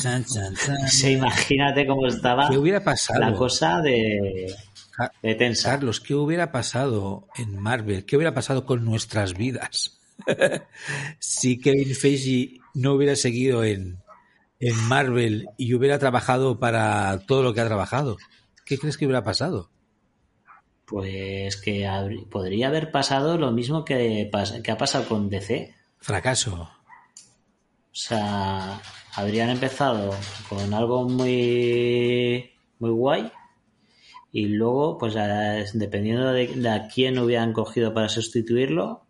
Chan, 0.00 0.24
chan, 0.24 0.54
chan. 0.56 0.76
Se 0.88 1.12
imagínate 1.12 1.86
cómo 1.86 2.06
estaba 2.06 2.48
¿Qué 2.48 2.58
hubiera 2.58 2.82
pasado? 2.82 3.20
la 3.20 3.32
cosa 3.34 3.80
de, 3.80 4.54
de 5.22 5.34
tensa. 5.34 5.70
Carlos, 5.70 6.00
¿qué 6.00 6.14
hubiera 6.14 6.52
pasado 6.52 7.26
en 7.36 7.58
Marvel? 7.58 8.04
¿Qué 8.04 8.16
hubiera 8.16 8.34
pasado 8.34 8.64
con 8.66 8.84
nuestras 8.84 9.34
vidas? 9.34 10.00
si 11.18 11.60
Kevin 11.60 11.94
Feige 11.94 12.58
no 12.74 12.92
hubiera 12.92 13.16
seguido 13.16 13.64
en, 13.64 13.98
en 14.60 14.76
Marvel 14.88 15.46
y 15.56 15.74
hubiera 15.74 15.98
trabajado 15.98 16.58
para 16.60 17.18
todo 17.26 17.42
lo 17.42 17.54
que 17.54 17.60
ha 17.60 17.66
trabajado. 17.66 18.16
¿Qué 18.64 18.78
crees 18.78 18.96
que 18.96 19.06
hubiera 19.06 19.24
pasado? 19.24 19.70
Pues 20.86 21.56
que 21.56 21.88
podría 22.30 22.68
haber 22.68 22.90
pasado 22.90 23.38
lo 23.38 23.50
mismo 23.52 23.84
que, 23.84 24.30
pas- 24.30 24.60
que 24.62 24.70
ha 24.70 24.76
pasado 24.78 25.08
con 25.08 25.28
DC. 25.30 25.74
Fracaso. 25.98 26.62
O 26.64 27.96
sea, 27.96 28.80
habrían 29.16 29.50
empezado 29.50 30.10
con 30.48 30.72
algo 30.74 31.08
muy, 31.08 32.50
muy 32.78 32.90
guay 32.90 33.30
y 34.32 34.46
luego, 34.46 34.98
pues 34.98 35.14
a- 35.16 35.62
dependiendo 35.74 36.32
de, 36.32 36.48
de 36.48 36.68
a 36.68 36.88
quién 36.88 37.18
hubieran 37.18 37.52
cogido 37.52 37.94
para 37.94 38.08
sustituirlo, 38.08 39.06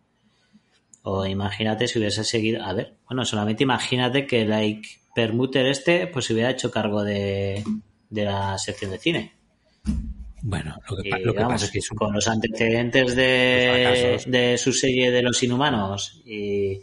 o 1.02 1.26
imagínate 1.26 1.86
si 1.88 1.98
hubiese 1.98 2.24
seguido, 2.24 2.62
a 2.64 2.72
ver, 2.72 2.96
bueno, 3.08 3.24
solamente 3.24 3.62
imagínate 3.62 4.26
que 4.26 4.44
like 4.44 4.88
Permuter 5.14 5.66
este, 5.66 6.06
pues 6.08 6.24
se 6.26 6.32
hubiera 6.34 6.50
hecho 6.50 6.70
cargo 6.70 7.04
de, 7.04 7.62
de 8.10 8.24
la 8.24 8.58
sección 8.58 8.90
de 8.90 8.98
cine. 8.98 9.32
Bueno, 10.42 10.76
lo 10.90 10.96
que, 10.96 11.08
Y, 11.08 11.10
pa- 11.10 11.18
lo 11.20 11.32
que 11.32 11.38
vamos, 11.38 11.62
pasa 11.62 11.66
es 11.78 11.88
que 11.88 11.94
con 11.94 12.12
los 12.12 12.28
antecedentes 12.28 13.02
Los 13.04 13.14
de, 13.16 14.22
de 14.26 14.58
su 14.58 14.72
serie 14.72 15.10
de 15.10 15.22
los 15.22 15.42
inhumanos 15.42 16.20
y, 16.26 16.80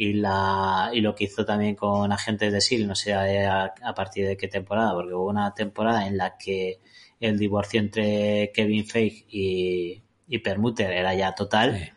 y 0.00 0.14
la 0.14 0.90
y 0.94 1.02
lo 1.02 1.14
que 1.14 1.24
hizo 1.24 1.44
también 1.44 1.74
con 1.74 2.10
agentes 2.10 2.50
de 2.54 2.62
SEAL, 2.62 2.86
no 2.86 2.94
sé 2.94 3.12
a, 3.12 3.74
a 3.82 3.94
partir 3.94 4.26
de 4.26 4.38
qué 4.38 4.48
temporada, 4.48 4.94
porque 4.94 5.12
hubo 5.12 5.28
una 5.28 5.52
temporada 5.52 6.06
en 6.06 6.16
la 6.16 6.38
que 6.38 6.78
el 7.20 7.38
divorcio 7.38 7.80
entre 7.80 8.50
Kevin 8.54 8.86
Feige 8.86 9.26
y, 9.28 10.02
y 10.26 10.38
Permuter 10.38 10.90
era 10.90 11.14
ya 11.14 11.34
total. 11.34 11.76
Sí. 11.76 11.90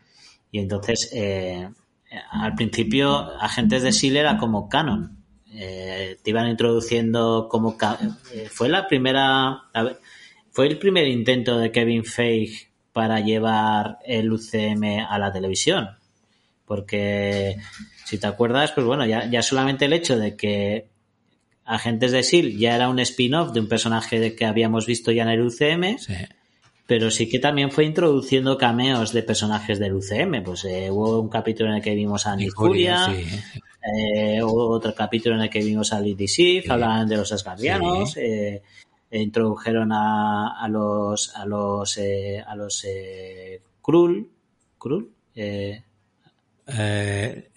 y 0.52 0.60
entonces 0.60 1.12
eh, 1.14 1.70
al 2.32 2.56
principio 2.56 3.10
agentes 3.40 3.84
de 3.84 3.94
SEAL 3.94 4.18
era 4.18 4.38
como 4.38 4.68
canon. 4.68 5.24
Eh, 5.54 6.18
te 6.22 6.32
iban 6.32 6.50
introduciendo 6.50 7.48
como 7.50 7.78
eh, 8.34 8.50
fue 8.50 8.68
la 8.68 8.86
primera 8.86 9.70
a 9.74 9.84
ver, 9.84 10.00
fue 10.52 10.68
el 10.68 10.78
primer 10.78 11.08
intento 11.08 11.58
de 11.58 11.72
Kevin 11.72 12.04
Feige 12.04 12.68
para 12.92 13.22
llevar 13.22 14.00
el 14.06 14.34
UCM 14.34 15.06
a 15.08 15.18
la 15.20 15.32
televisión 15.32 16.03
porque 16.66 17.58
si 18.06 18.18
te 18.18 18.28
acuerdas 18.28 18.72
pues 18.72 18.86
bueno 18.86 19.06
ya, 19.06 19.30
ya 19.30 19.42
solamente 19.42 19.86
el 19.86 19.94
hecho 19.94 20.18
de 20.18 20.36
que 20.36 20.88
Agentes 21.66 22.12
de 22.12 22.24
SEAL 22.24 22.58
ya 22.58 22.76
era 22.76 22.90
un 22.90 23.00
spin-off 23.00 23.54
de 23.54 23.62
un 23.62 23.70
personaje 23.70 24.36
que 24.36 24.46
habíamos 24.46 24.86
visto 24.86 25.12
ya 25.12 25.24
en 25.24 25.30
el 25.30 25.42
UCM 25.42 25.98
Sí. 25.98 26.14
pero 26.86 27.10
sí 27.10 27.30
que 27.30 27.40
también 27.40 27.72
fue 27.72 27.86
introduciendo 27.86 28.58
cameos 28.58 29.14
de 29.14 29.24
personajes 29.24 29.80
del 29.80 29.94
UCM. 29.94 30.44
Pues 30.44 30.66
eh, 30.66 30.92
hubo 30.92 31.22
un 31.22 31.30
capítulo 31.30 31.70
en 31.70 31.78
el 31.78 31.82
que 31.82 31.96
vimos 31.96 32.28
a 32.28 32.36
Nicuria, 32.36 33.06
sí. 33.06 33.24
eh, 33.98 34.44
hubo 34.44 34.68
otro 34.72 34.94
capítulo 34.94 35.36
en 35.36 35.42
el 35.44 35.50
que 35.50 35.60
vimos 35.64 35.94
a 35.94 36.02
Lady 36.02 36.28
Sif, 36.28 36.66
Sí. 36.66 36.70
hablaban 36.70 37.08
de 37.08 37.16
los 37.16 37.32
Asgardianos, 37.32 38.18
eh, 38.18 38.62
introdujeron 39.12 39.94
a, 39.94 40.60
a 40.62 40.68
los 40.68 41.34
a 41.36 41.46
los 41.46 41.98
eh, 41.98 42.44
a 42.46 42.56
los 42.58 42.84
eh, 42.84 43.62
Krull, 43.82 44.30
Krull, 44.78 45.12
eh, 46.68 47.52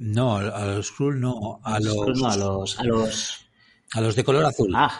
no, 0.00 0.36
a 0.36 0.64
los 0.66 0.86
Skrull 0.86 1.20
no, 1.20 1.60
a 1.62 1.78
los, 1.80 1.94
Skrull 1.94 2.18
no, 2.18 2.28
a 2.30 2.36
los 2.36 2.78
a 2.78 2.84
los 2.84 3.46
a 3.92 4.00
los 4.00 4.16
de 4.16 4.24
color 4.24 4.44
azul. 4.44 4.72
ah, 4.74 4.98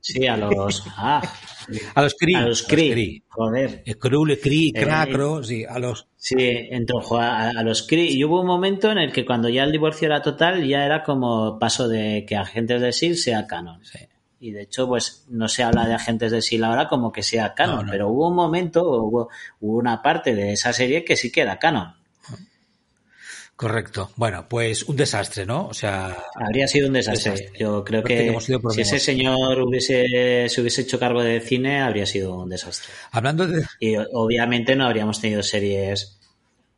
sí, 0.00 0.26
a 0.26 0.36
los 0.36 0.82
ah, 0.96 1.22
a 1.94 2.02
los 2.02 2.14
Kree. 2.14 2.36
a 2.36 2.42
los 2.42 2.62
Kree, 2.64 3.22
joder. 3.28 3.82
Eh, 3.86 3.92
Skrull, 3.94 4.38
Kree, 4.40 4.68
Eh, 4.74 4.80
Kracro, 4.80 5.42
sí, 5.42 5.64
a 5.64 5.78
los... 5.78 6.06
Sí, 6.16 6.34
entró 6.38 7.00
a, 7.18 7.48
a 7.50 7.62
los 7.62 7.82
Kree. 7.86 8.10
Y 8.10 8.24
hubo 8.24 8.40
un 8.40 8.46
momento 8.46 8.90
en 8.90 8.98
el 8.98 9.12
que 9.12 9.24
cuando 9.24 9.48
ya 9.48 9.64
el 9.64 9.72
divorcio 9.72 10.06
era 10.06 10.20
total, 10.22 10.66
ya 10.66 10.84
era 10.84 11.02
como 11.02 11.58
paso 11.58 11.88
de 11.88 12.24
que 12.26 12.36
Agentes 12.36 12.80
de 12.80 12.88
S.H.I.E.L.D. 12.90 13.16
sea 13.22 13.46
canon. 13.46 13.84
Sí. 13.84 13.98
Y 14.40 14.50
de 14.52 14.62
hecho, 14.62 14.86
pues 14.88 15.26
no 15.28 15.48
se 15.48 15.62
habla 15.62 15.86
de 15.86 15.94
Agentes 15.94 16.30
de 16.32 16.38
S.H.I.E.L.D. 16.38 16.66
ahora 16.70 16.88
como 16.88 17.10
que 17.12 17.22
sea 17.22 17.54
canon. 17.54 17.76
No, 17.76 17.82
no. 17.84 17.90
Pero 17.92 18.08
hubo 18.08 18.28
un 18.28 18.34
momento, 18.36 18.82
hubo, 18.86 19.28
hubo 19.60 19.78
una 19.78 20.02
parte 20.02 20.34
de 20.34 20.52
esa 20.52 20.72
serie 20.72 21.04
que 21.04 21.16
sí 21.16 21.30
que 21.32 21.42
era 21.42 21.58
canon. 21.58 21.94
Correcto. 23.60 24.10
Bueno, 24.16 24.46
pues 24.48 24.84
un 24.84 24.96
desastre, 24.96 25.44
¿no? 25.44 25.66
O 25.66 25.74
sea, 25.74 26.16
Habría 26.34 26.66
sido 26.66 26.86
un 26.86 26.94
desastre. 26.94 27.32
Desastre. 27.32 27.58
Yo 27.58 27.84
creo 27.84 28.02
que, 28.02 28.34
si 28.70 28.80
ese 28.80 28.98
señor 28.98 29.60
hubiese, 29.60 30.48
se 30.48 30.60
hubiese 30.62 30.80
hecho 30.80 30.98
cargo 30.98 31.22
de 31.22 31.42
cine, 31.42 31.82
habría 31.82 32.06
sido 32.06 32.38
un 32.38 32.48
desastre. 32.48 32.90
hablando 33.10 33.46
de... 33.46 33.62
Y 33.78 33.96
obviamente 34.14 34.74
no 34.76 34.86
habríamos 34.86 35.20
tenido 35.20 35.42
series 35.42 36.18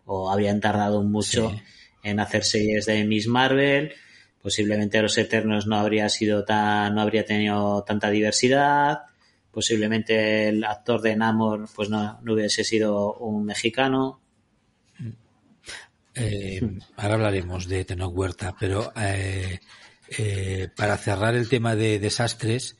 o 0.06 0.28
habrían 0.28 0.58
tardado 0.60 1.04
mucho 1.04 1.50
Sí. 1.50 1.62
en 2.02 2.18
hacer 2.18 2.42
series 2.42 2.86
de 2.86 3.04
Miss 3.04 3.28
Marvel. 3.28 3.92
Posiblemente 4.42 5.00
Los 5.00 5.16
Eternos 5.18 5.68
no 5.68 5.76
habría 5.76 6.08
sido 6.08 6.44
tan, 6.44 6.96
no 6.96 7.00
habría 7.02 7.24
tenido 7.24 7.84
tanta 7.84 8.10
diversidad. 8.10 9.02
Posiblemente 9.52 10.48
el 10.48 10.64
actor 10.64 11.00
de 11.00 11.14
Namor 11.14 11.68
pues 11.76 11.88
no, 11.90 12.18
no 12.24 12.32
hubiese 12.32 12.64
sido 12.64 13.14
un 13.18 13.44
mexicano. 13.44 14.18
Eh, 16.14 16.60
ahora 16.96 17.14
hablaremos 17.14 17.68
de 17.68 17.84
Tenoch 17.84 18.16
Huerta, 18.16 18.54
pero 18.58 18.92
eh, 18.96 19.60
eh, 20.18 20.68
para 20.76 20.96
cerrar 20.96 21.34
el 21.34 21.48
tema 21.48 21.74
de 21.76 21.98
desastres, 21.98 22.76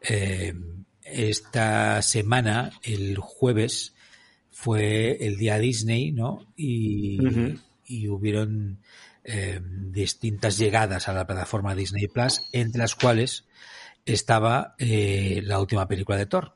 eh, 0.00 0.54
esta 1.02 2.02
semana, 2.02 2.72
el 2.82 3.18
jueves, 3.18 3.94
fue 4.50 5.26
el 5.26 5.36
día 5.36 5.58
Disney, 5.58 6.12
¿no? 6.12 6.46
Y, 6.56 7.18
y 7.86 8.08
hubieron 8.08 8.78
eh, 9.24 9.60
distintas 9.62 10.58
llegadas 10.58 11.08
a 11.08 11.12
la 11.12 11.26
plataforma 11.26 11.74
Disney 11.74 12.08
Plus, 12.08 12.42
entre 12.52 12.80
las 12.80 12.94
cuales 12.94 13.44
estaba 14.06 14.74
eh, 14.78 15.40
la 15.44 15.60
última 15.60 15.88
película 15.88 16.18
de 16.18 16.26
Thor, 16.26 16.54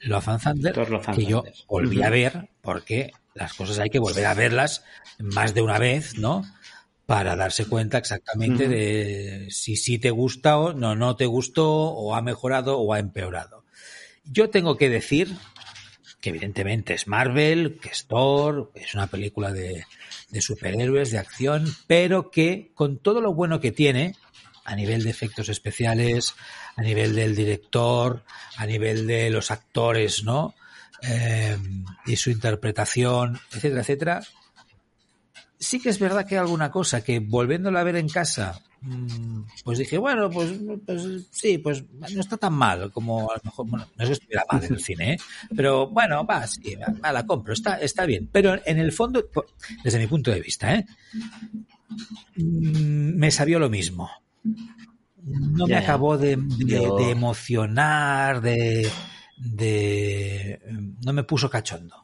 Love 0.00 0.28
and 0.28 0.42
Thunder, 0.42 0.74
Thor, 0.74 0.90
Love 0.90 1.08
and 1.08 1.18
que 1.18 1.26
yo 1.26 1.44
volví 1.66 2.02
a 2.02 2.10
ver, 2.10 2.48
porque 2.60 3.12
las 3.34 3.54
cosas 3.54 3.78
hay 3.78 3.90
que 3.90 3.98
volver 3.98 4.26
a 4.26 4.34
verlas 4.34 4.84
más 5.18 5.54
de 5.54 5.62
una 5.62 5.78
vez, 5.78 6.18
¿no? 6.18 6.44
Para 7.06 7.36
darse 7.36 7.66
cuenta 7.66 7.98
exactamente 7.98 8.68
de 8.68 9.46
si 9.50 9.76
sí 9.76 9.98
te 9.98 10.10
gusta 10.10 10.58
o 10.58 10.72
no, 10.72 10.96
no 10.96 11.16
te 11.16 11.26
gustó, 11.26 11.70
o 11.70 12.14
ha 12.14 12.22
mejorado 12.22 12.78
o 12.78 12.92
ha 12.92 12.98
empeorado. 12.98 13.64
Yo 14.24 14.50
tengo 14.50 14.76
que 14.76 14.88
decir 14.90 15.36
que 16.20 16.30
evidentemente 16.30 16.94
es 16.94 17.06
Marvel, 17.06 17.78
que 17.80 17.90
es 17.90 18.06
Thor, 18.06 18.72
es 18.74 18.94
una 18.94 19.06
película 19.06 19.52
de, 19.52 19.84
de 20.30 20.40
superhéroes, 20.40 21.10
de 21.12 21.18
acción, 21.18 21.72
pero 21.86 22.30
que 22.30 22.72
con 22.74 22.98
todo 22.98 23.20
lo 23.20 23.32
bueno 23.34 23.60
que 23.60 23.70
tiene, 23.70 24.16
a 24.66 24.74
nivel 24.74 25.04
de 25.04 25.10
efectos 25.10 25.48
especiales, 25.48 26.34
a 26.74 26.82
nivel 26.82 27.14
del 27.14 27.34
director, 27.34 28.24
a 28.56 28.66
nivel 28.66 29.06
de 29.06 29.30
los 29.30 29.50
actores, 29.50 30.24
¿no? 30.24 30.54
Eh, 31.02 31.56
y 32.06 32.16
su 32.16 32.30
interpretación, 32.30 33.38
etcétera, 33.52 33.80
etcétera. 33.80 34.22
Sí 35.58 35.80
que 35.80 35.90
es 35.90 35.98
verdad 35.98 36.26
que 36.26 36.34
hay 36.34 36.40
alguna 36.40 36.70
cosa 36.70 37.02
que 37.02 37.20
volviéndola 37.20 37.80
a 37.80 37.84
ver 37.84 37.96
en 37.96 38.08
casa, 38.08 38.60
mm, 38.80 39.42
pues 39.64 39.78
dije, 39.78 39.98
bueno, 39.98 40.28
pues, 40.30 40.52
pues 40.84 41.28
sí, 41.30 41.58
pues 41.58 41.84
no 41.92 42.20
está 42.20 42.36
tan 42.36 42.52
mal 42.52 42.90
como 42.90 43.30
a 43.30 43.36
lo 43.36 43.40
mejor, 43.44 43.66
bueno, 43.68 43.86
no 43.96 44.02
es 44.02 44.08
que 44.08 44.12
estuviera 44.14 44.44
mal 44.50 44.64
en 44.64 44.74
el 44.74 44.80
cine, 44.80 45.12
¿eh? 45.12 45.16
pero 45.56 45.88
bueno, 45.88 46.26
va, 46.26 46.46
sí, 46.46 46.76
va, 46.76 47.12
la 47.12 47.24
compro, 47.24 47.52
está, 47.52 47.76
está 47.76 48.04
bien. 48.04 48.28
Pero 48.32 48.60
en 48.64 48.78
el 48.78 48.92
fondo, 48.92 49.24
desde 49.82 49.98
mi 49.98 50.08
punto 50.08 50.30
de 50.30 50.40
vista, 50.40 50.74
¿eh? 50.74 50.84
Mm, 52.36 53.16
me 53.16 53.30
sabió 53.30 53.58
lo 53.58 53.70
mismo. 53.70 54.10
No 55.22 55.66
me 55.66 55.76
acabó 55.76 56.16
de, 56.18 56.36
de- 56.36 56.66
Yo- 56.82 56.96
de 56.96 57.10
emocionar, 57.10 58.40
de, 58.40 58.88
de... 59.38 60.60
No 61.04 61.12
me 61.12 61.24
puso 61.24 61.50
cachondo. 61.50 61.96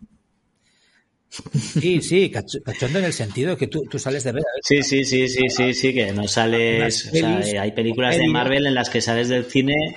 Sí, 1.30 2.02
sí, 2.02 2.30
cacho- 2.30 2.62
cachondo 2.62 2.98
en 2.98 3.06
el 3.06 3.12
sentido 3.14 3.56
que 3.56 3.66
tú, 3.66 3.84
tú 3.90 3.98
sales 3.98 4.22
de 4.24 4.32
ver. 4.32 4.42
Sí, 4.62 4.82
sí, 4.82 5.02
sí, 5.04 5.28
sí, 5.28 5.48
sí, 5.48 5.72
sí, 5.72 5.94
que 5.94 6.12
no 6.12 6.28
sales. 6.28 7.06
O 7.08 7.10
sea, 7.16 7.62
hay 7.62 7.72
películas 7.72 8.16
de. 8.18 8.28
Marvel 8.28 8.66
en 8.66 8.74
las 8.74 8.90
que 8.90 9.00
sales 9.00 9.28
del 9.30 9.46
cine, 9.46 9.94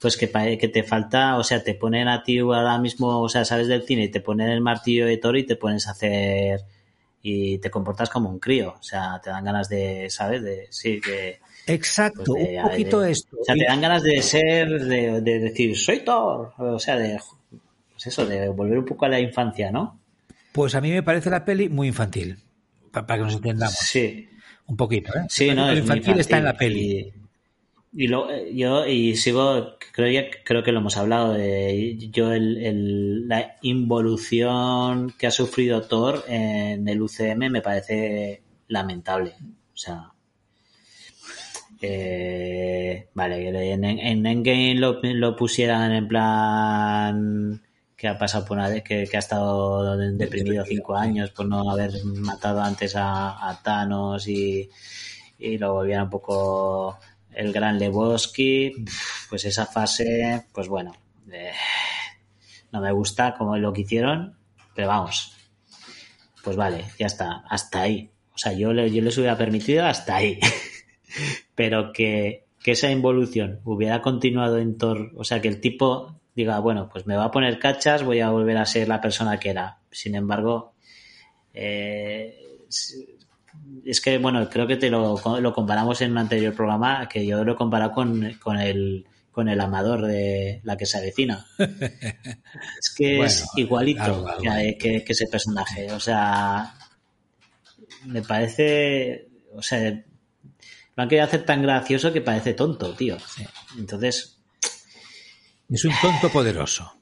pues 0.00 0.16
que, 0.16 0.28
que 0.30 0.68
te 0.68 0.84
falta, 0.84 1.38
o 1.38 1.42
sea, 1.44 1.64
te 1.64 1.74
ponen 1.74 2.06
a 2.06 2.22
ti 2.22 2.38
ahora 2.38 2.78
mismo, 2.78 3.20
o 3.20 3.28
sea, 3.28 3.44
sales 3.44 3.66
del 3.66 3.82
cine 3.82 4.04
y 4.04 4.10
te 4.10 4.20
ponen 4.20 4.48
el 4.50 4.60
martillo 4.60 5.06
de 5.06 5.16
Thor 5.16 5.36
y 5.36 5.44
te 5.44 5.56
pones 5.56 5.88
a 5.88 5.90
hacer. 5.90 6.60
y 7.20 7.58
te 7.58 7.70
comportas 7.70 8.08
como 8.08 8.30
un 8.30 8.38
crío. 8.38 8.74
O 8.78 8.82
sea, 8.82 9.20
te 9.24 9.30
dan 9.30 9.44
ganas 9.44 9.68
de, 9.68 10.08
¿sabes? 10.10 10.42
De, 10.44 10.68
sí, 10.70 11.00
de. 11.00 11.40
Exacto, 11.66 12.22
pues 12.34 12.48
de- 12.48 12.56
un 12.58 12.62
poquito 12.70 13.00
de- 13.00 13.10
esto. 13.12 13.36
O 13.40 13.44
sea, 13.44 13.54
te 13.54 13.64
dan 13.64 13.80
ganas 13.80 14.02
de 14.02 14.22
ser, 14.22 14.68
de, 14.68 15.20
de 15.20 15.38
decir, 15.40 15.76
soy 15.76 16.00
Thor. 16.00 16.52
O 16.58 16.78
sea, 16.78 16.96
de. 16.96 17.18
Pues 17.92 18.06
eso, 18.08 18.26
de 18.26 18.48
volver 18.50 18.78
un 18.78 18.84
poco 18.84 19.06
a 19.06 19.08
la 19.08 19.18
infancia, 19.20 19.70
¿no? 19.70 19.98
Pues 20.52 20.74
a 20.74 20.80
mí 20.80 20.90
me 20.90 21.02
parece 21.02 21.28
la 21.30 21.44
peli 21.44 21.68
muy 21.68 21.88
infantil, 21.88 22.38
pa- 22.92 23.06
para 23.06 23.18
que 23.20 23.24
nos 23.24 23.34
entendamos. 23.36 23.74
Sí. 23.74 24.28
Un 24.68 24.76
poquito, 24.76 25.12
¿eh? 25.16 25.22
Sí, 25.28 25.50
no, 25.54 25.70
es 25.70 25.78
infantil 25.78 26.18
está 26.18 26.38
en 26.38 26.44
la 26.44 26.56
peli. 26.56 27.12
Y, 27.94 28.04
y 28.04 28.08
lo, 28.08 28.30
eh, 28.30 28.50
yo 28.54 28.86
y 28.86 29.16
sigo, 29.16 29.76
creo, 29.92 30.10
ya- 30.10 30.30
creo 30.44 30.62
que 30.62 30.72
lo 30.72 30.80
hemos 30.80 30.96
hablado, 30.96 31.32
de 31.34 31.96
yo 32.10 32.32
el, 32.32 32.58
el- 32.64 33.28
la 33.28 33.56
involución 33.62 35.12
que 35.18 35.26
ha 35.26 35.30
sufrido 35.30 35.82
Thor 35.82 36.24
en 36.28 36.88
el 36.88 37.00
UCM 37.02 37.48
me 37.50 37.60
parece 37.62 38.42
lamentable. 38.68 39.32
O 39.72 39.76
sea, 39.76 40.10
eh, 41.80 43.08
vale, 43.14 43.38
que 43.38 43.72
en, 43.72 43.84
en 43.84 44.26
Endgame 44.26 44.74
lo, 44.74 45.00
lo 45.02 45.36
pusieran 45.36 45.92
en 45.92 46.08
plan 46.08 47.62
que 47.96 48.08
ha 48.08 48.18
pasado 48.18 48.44
por 48.44 48.58
una 48.58 48.82
que, 48.82 49.06
que 49.06 49.16
ha 49.16 49.20
estado 49.20 49.96
deprimido 49.96 50.64
cinco 50.64 50.96
años 50.96 51.30
por 51.30 51.46
no 51.46 51.70
haber 51.70 51.92
matado 52.04 52.60
antes 52.60 52.94
a, 52.94 53.48
a 53.48 53.62
Thanos 53.62 54.28
y, 54.28 54.68
y 55.38 55.56
lo 55.58 55.72
volvieran 55.72 56.04
un 56.04 56.10
poco 56.10 56.98
el 57.32 57.52
gran 57.52 57.78
Lebowski. 57.78 58.84
Pues 59.30 59.44
esa 59.46 59.66
fase 59.66 60.44
pues 60.52 60.68
bueno 60.68 60.92
eh, 61.32 61.52
no 62.72 62.80
me 62.80 62.92
gusta 62.92 63.34
como 63.34 63.56
lo 63.56 63.72
que 63.72 63.82
hicieron 63.82 64.36
pero 64.74 64.88
vamos. 64.88 65.32
Pues 66.44 66.56
vale 66.56 66.84
ya 66.98 67.06
está 67.06 67.44
hasta 67.48 67.82
ahí. 67.82 68.10
O 68.34 68.38
sea 68.38 68.52
yo, 68.52 68.74
le, 68.74 68.90
yo 68.90 69.00
les 69.00 69.16
hubiera 69.16 69.38
permitido 69.38 69.86
hasta 69.86 70.16
ahí 70.16 70.38
pero 71.54 71.92
que, 71.92 72.44
que 72.62 72.72
esa 72.72 72.90
involución 72.90 73.60
hubiera 73.64 74.02
continuado 74.02 74.58
en 74.58 74.76
Thor, 74.78 75.12
o 75.16 75.24
sea, 75.24 75.40
que 75.40 75.48
el 75.48 75.60
tipo 75.60 76.20
diga, 76.34 76.58
bueno, 76.58 76.88
pues 76.92 77.06
me 77.06 77.16
va 77.16 77.24
a 77.24 77.30
poner 77.30 77.58
cachas, 77.58 78.02
voy 78.02 78.20
a 78.20 78.30
volver 78.30 78.56
a 78.58 78.66
ser 78.66 78.88
la 78.88 79.00
persona 79.00 79.38
que 79.38 79.50
era. 79.50 79.78
Sin 79.90 80.14
embargo, 80.14 80.74
eh, 81.54 82.38
es- 82.68 84.00
que, 84.02 84.18
bueno, 84.18 84.48
creo 84.50 84.66
que 84.66 84.76
te 84.76 84.90
lo, 84.90 85.16
lo 85.40 85.52
comparamos 85.54 86.00
en 86.02 86.12
un 86.12 86.18
anterior 86.18 86.54
programa, 86.54 87.08
que 87.08 87.24
yo 87.26 87.42
lo 87.44 87.52
he 87.52 87.56
comparado 87.56 87.92
con, 87.92 88.32
con 88.42 88.58
el 88.58 89.06
con 89.32 89.50
el 89.50 89.60
amador 89.60 90.06
de 90.06 90.60
la 90.64 90.78
que 90.78 90.86
se 90.86 90.96
avecina. 90.96 91.46
Es 92.80 92.94
que 92.96 93.20
es 93.22 93.46
igualito 93.56 94.02
algo, 94.02 94.26
algo. 94.28 94.42
que, 94.42 94.78
que- 94.78 95.04
que 95.04 95.12
ese 95.12 95.26
personaje. 95.26 95.92
O 95.92 96.00
sea, 96.00 96.72
me 98.06 98.22
parece, 98.22 99.28
o 99.54 99.60
sea, 99.62 100.02
lo 100.96 101.02
han 101.02 101.08
querido 101.08 101.26
hacer 101.26 101.44
tan 101.44 101.62
gracioso 101.62 102.12
que 102.12 102.20
parece 102.22 102.54
tonto, 102.54 102.94
tío. 102.94 103.16
Entonces, 103.78 104.38
Es 105.68 105.84
un 105.84 105.92
tonto 106.00 106.30
poderoso. 106.30 106.92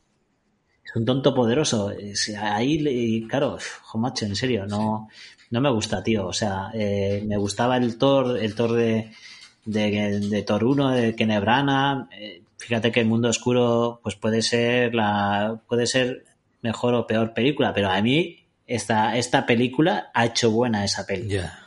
es 0.85 0.97
un 0.97 1.05
tonto 1.05 1.35
poderoso. 1.35 1.93
Ahí, 2.41 3.27
claro, 3.29 3.59
jo, 3.83 3.99
macho, 3.99 4.27
en 4.27 4.35
serio, 4.37 4.67
no, 4.67 5.09
no 5.51 5.61
me 5.61 5.71
gusta, 5.71 6.03
tío. 6.03 6.27
O 6.27 6.33
sea, 6.33 6.71
eh, 6.75 7.23
me 7.27 7.37
gustaba 7.37 7.77
el 7.77 7.97
Thor, 7.99 8.37
el 8.39 8.55
Thor 8.55 8.73
de, 8.73 9.13
de, 9.65 10.21
de 10.21 10.43
Thor 10.43 10.65
1, 10.65 10.91
de 10.91 11.15
Kenebrana. 11.15 12.09
Eh, 12.19 12.43
fíjate 12.59 12.91
que 12.91 13.01
el 13.01 13.07
mundo 13.07 13.29
oscuro, 13.29 14.01
pues 14.03 14.17
puede 14.17 14.43
ser 14.43 14.95
la, 14.95 15.61
puede 15.69 15.87
ser 15.87 16.25
mejor 16.63 16.95
o 16.95 17.07
peor 17.07 17.33
película, 17.35 17.73
pero 17.75 17.91
a 17.91 18.01
mí 18.01 18.39
esta, 18.67 19.17
esta 19.19 19.45
película 19.47 20.11
ha 20.15 20.25
hecho 20.27 20.51
buena 20.51 20.85
esa 20.85 21.07
peli. 21.07 21.29
Ya. 21.29 21.61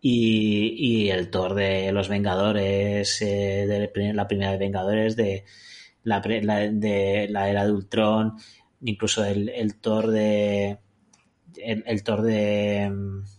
Y, 0.00 0.74
y 0.78 1.10
el 1.10 1.30
Thor 1.30 1.54
de 1.54 1.90
los 1.92 2.08
Vengadores, 2.08 3.20
eh, 3.22 3.66
de 3.66 4.14
la 4.14 4.28
primera 4.28 4.52
de 4.52 4.58
Vengadores, 4.58 5.16
de 5.16 5.44
la, 6.04 6.20
de 6.20 7.26
la 7.30 7.50
era 7.50 7.66
de 7.66 7.72
Ultron, 7.72 8.36
incluso 8.82 9.24
el, 9.24 9.48
el 9.48 9.74
Thor 9.80 10.08
de 10.08 10.78
el, 11.56 11.82
el 11.86 12.02
Thor 12.02 12.22
de, 12.22 12.90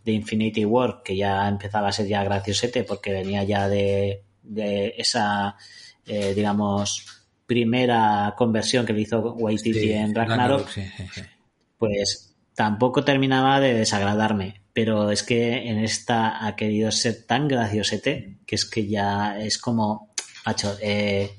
de 0.03 0.11
Infinity 0.11 0.65
War, 0.65 1.01
que 1.03 1.15
ya 1.15 1.47
empezaba 1.47 1.89
a 1.89 1.91
ser 1.91 2.07
ya 2.07 2.23
graciosete 2.23 2.83
porque 2.83 3.13
venía 3.13 3.43
ya 3.43 3.67
de, 3.67 4.23
de 4.43 4.95
esa, 4.97 5.55
eh, 6.05 6.33
digamos, 6.35 7.05
primera 7.45 8.33
conversión 8.37 8.85
que 8.85 8.93
le 8.93 9.01
hizo 9.01 9.19
Waititi 9.21 9.79
Sí, 9.79 9.91
en 9.91 10.13
Ragnarok, 10.13 10.67
sí, 10.69 10.83
sí, 10.95 11.03
sí. 11.13 11.21
pues 11.77 12.35
tampoco 12.55 13.03
terminaba 13.03 13.59
de 13.59 13.73
desagradarme. 13.73 14.58
Pero 14.73 15.11
es 15.11 15.23
que 15.23 15.69
en 15.69 15.79
esta 15.79 16.45
ha 16.45 16.55
querido 16.55 16.91
ser 16.91 17.25
tan 17.25 17.47
graciosete 17.47 18.39
que 18.45 18.55
es 18.55 18.65
que 18.65 18.87
ya 18.87 19.39
es 19.39 19.57
como, 19.57 20.13
macho, 20.45 20.77
eh, 20.81 21.31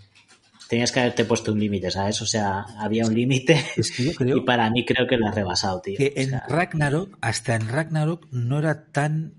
tenías 0.69 0.93
que 0.93 1.01
haberte 1.01 1.25
puesto 1.25 1.53
un 1.53 1.61
límite, 1.61 1.91
¿sabes? 1.91 2.21
O 2.23 2.27
sea, 2.27 2.65
había 2.79 3.05
un 3.05 3.15
límite 3.15 3.61
Es 3.77 3.91
que 3.91 4.15
y 4.25 4.41
para 4.43 4.71
mí 4.71 4.85
creo 4.85 5.07
que 5.07 5.17
lo 5.17 5.29
has 5.29 5.35
rebasado, 5.35 5.81
tío. 5.81 5.97
que 5.97 6.15
O 6.17 6.21
en 6.21 6.41
Ragnarok, 6.49 7.19
hasta 7.21 7.57
en 7.57 7.69
Ragnarok, 7.69 8.27
no 8.31 8.59
era 8.59 8.87
tan 8.93 9.35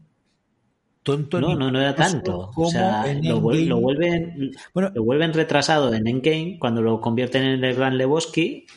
tonto 1.04 1.42
no, 1.42 1.56
no, 1.56 1.72
no 1.72 1.80
era 1.80 1.96
tanto. 1.96 2.52
O 2.56 2.70
sea, 2.70 3.06
lo, 3.22 3.39
lo 3.39 3.80
vuelven, 3.80 4.52
Bueno, 4.74 4.92
lo 4.94 5.04
vuelven 5.04 5.34
retrasado 5.34 5.94
en 5.94 6.08
Endgame 6.08 6.58
cuando 6.60 6.82
lo 6.82 7.02
convierten 7.02 7.44
en 7.44 7.64
el 7.64 7.76
Gran 7.76 7.98
Lebowski 7.98 8.68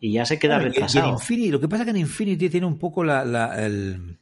y 0.00 0.12
ya 0.12 0.24
se 0.26 0.38
queda 0.38 0.56
Bueno, 0.56 0.68
y- 0.68 0.70
y 0.70 0.74
retrasado. 0.74 1.12
Infinity, 1.12 1.50
lo 1.50 1.60
que 1.60 1.68
pasa 1.68 1.82
es 1.82 1.86
que 1.86 1.90
en 1.90 1.96
Infinity 1.98 2.48
tiene 2.50 2.66
un 2.66 2.78
poco 2.78 3.02
la, 3.04 3.24
la- 3.24 3.64
el, 3.64 4.18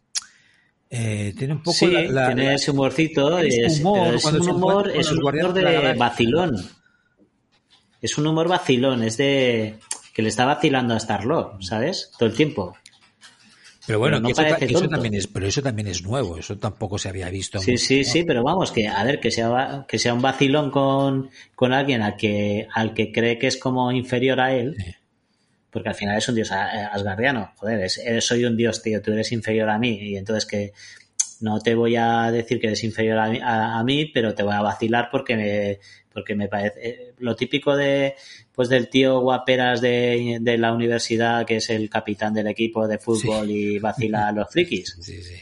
eh, 0.90 1.34
tiene 1.36 1.54
un 1.54 1.62
poco 1.62 1.76
sí, 1.76 1.86
la, 1.90 2.02
la- 2.02 2.26
tiene 2.26 2.54
ese 2.54 2.70
humorcito, 2.70 3.38
es, 3.38 3.80
humor 3.80 4.14
es 4.14 4.24
un 4.24 4.48
humor, 4.48 4.90
es 4.94 5.10
un 5.10 5.18
humor 5.18 5.52
de 5.52 5.94
vacilón. 5.94 6.56
Es 8.00 8.18
un 8.18 8.26
humor 8.26 8.48
vacilón, 8.48 9.02
es 9.02 9.16
de 9.16 9.78
que 10.12 10.22
le 10.22 10.28
está 10.28 10.44
vacilando 10.44 10.94
a 10.94 10.98
Star 10.98 11.24
Lord, 11.24 11.62
¿sabes? 11.62 12.12
Todo 12.18 12.28
el 12.28 12.34
tiempo. 12.36 12.76
Pero 13.86 13.98
bueno, 13.98 14.18
no 14.20 14.28
que 14.28 14.32
eso, 14.32 14.42
parece 14.42 14.72
eso 14.72 14.88
también 14.88 15.14
es, 15.14 15.26
pero 15.26 15.46
eso 15.46 15.62
también 15.62 15.88
es 15.88 16.02
nuevo, 16.02 16.38
eso 16.38 16.56
tampoco 16.56 16.96
se 16.98 17.08
había 17.10 17.28
visto. 17.30 17.58
Sí, 17.58 17.72
mucho, 17.72 17.84
sí, 17.84 17.98
¿no? 17.98 18.04
sí, 18.04 18.24
pero 18.24 18.42
vamos, 18.42 18.72
que 18.72 18.88
a 18.88 19.02
ver, 19.04 19.20
que 19.20 19.30
sea, 19.30 19.84
que 19.88 19.98
sea 19.98 20.14
un 20.14 20.22
vacilón 20.22 20.70
con, 20.70 21.30
con 21.54 21.72
alguien 21.72 22.00
al 22.02 22.16
que, 22.16 22.66
al 22.72 22.94
que 22.94 23.10
cree 23.12 23.38
que 23.38 23.46
es 23.46 23.56
como 23.58 23.90
inferior 23.92 24.40
a 24.40 24.54
él, 24.54 24.76
Sí. 24.78 24.94
Porque 25.74 25.90
al 25.90 25.94
final 25.94 26.16
es 26.16 26.26
un 26.28 26.36
dios 26.36 26.50
a- 26.52 26.86
asgardiano. 26.86 27.52
Joder, 27.56 27.82
es- 27.82 27.98
eres- 27.98 28.24
soy 28.26 28.46
un 28.46 28.56
dios, 28.56 28.80
tío, 28.82 29.02
tú 29.02 29.12
eres 29.12 29.30
inferior 29.32 29.68
a 29.68 29.78
mí, 29.78 29.98
y 30.00 30.16
entonces 30.16 30.46
que 30.46 30.72
no 31.40 31.58
te 31.60 31.74
voy 31.74 31.96
a 31.96 32.30
decir 32.30 32.58
que 32.60 32.68
eres 32.68 32.82
inferior 32.84 33.18
a 33.18 33.28
mí, 33.28 33.38
a, 33.42 33.78
a 33.78 33.84
mí, 33.84 34.06
pero 34.06 34.34
te 34.34 34.42
voy 34.42 34.54
a 34.54 34.62
vacilar 34.62 35.08
porque 35.10 35.36
me, 35.36 35.78
porque 36.12 36.34
me 36.34 36.48
parece 36.48 36.88
eh, 36.88 37.14
lo 37.18 37.34
típico 37.36 37.76
de 37.76 38.14
pues 38.54 38.68
del 38.68 38.88
tío 38.88 39.18
guaperas 39.20 39.80
de, 39.80 40.38
de 40.40 40.58
la 40.58 40.72
universidad 40.72 41.44
que 41.44 41.56
es 41.56 41.68
el 41.70 41.90
capitán 41.90 42.32
del 42.34 42.46
equipo 42.46 42.86
de 42.86 42.98
fútbol 42.98 43.50
y 43.50 43.80
vacila 43.80 44.28
a 44.28 44.32
los 44.32 44.48
frikis 44.48 44.96
Sí, 45.02 45.20
sí. 45.22 45.34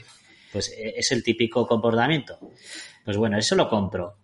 pues 0.51 0.71
eh, 0.71 0.95
es 0.97 1.13
el 1.13 1.23
típico 1.23 1.67
comportamiento. 1.67 2.39
Pues 3.05 3.17
bueno, 3.19 3.37
eso 3.37 3.55
lo 3.55 3.69
compro. 3.69 4.17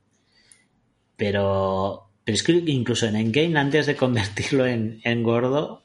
Pero, 1.17 2.11
pero 2.25 2.35
es 2.35 2.43
que 2.43 2.53
incluso 2.53 3.07
en 3.07 3.17
Endgame, 3.17 3.59
antes 3.59 3.87
de 3.87 3.97
convertirlo 3.97 4.67
en, 4.67 5.01
en 5.05 5.23
gordo, 5.23 5.85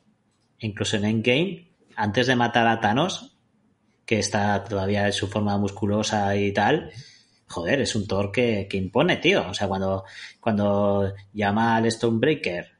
incluso 0.65 0.97
en 0.97 1.05
Endgame, 1.05 1.67
antes 1.95 2.27
de 2.27 2.35
matar 2.35 2.67
a 2.67 2.79
Thanos, 2.79 3.37
que 4.05 4.19
está 4.19 4.63
todavía 4.63 5.05
en 5.05 5.13
su 5.13 5.27
forma 5.27 5.57
musculosa 5.57 6.35
y 6.35 6.51
tal, 6.51 6.91
joder, 7.47 7.81
es 7.81 7.95
un 7.95 8.07
Thor 8.07 8.31
que, 8.31 8.67
que 8.69 8.77
impone, 8.77 9.17
tío. 9.17 9.47
O 9.49 9.53
sea, 9.53 9.67
cuando, 9.67 10.03
cuando 10.39 11.13
llama 11.33 11.75
al 11.75 11.89
Stonebreaker 11.91 12.71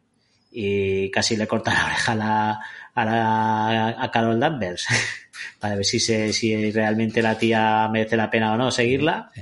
y 0.51 1.09
casi 1.11 1.36
le 1.38 1.47
corta 1.47 1.73
la 1.73 1.86
oreja 1.86 2.11
a 2.11 2.15
la, 2.15 2.59
a, 2.93 3.05
la, 3.05 3.88
a 4.03 4.11
Carol 4.11 4.39
Danvers 4.39 4.86
para 5.59 5.75
ver 5.75 5.86
si, 5.86 5.99
se, 5.99 6.34
si 6.34 6.71
realmente 6.71 7.21
la 7.21 7.38
tía 7.38 7.88
merece 7.91 8.17
la 8.17 8.29
pena 8.29 8.53
o 8.53 8.57
no 8.57 8.71
seguirla, 8.71 9.31
Sí. 9.34 9.41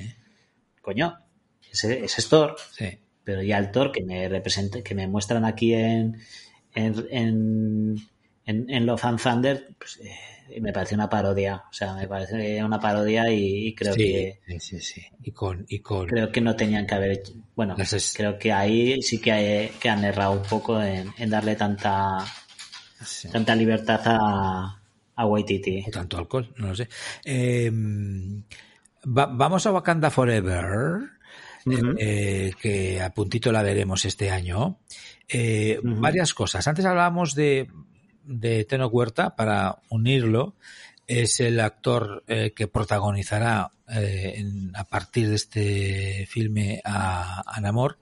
coño, 0.82 1.18
ese, 1.72 2.04
ese 2.06 2.22
es 2.22 2.30
Thor. 2.30 2.56
Sí. 2.78 3.00
Pero 3.24 3.42
ya 3.44 3.58
el 3.58 3.72
Thor 3.72 3.92
que 3.92 4.04
me 4.04 4.28
representa, 4.30 4.82
que 4.82 4.96
me 4.96 5.08
muestran 5.08 5.46
aquí 5.46 5.74
en, 5.74 6.18
en, 6.74 7.08
en, 7.12 7.96
en, 8.46 8.70
en 8.70 8.86
Love 8.86 9.06
and 9.06 9.22
Thunder, 9.22 9.68
pues, 9.78 10.00
eh, 10.04 10.60
me 10.62 10.74
parece 10.74 10.96
una 10.96 11.10
parodia. 11.10 11.64
O 11.70 11.74
sea, 11.74 11.94
me 11.96 12.08
parece 12.08 12.64
una 12.64 12.80
parodia 12.80 13.32
y, 13.32 13.68
y 13.68 13.76
creo 13.76 13.94
sí, 13.94 14.00
que 14.00 14.40
sí, 14.48 14.60
sí, 14.60 14.80
sí. 14.82 15.02
Y 15.24 15.32
con, 15.32 15.66
y 15.70 15.80
con 15.80 16.08
creo 16.08 16.32
que 16.32 16.42
no 16.42 16.56
tenían 16.56 16.86
que 16.86 16.96
haber 16.96 17.12
hecho. 17.12 17.34
Bueno, 17.56 17.76
es- 17.78 18.14
creo 18.18 18.38
que 18.38 18.52
ahí 18.52 19.02
sí 19.02 19.20
que, 19.22 19.32
hay- 19.32 19.70
que 19.80 19.90
han 19.90 20.04
errado 20.04 20.34
un 20.34 20.42
poco 20.44 20.82
en, 20.82 21.14
en 21.18 21.30
darle 21.30 21.56
tanta 21.56 22.18
sí. 23.04 23.30
tanta 23.30 23.56
libertad 23.56 24.02
a, 24.06 24.82
a 25.16 25.26
Waititi. 25.26 25.86
o 25.88 25.92
tanto 25.92 26.18
alcohol, 26.18 26.52
no 26.58 26.68
lo 26.70 26.76
sé. 26.76 26.90
Eh, 27.24 27.72
va- 29.06 29.28
vamos 29.28 29.66
a 29.66 29.72
Wakanda 29.72 30.10
Forever, 30.10 31.02
eh, 31.98 32.52
que 32.60 33.02
a 33.02 33.14
puntito 33.14 33.52
la 33.52 33.62
veremos 33.64 34.04
este 34.06 34.32
año. 34.32 34.80
Eh. 35.28 35.80
Varias 35.84 36.34
cosas. 36.34 36.68
Antes 36.68 36.84
hablábamos 36.86 37.36
de, 37.36 37.68
de 38.24 38.64
Teno 38.66 38.88
Huerta, 38.88 39.36
para 39.36 39.80
unirlo. 39.90 40.56
Es 41.08 41.40
el 41.40 41.60
actor 41.60 42.24
eh, 42.28 42.54
que 42.56 42.68
protagonizará 42.68 43.72
eh, 43.90 44.36
en- 44.38 44.72
a 44.76 44.86
partir 44.86 45.28
de 45.30 45.36
este 45.36 46.26
filme 46.30 46.82
a, 46.86 47.44
a 47.46 47.60
Namor. 47.62 47.98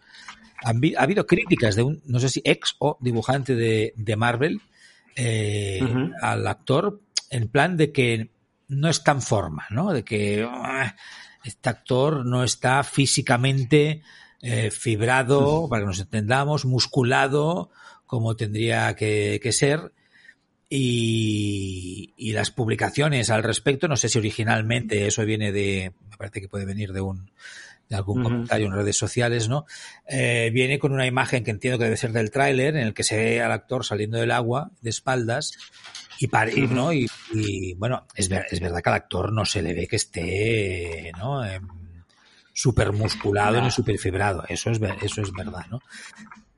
Han 0.63 0.81
ha 0.97 1.01
habido 1.03 1.25
críticas 1.25 1.75
de 1.75 1.83
un, 1.83 2.01
no 2.05 2.19
sé 2.19 2.29
si 2.29 2.41
ex 2.43 2.75
o 2.79 2.97
dibujante 2.99 3.55
de, 3.55 3.93
de 3.95 4.15
Marvel 4.15 4.61
eh, 5.15 5.79
al 6.21 6.45
actor 6.47 7.01
en 7.29 7.47
plan 7.47 7.77
de 7.77 7.91
que 7.91 8.29
no 8.67 8.89
está 8.89 9.11
en 9.13 9.21
forma, 9.21 9.65
¿no? 9.71 9.91
De 9.93 10.03
que 10.03 10.45
ah, 10.47 10.95
este 11.43 11.69
actor 11.69 12.25
no 12.25 12.43
está 12.43 12.83
físicamente 12.83 14.01
fibrado, 14.71 15.67
para 15.69 15.81
que 15.81 15.87
nos 15.87 15.99
entendamos, 15.99 16.65
musculado, 16.65 17.71
como 18.05 18.35
tendría 18.35 18.95
que, 18.95 19.39
que 19.41 19.51
ser. 19.51 19.93
Y, 20.69 22.13
y 22.17 22.33
las 22.33 22.51
publicaciones 22.51 23.29
al 23.29 23.43
respecto, 23.43 23.87
no 23.87 23.97
sé 23.97 24.07
si 24.09 24.19
originalmente 24.19 25.07
eso 25.07 25.25
viene 25.25 25.51
de, 25.51 25.91
me 26.09 26.17
parece 26.17 26.41
que 26.41 26.47
puede 26.47 26.65
venir 26.65 26.93
de 26.93 27.01
un 27.01 27.31
de 27.89 27.95
algún 27.95 28.21
comentario 28.21 28.67
en 28.67 28.73
redes 28.73 28.97
sociales, 28.97 29.49
¿no? 29.49 29.65
Eh, 30.07 30.51
viene 30.53 30.77
con 30.77 30.91
una 30.91 31.07
imagen 31.07 31.43
que 31.43 31.49
entiendo 31.49 31.79
que 31.79 31.85
debe 31.85 31.97
ser 31.97 32.11
del 32.11 32.29
tráiler, 32.29 32.75
en 32.75 32.83
el 32.85 32.93
que 32.93 33.03
se 33.03 33.17
ve 33.17 33.41
al 33.41 33.51
actor 33.51 33.83
saliendo 33.83 34.19
del 34.19 34.29
agua 34.29 34.69
de 34.81 34.91
espaldas 34.91 35.53
y, 36.19 36.27
par- 36.27 36.55
y, 36.55 36.67
¿no? 36.67 36.93
y, 36.93 37.07
y, 37.33 37.73
bueno, 37.73 38.05
es, 38.13 38.29
ver- 38.29 38.45
es 38.51 38.59
verdad 38.59 38.83
que 38.83 38.89
al 38.89 38.95
actor 38.95 39.31
no 39.33 39.43
se 39.43 39.63
le 39.63 39.73
ve 39.73 39.87
que 39.87 39.95
esté, 39.95 41.11
¿no? 41.17 41.43
Em, 41.43 41.67
súper 42.53 42.91
musculado 42.91 43.57
No. 43.57 43.63
ni 43.63 43.71
súper 43.71 43.97
fibrado, 43.97 44.43
eso 44.47 44.69
es, 44.69 44.79
eso 45.01 45.23
es 45.23 45.33
verdad, 45.33 45.65
¿no? 45.71 45.81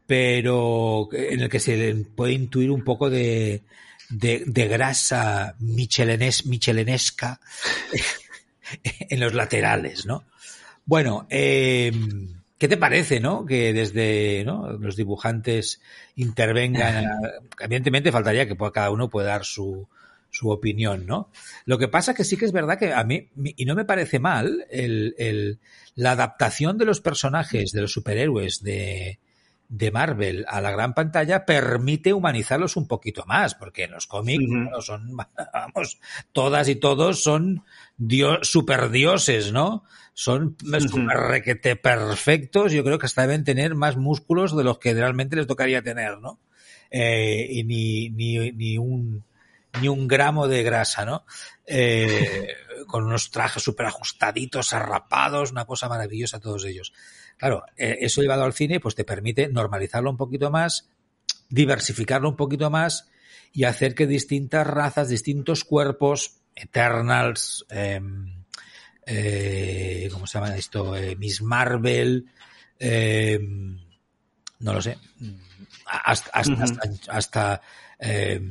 Pero 0.05 1.07
en 1.13 1.39
el 1.39 1.47
que 1.49 1.61
se 1.61 1.95
puede 2.13 2.33
intuir 2.33 2.71
un 2.71 2.83
poco 2.83 3.09
de, 3.09 3.63
de, 4.11 4.43
de 4.45 4.67
grasa 4.67 5.55
michelenes, 5.59 6.45
michelenesca 6.45 7.39
en 8.83 9.19
los 9.19 9.33
laterales, 9.33 10.05
¿no? 10.05 10.23
Bueno, 10.85 11.27
eh, 11.29 11.91
¿qué 12.57 12.67
te 12.67 12.77
parece, 12.77 13.19
no? 13.19 13.45
Que 13.45 13.73
desde 13.73 14.43
¿no? 14.45 14.71
los 14.73 14.95
dibujantes 14.95 15.81
intervengan. 16.15 17.05
a- 17.05 17.17
evidentemente 17.59 18.11
faltaría 18.11 18.47
que 18.47 18.57
cada 18.73 18.91
uno 18.91 19.09
pueda 19.09 19.29
dar 19.29 19.45
su, 19.45 19.87
su 20.29 20.49
opinión, 20.49 21.05
¿no? 21.05 21.29
Lo 21.65 21.77
que 21.77 21.87
pasa 21.87 22.13
que 22.13 22.23
sí 22.23 22.37
que 22.37 22.45
es 22.45 22.51
verdad 22.51 22.77
que 22.79 22.93
a 22.93 23.03
mí, 23.03 23.29
y 23.55 23.65
no 23.65 23.75
me 23.75 23.85
parece 23.85 24.19
mal, 24.19 24.65
el, 24.69 25.15
el- 25.17 25.59
la 25.95 26.11
adaptación 26.11 26.77
de 26.77 26.85
los 26.85 27.01
personajes, 27.01 27.71
de 27.71 27.81
los 27.81 27.91
superhéroes 27.91 28.63
de, 28.63 29.19
de 29.71 29.89
Marvel 29.89 30.45
a 30.49 30.59
la 30.59 30.71
gran 30.71 30.93
pantalla 30.93 31.45
permite 31.45 32.13
humanizarlos 32.13 32.75
un 32.75 32.89
poquito 32.89 33.23
más, 33.25 33.55
porque 33.55 33.87
los 33.87 34.05
cómics 34.05 34.45
bueno, 34.45 34.81
son, 34.81 35.15
vamos, 35.53 35.97
todas 36.33 36.67
y 36.67 36.75
todos 36.75 37.23
son 37.23 37.63
dios, 37.97 38.39
superdioses, 38.49 39.53
¿no? 39.53 39.85
Son 40.13 40.57
super 40.59 41.17
requete 41.17 41.77
perfectos, 41.77 42.73
yo 42.73 42.83
creo 42.83 42.99
que 42.99 43.05
hasta 43.05 43.21
deben 43.21 43.45
tener 43.45 43.73
más 43.73 43.95
músculos 43.95 44.55
de 44.57 44.65
los 44.65 44.77
que 44.77 44.93
realmente 44.93 45.37
les 45.37 45.47
tocaría 45.47 45.81
tener, 45.81 46.19
¿no? 46.19 46.37
Eh, 46.91 47.47
y 47.49 47.63
ni, 47.63 48.09
ni, 48.09 48.51
ni 48.51 48.77
un 48.77 49.23
ni 49.79 49.87
un 49.87 50.07
gramo 50.07 50.47
de 50.47 50.63
grasa, 50.63 51.05
¿no? 51.05 51.25
Eh, 51.65 52.47
con 52.87 53.05
unos 53.05 53.31
trajes 53.31 53.63
súper 53.63 53.85
ajustaditos, 53.85 54.73
arrapados, 54.73 55.51
una 55.51 55.65
cosa 55.65 55.87
maravillosa 55.87 56.39
todos 56.39 56.65
ellos. 56.65 56.93
Claro, 57.37 57.63
eh, 57.77 57.97
eso 58.01 58.21
llevado 58.21 58.43
al 58.43 58.53
cine 58.53 58.79
pues 58.79 58.95
te 58.95 59.03
permite 59.03 59.47
normalizarlo 59.47 60.09
un 60.09 60.17
poquito 60.17 60.51
más, 60.51 60.89
diversificarlo 61.49 62.29
un 62.29 62.35
poquito 62.35 62.69
más 62.69 63.09
y 63.53 63.63
hacer 63.63 63.95
que 63.95 64.07
distintas 64.07 64.67
razas, 64.67 65.09
distintos 65.09 65.63
cuerpos, 65.63 66.37
Eternals, 66.55 67.65
eh, 67.69 68.01
eh, 69.05 70.09
¿cómo 70.11 70.27
se 70.27 70.37
llama 70.37 70.55
esto? 70.55 70.95
Eh, 70.95 71.15
Miss 71.15 71.41
Marvel, 71.41 72.25
eh, 72.79 73.39
no 74.59 74.73
lo 74.73 74.81
sé, 74.81 74.97
hasta, 75.85 76.29
hasta, 76.31 76.53
Ujú. 76.53 76.63
hasta, 76.63 77.11
hasta, 77.11 77.61
eh, 77.99 78.41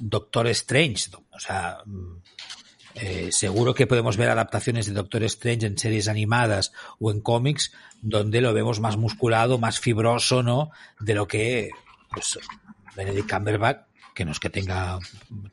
Doctor 0.00 0.46
Strange, 0.48 1.10
o 1.30 1.38
sea, 1.38 1.78
mm, 1.86 2.16
eh, 2.96 3.28
seguro 3.30 3.72
que 3.74 3.86
podemos 3.86 4.16
ver 4.16 4.30
adaptaciones 4.30 4.86
de 4.86 4.92
Doctor 4.92 5.22
Strange 5.24 5.66
en 5.66 5.78
series 5.78 6.08
animadas 6.08 6.72
o 6.98 7.10
en 7.12 7.20
cómics 7.20 7.72
donde 8.02 8.40
lo 8.40 8.52
vemos 8.52 8.80
más 8.80 8.96
musculado, 8.96 9.58
más 9.58 9.78
fibroso, 9.78 10.42
¿no? 10.42 10.70
De 10.98 11.14
lo 11.14 11.28
que, 11.28 11.70
pues, 12.12 12.38
Benedict 12.96 13.30
Cumberbatch, 13.30 13.86
que 14.14 14.24
no 14.24 14.32
es 14.32 14.40
que 14.40 14.50
tenga, 14.50 14.98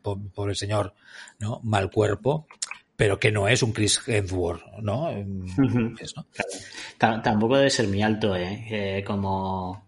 po- 0.01 0.19
pobre 0.33 0.55
señor, 0.55 0.95
¿no? 1.39 1.59
Mal 1.63 1.91
cuerpo, 1.91 2.47
pero 2.95 3.19
que 3.19 3.31
no 3.31 3.47
es 3.47 3.61
un 3.61 3.71
Chris 3.73 4.01
Hemsworth, 4.07 4.63
¿no? 4.81 5.09
Es, 5.11 6.15
¿no? 6.15 6.25
Ta- 6.97 7.21
Tampoco 7.21 7.57
debe 7.57 7.69
ser 7.69 7.87
muy 7.87 8.01
alto, 8.01 8.35
¿eh? 8.35 8.65
Eh, 8.71 9.03
como 9.05 9.86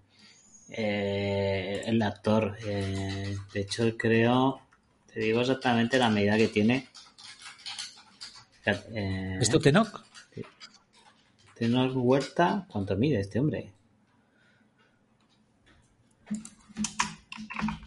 eh, 0.72 1.84
el 1.86 2.02
actor. 2.02 2.58
Eh, 2.66 3.36
de 3.54 3.60
hecho, 3.62 3.96
creo, 3.98 4.62
te 5.12 5.20
digo 5.20 5.42
exactamente 5.42 5.98
la 5.98 6.10
medida 6.10 6.38
que 6.38 6.48
tiene. 6.48 6.88
Eh, 8.66 9.38
¿Esto 9.42 9.60
Tenoch? 9.60 10.04
Tenor 11.56 11.92
Huerta, 11.96 12.66
¿cuánto 12.70 12.96
mide 12.96 13.20
este 13.20 13.40
hombre? 13.40 13.74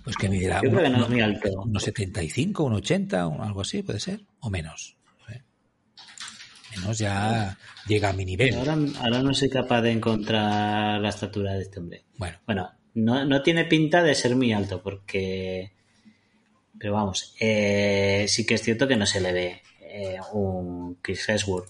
Pues 0.04 0.16
que 0.16 0.28
midirá 0.28 0.60
Yo 0.62 0.70
creo 0.70 0.82
que 0.82 0.90
no 0.90 1.04
es 1.04 1.08
muy 1.08 1.20
alto. 1.20 1.48
unos 1.62 1.82
75, 1.82 2.64
un 2.64 2.74
80, 2.74 3.26
un- 3.28 3.40
algo 3.40 3.60
así, 3.60 3.82
puede 3.82 4.00
ser, 4.00 4.20
o 4.40 4.50
menos. 4.50 4.96
Menos 6.76 6.98
ya 6.98 7.56
llega 7.86 8.10
a 8.10 8.12
mi 8.12 8.24
nivel. 8.24 8.54
Ahora, 8.54 8.76
ahora 9.00 9.22
no 9.22 9.34
soy 9.34 9.50
capaz 9.50 9.82
de 9.82 9.92
encontrar 9.92 11.00
la 11.00 11.08
estatura 11.08 11.54
de 11.54 11.62
este 11.62 11.80
hombre. 11.80 12.04
Bueno, 12.16 12.38
Bueno, 12.46 12.70
no, 12.94 13.24
no 13.24 13.42
tiene 13.42 13.64
pinta 13.64 14.02
de 14.02 14.14
ser 14.14 14.36
muy 14.36 14.52
alto 14.52 14.82
porque 14.82 15.72
pero 16.82 16.94
vamos, 16.94 17.36
eh, 17.38 18.24
sí 18.26 18.44
que 18.44 18.54
es 18.54 18.62
cierto 18.62 18.88
que 18.88 18.96
no 18.96 19.06
se 19.06 19.20
le 19.20 19.32
ve 19.32 19.62
eh, 19.82 20.18
un 20.32 20.96
Chris 20.96 21.28
Hemsworth. 21.28 21.68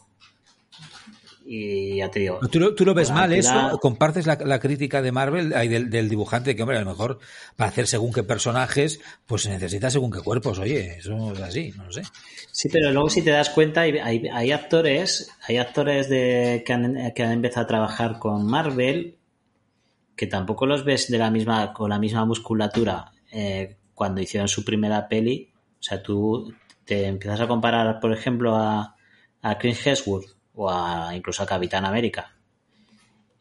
Y 1.54 1.96
ya 1.96 2.10
te 2.10 2.20
digo. 2.20 2.40
¿Tú 2.50 2.58
lo, 2.58 2.74
tú 2.74 2.82
lo 2.86 2.94
ves 2.94 3.10
mal 3.10 3.30
altura- 3.30 3.66
eso? 3.68 3.78
¿Compartes 3.78 4.26
la, 4.26 4.36
la 4.36 4.58
crítica 4.58 5.02
de 5.02 5.12
Marvel 5.12 5.52
ay, 5.54 5.68
del, 5.68 5.90
del 5.90 6.08
dibujante? 6.08 6.56
Que, 6.56 6.62
hombre, 6.62 6.78
a 6.78 6.80
lo 6.80 6.86
mejor 6.88 7.18
para 7.56 7.68
hacer 7.68 7.86
según 7.86 8.10
qué 8.10 8.22
personajes, 8.22 9.00
pues 9.26 9.42
se 9.42 9.50
necesita 9.50 9.90
según 9.90 10.10
qué 10.10 10.20
cuerpos. 10.20 10.58
Oye, 10.58 10.96
eso 10.96 11.30
es 11.30 11.40
así, 11.40 11.74
no 11.76 11.84
lo 11.84 11.92
sé. 11.92 12.04
Sí, 12.50 12.70
pero 12.70 12.90
luego 12.90 13.10
si 13.10 13.20
te 13.20 13.32
das 13.32 13.50
cuenta, 13.50 13.82
hay, 13.82 13.98
hay, 13.98 14.28
hay 14.32 14.50
actores, 14.50 15.30
hay 15.46 15.58
actores 15.58 16.08
de, 16.08 16.62
que, 16.64 16.72
han, 16.72 17.12
que 17.14 17.22
han 17.22 17.32
empezado 17.32 17.64
a 17.64 17.68
trabajar 17.68 18.18
con 18.18 18.46
Marvel 18.46 19.18
que 20.16 20.26
tampoco 20.26 20.64
los 20.64 20.86
ves 20.86 21.10
de 21.10 21.18
la 21.18 21.30
misma, 21.30 21.74
con 21.74 21.90
la 21.90 21.98
misma 21.98 22.24
musculatura 22.24 23.12
eh, 23.30 23.76
cuando 23.92 24.22
hicieron 24.22 24.48
su 24.48 24.64
primera 24.64 25.06
peli. 25.06 25.52
O 25.78 25.82
sea, 25.82 26.02
tú 26.02 26.54
te 26.86 27.06
empiezas 27.08 27.40
a 27.42 27.46
comparar, 27.46 28.00
por 28.00 28.14
ejemplo, 28.14 28.56
a, 28.56 28.96
a 29.42 29.58
Chris 29.58 29.86
Hemsworth 29.86 30.34
o 30.54 30.70
a, 30.70 31.14
incluso 31.14 31.42
a 31.42 31.46
Capitán 31.46 31.84
América. 31.84 32.34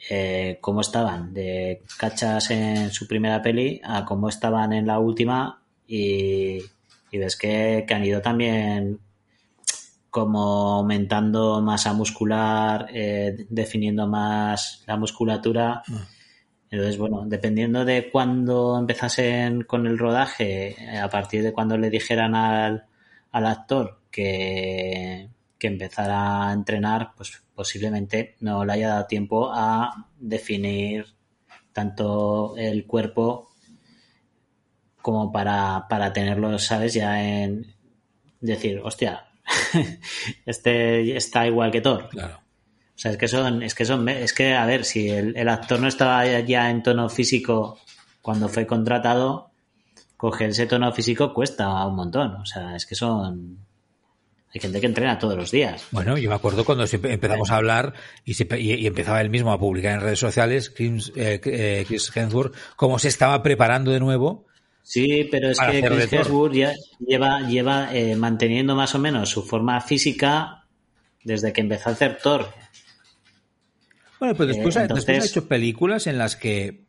Eh, 0.10 0.58
cómo 0.62 0.82
estaban 0.82 1.34
de 1.34 1.84
cachas 1.98 2.50
en 2.50 2.92
su 2.92 3.08
primera 3.08 3.42
peli 3.42 3.80
a 3.84 4.04
cómo 4.04 4.30
estaban 4.30 4.74
en 4.74 4.88
la 4.88 4.98
última 4.98 5.62
y, 5.86 6.58
y 7.12 7.18
ves 7.20 7.38
que, 7.38 7.86
que 7.88 7.94
han 7.94 8.04
ido 8.04 8.20
también 8.20 9.00
como 10.10 10.74
aumentando 10.74 11.62
masa 11.62 11.94
muscular, 11.94 12.88
eh, 12.94 13.46
definiendo 13.50 14.08
más 14.08 14.84
la 14.86 14.98
musculatura. 14.98 15.84
Entonces, 16.70 16.98
bueno, 16.98 17.24
dependiendo 17.26 17.86
de 17.86 18.10
cuándo 18.12 18.78
empezasen 18.78 19.64
con 19.64 19.88
el 19.88 19.98
rodaje, 19.98 20.76
a 21.02 21.10
partir 21.10 21.44
de 21.44 21.54
cuando 21.54 21.78
le 21.78 21.90
dijeran 21.90 22.36
al, 22.36 22.86
al 23.32 23.46
actor 23.46 24.02
que, 24.12 25.30
que 25.62 25.68
empezara 25.68 26.50
a 26.50 26.54
entrenar, 26.54 27.12
pues 27.16 27.44
posiblemente 27.54 28.36
no 28.40 28.66
le 28.66 28.74
haya 28.74 28.88
dado 28.88 29.06
tiempo 29.06 29.52
a 29.54 30.08
definir 30.18 31.06
tanto 31.72 32.56
el 32.58 32.88
cuerpo 32.88 33.52
como 35.04 35.32
para, 35.32 35.86
para 35.88 36.12
tenerlo, 36.14 36.58
¿sabes? 36.58 36.96
Ya 36.96 37.24
en 37.24 37.76
decir, 38.40 38.82
hostia, 38.84 39.28
este 40.48 41.16
está 41.16 41.46
igual 41.46 41.70
que 41.70 41.82
Thor. 41.82 42.10
Claro. 42.10 42.38
O 42.96 42.98
sea, 42.98 43.12
es 43.12 43.18
que 43.18 43.28
son, 43.28 43.62
es 43.62 43.76
que 43.76 43.86
son, 43.86 44.10
es 44.10 44.34
que, 44.34 44.56
a 44.56 44.66
ver, 44.66 44.84
si 44.84 45.10
el, 45.10 45.38
el 45.38 45.48
actor 45.48 45.80
no 45.80 45.88
estaba 45.88 46.26
ya 46.40 46.72
en 46.72 46.82
tono 46.82 47.08
físico 47.08 47.78
cuando 48.24 48.50
fue 48.50 48.66
contratado, 48.66 49.52
coger 50.18 50.50
ese 50.50 50.66
tono 50.66 50.92
físico 50.92 51.36
cuesta 51.36 51.86
un 51.86 51.98
montón. 51.98 52.32
O 52.38 52.46
sea, 52.48 52.76
es 52.76 52.88
que 52.88 52.96
son, 52.96 53.60
hay 54.54 54.60
gente 54.62 54.80
que 54.82 54.86
entrena 54.88 55.18
todos 55.18 55.38
los 55.38 55.50
días. 55.52 55.86
Bueno, 55.92 56.18
yo 56.18 56.30
me 56.30 56.36
acuerdo 56.36 56.66
cuando 56.66 56.84
empezamos 56.86 57.52
a 57.52 57.56
hablar 57.58 57.94
y, 58.26 58.34
se- 58.34 58.48
y- 58.60 58.74
y 58.74 58.88
empezaba 58.88 59.22
él 59.22 59.30
mismo 59.30 59.52
a 59.54 59.60
publicar 59.60 59.94
en 59.94 60.02
redes 60.02 60.20
sociales, 60.20 60.70
Chris, 60.70 61.12
eh, 61.16 61.40
eh, 61.46 61.86
Chris 61.88 62.12
Hemsworth, 62.16 62.54
cómo 62.76 63.00
se 63.00 63.08
estaba 63.08 63.42
preparando 63.44 63.92
de 63.92 64.00
nuevo. 64.00 64.46
Sí, 64.84 65.28
pero 65.32 65.50
es 65.52 65.60
que 65.60 65.82
Chris. 65.82 66.12
Hemsworth 66.12 66.54
ya 66.54 66.74
lleva, 67.00 67.42
lleva 67.48 67.96
eh, 67.96 68.16
manteniendo 68.16 68.76
más 68.76 68.94
o 68.96 69.00
menos 69.00 69.30
su 69.30 69.44
forma 69.44 69.80
física 69.80 70.66
desde 71.24 71.54
que 71.54 71.62
empezó 71.62 71.90
a 71.90 71.94
hacer 71.94 72.18
Thor. 72.22 72.50
Bueno, 74.20 74.36
pues 74.36 74.50
después, 74.50 74.76
Eh, 74.76 74.80
ha- 74.80 74.82
después 74.84 75.08
ha 75.08 75.12
entonces- 75.14 75.32
hecho 75.32 75.48
películas 75.48 76.08
en 76.08 76.18
las 76.18 76.36
que 76.36 76.86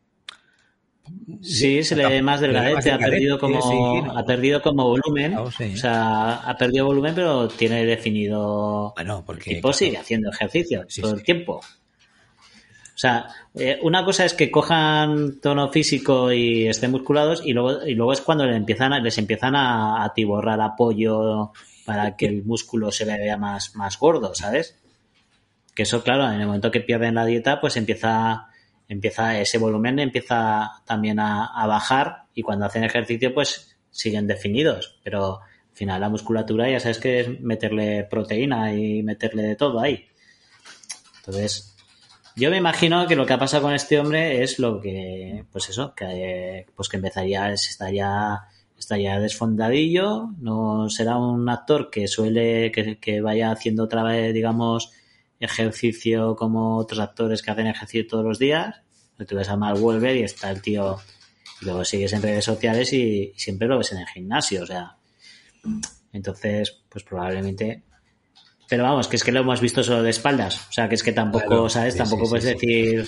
Sí, 1.41 1.83
se 1.83 1.95
le 1.95 2.07
ve 2.07 2.21
más 2.21 2.39
delgadete, 2.39 2.91
ha 2.91 2.97
perdido 2.97 3.37
como, 3.37 4.17
ha 4.17 4.25
perdido 4.25 4.61
como 4.61 4.87
volumen. 4.87 5.35
Sí. 5.57 5.73
O 5.73 5.77
sea, 5.77 6.35
ha 6.35 6.57
perdido 6.57 6.85
volumen, 6.85 7.13
pero 7.13 7.47
tiene 7.49 7.85
definido. 7.85 8.93
Bueno, 8.95 9.23
porque, 9.25 9.49
el 9.49 9.55
tipo 9.57 9.67
claro. 9.69 9.77
sigue 9.77 9.97
haciendo 9.97 10.29
ejercicio 10.29 10.85
Sí, 10.87 11.01
todo 11.01 11.11
sí. 11.11 11.17
el 11.17 11.23
tiempo. 11.23 11.61
O 12.95 12.97
sea, 12.97 13.27
eh, 13.55 13.79
una 13.81 14.05
cosa 14.05 14.23
es 14.23 14.33
que 14.33 14.51
cojan 14.51 15.39
tono 15.41 15.69
físico 15.69 16.31
y 16.31 16.67
estén 16.67 16.91
musculados, 16.91 17.41
y 17.43 17.51
luego, 17.51 17.85
y 17.85 17.95
luego 17.95 18.13
es 18.13 18.21
cuando 18.21 18.45
les 18.45 18.55
empiezan 18.55 18.93
a, 18.93 18.99
les 18.99 19.17
empiezan 19.17 19.55
a 19.55 20.03
atiborrar 20.03 20.61
apoyo 20.61 21.51
para 21.85 22.15
que 22.15 22.27
el 22.27 22.43
músculo 22.43 22.91
se 22.91 23.05
le 23.05 23.17
vea 23.17 23.35
más, 23.35 23.75
más 23.75 23.97
gordo, 23.99 24.33
¿sabes? 24.35 24.77
Que 25.73 25.83
eso, 25.83 26.03
claro, 26.03 26.31
en 26.31 26.39
el 26.39 26.45
momento 26.45 26.71
que 26.71 26.81
pierden 26.81 27.15
la 27.15 27.25
dieta, 27.25 27.59
pues 27.59 27.75
empieza, 27.77 28.47
empieza 28.87 29.39
ese 29.39 29.57
volumen 29.57 29.99
empieza 29.99 30.81
también 30.85 31.19
a, 31.19 31.45
a 31.45 31.67
bajar 31.67 32.25
y 32.33 32.41
cuando 32.41 32.65
hacen 32.65 32.83
ejercicio, 32.83 33.33
pues 33.33 33.75
siguen 33.91 34.27
definidos. 34.27 34.99
Pero 35.03 35.39
al 35.41 35.77
final 35.77 36.01
la 36.01 36.09
musculatura 36.09 36.69
ya 36.69 36.79
sabes 36.79 36.99
que 36.99 37.19
es 37.21 37.41
meterle 37.41 38.03
proteína 38.03 38.73
y 38.73 39.03
meterle 39.03 39.43
de 39.43 39.55
todo 39.55 39.79
ahí. 39.79 40.07
Entonces, 41.17 41.73
yo 42.35 42.49
me 42.49 42.57
imagino 42.57 43.07
que 43.07 43.15
lo 43.15 43.25
que 43.25 43.33
ha 43.33 43.39
pasado 43.39 43.63
con 43.63 43.73
este 43.73 43.99
hombre 43.99 44.41
es 44.43 44.57
lo 44.57 44.81
que, 44.81 45.45
pues 45.51 45.69
eso, 45.69 45.93
que 45.95 46.65
pues 46.75 46.89
que 46.89 46.97
empezaría, 46.97 47.53
estaría, 47.53 48.41
estaría 48.77 49.19
desfondadillo, 49.19 50.29
no 50.39 50.89
será 50.89 51.17
un 51.17 51.47
actor 51.47 51.91
que 51.91 52.07
suele, 52.07 52.71
que, 52.71 52.97
que 52.99 53.21
vaya 53.21 53.51
haciendo 53.51 53.83
otra 53.83 54.03
vez, 54.03 54.33
digamos, 54.33 54.91
ejercicio 55.39 56.35
como 56.35 56.77
otros 56.77 56.99
actores 56.99 57.41
que 57.41 57.51
hacen 57.51 57.67
ejercicio 57.67 58.07
todos 58.07 58.25
los 58.25 58.39
días. 58.39 58.75
Tú 59.27 59.35
ves 59.35 59.49
a 59.49 59.55
Mark 59.57 59.79
Wolver 59.79 60.15
y 60.15 60.23
está 60.23 60.51
el 60.51 60.61
tío, 60.61 60.97
y 61.61 61.65
luego 61.65 61.85
sigues 61.85 62.11
en 62.13 62.21
redes 62.21 62.43
sociales 62.45 62.91
y, 62.93 63.31
y 63.35 63.39
siempre 63.39 63.67
lo 63.67 63.77
ves 63.77 63.91
en 63.93 63.99
el 63.99 64.07
gimnasio, 64.07 64.63
o 64.63 64.65
sea. 64.65 64.97
Entonces, 66.11 66.81
pues 66.89 67.03
probablemente 67.03 67.83
pero 68.69 68.83
vamos, 68.83 69.07
que 69.07 69.17
es 69.17 69.23
que 69.23 69.31
lo 69.31 69.41
hemos 69.41 69.61
visto 69.61 69.83
solo 69.83 70.01
de 70.01 70.09
espaldas. 70.09 70.67
O 70.69 70.71
sea, 70.71 70.89
que 70.89 70.95
es 70.95 71.03
que 71.03 71.11
tampoco, 71.11 71.45
Claro, 71.45 71.69
¿sabes? 71.69 71.93
sí, 71.93 71.99
tampoco 71.99 72.25
sí, 72.25 72.29
puedes 72.29 72.45
sí, 72.45 72.51
decir 72.67 73.07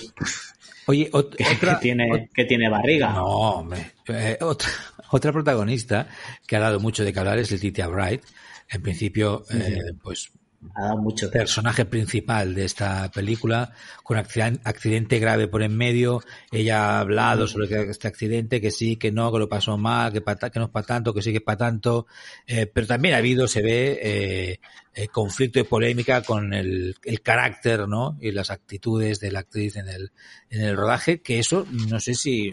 Oye, 0.86 1.10
ot- 1.10 1.34
que, 1.34 1.44
otra, 1.44 1.74
que 1.74 1.80
tiene, 1.80 2.30
que 2.32 2.44
tiene 2.44 2.68
barriga. 2.68 3.12
No, 3.14 3.24
hombre. 3.24 3.94
Eh, 4.06 4.38
otra, 4.42 4.68
otra 5.10 5.32
protagonista 5.32 6.06
que 6.46 6.54
ha 6.54 6.60
dado 6.60 6.78
mucho 6.78 7.02
de 7.04 7.12
que 7.12 7.18
hablar 7.18 7.38
es 7.38 7.50
Letitia 7.50 7.88
Wright. 7.88 8.22
En 8.68 8.82
principio, 8.82 9.44
eh, 9.50 9.80
pues 10.00 10.30
Ha 10.74 10.82
dado 10.82 10.96
mucho. 10.98 11.30
personaje 11.30 11.84
principal 11.84 12.54
de 12.54 12.64
esta 12.64 13.10
película, 13.10 13.72
con 14.02 14.18
accidente, 14.18 14.60
accidente 14.64 15.18
grave 15.18 15.48
por 15.48 15.62
en 15.62 15.76
medio. 15.76 16.22
Ella 16.50 16.84
ha 16.96 17.00
hablado 17.00 17.46
sobre 17.46 17.90
este 17.90 18.08
accidente, 18.08 18.60
que 18.60 18.70
sí, 18.70 18.96
que 18.96 19.12
no, 19.12 19.32
que 19.32 19.38
lo 19.38 19.48
pasó 19.48 19.78
mal, 19.78 20.12
que, 20.12 20.20
pa- 20.20 20.36
que 20.36 20.58
no 20.58 20.66
es 20.66 20.70
para 20.70 20.86
tanto, 20.86 21.14
que 21.14 21.22
sí 21.22 21.30
que 21.30 21.38
es 21.38 21.42
para 21.42 21.58
tanto. 21.58 22.06
Eh, 22.46 22.66
pero 22.66 22.86
también 22.86 23.14
ha 23.14 23.18
habido, 23.18 23.48
se 23.48 23.62
ve, 23.62 23.98
eh, 24.02 24.60
eh, 24.94 25.08
conflicto 25.08 25.58
y 25.60 25.64
polémica 25.64 26.22
con 26.22 26.52
el, 26.52 26.96
el 27.04 27.20
carácter, 27.22 27.88
¿no? 27.88 28.16
Y 28.20 28.32
las 28.32 28.50
actitudes 28.50 29.20
de 29.20 29.32
la 29.32 29.40
actriz 29.40 29.76
en 29.76 29.88
el, 29.88 30.12
en 30.50 30.62
el 30.62 30.76
rodaje, 30.76 31.20
que 31.22 31.38
eso, 31.38 31.66
no 31.88 32.00
sé 32.00 32.14
si 32.14 32.50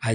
ha, 0.00 0.12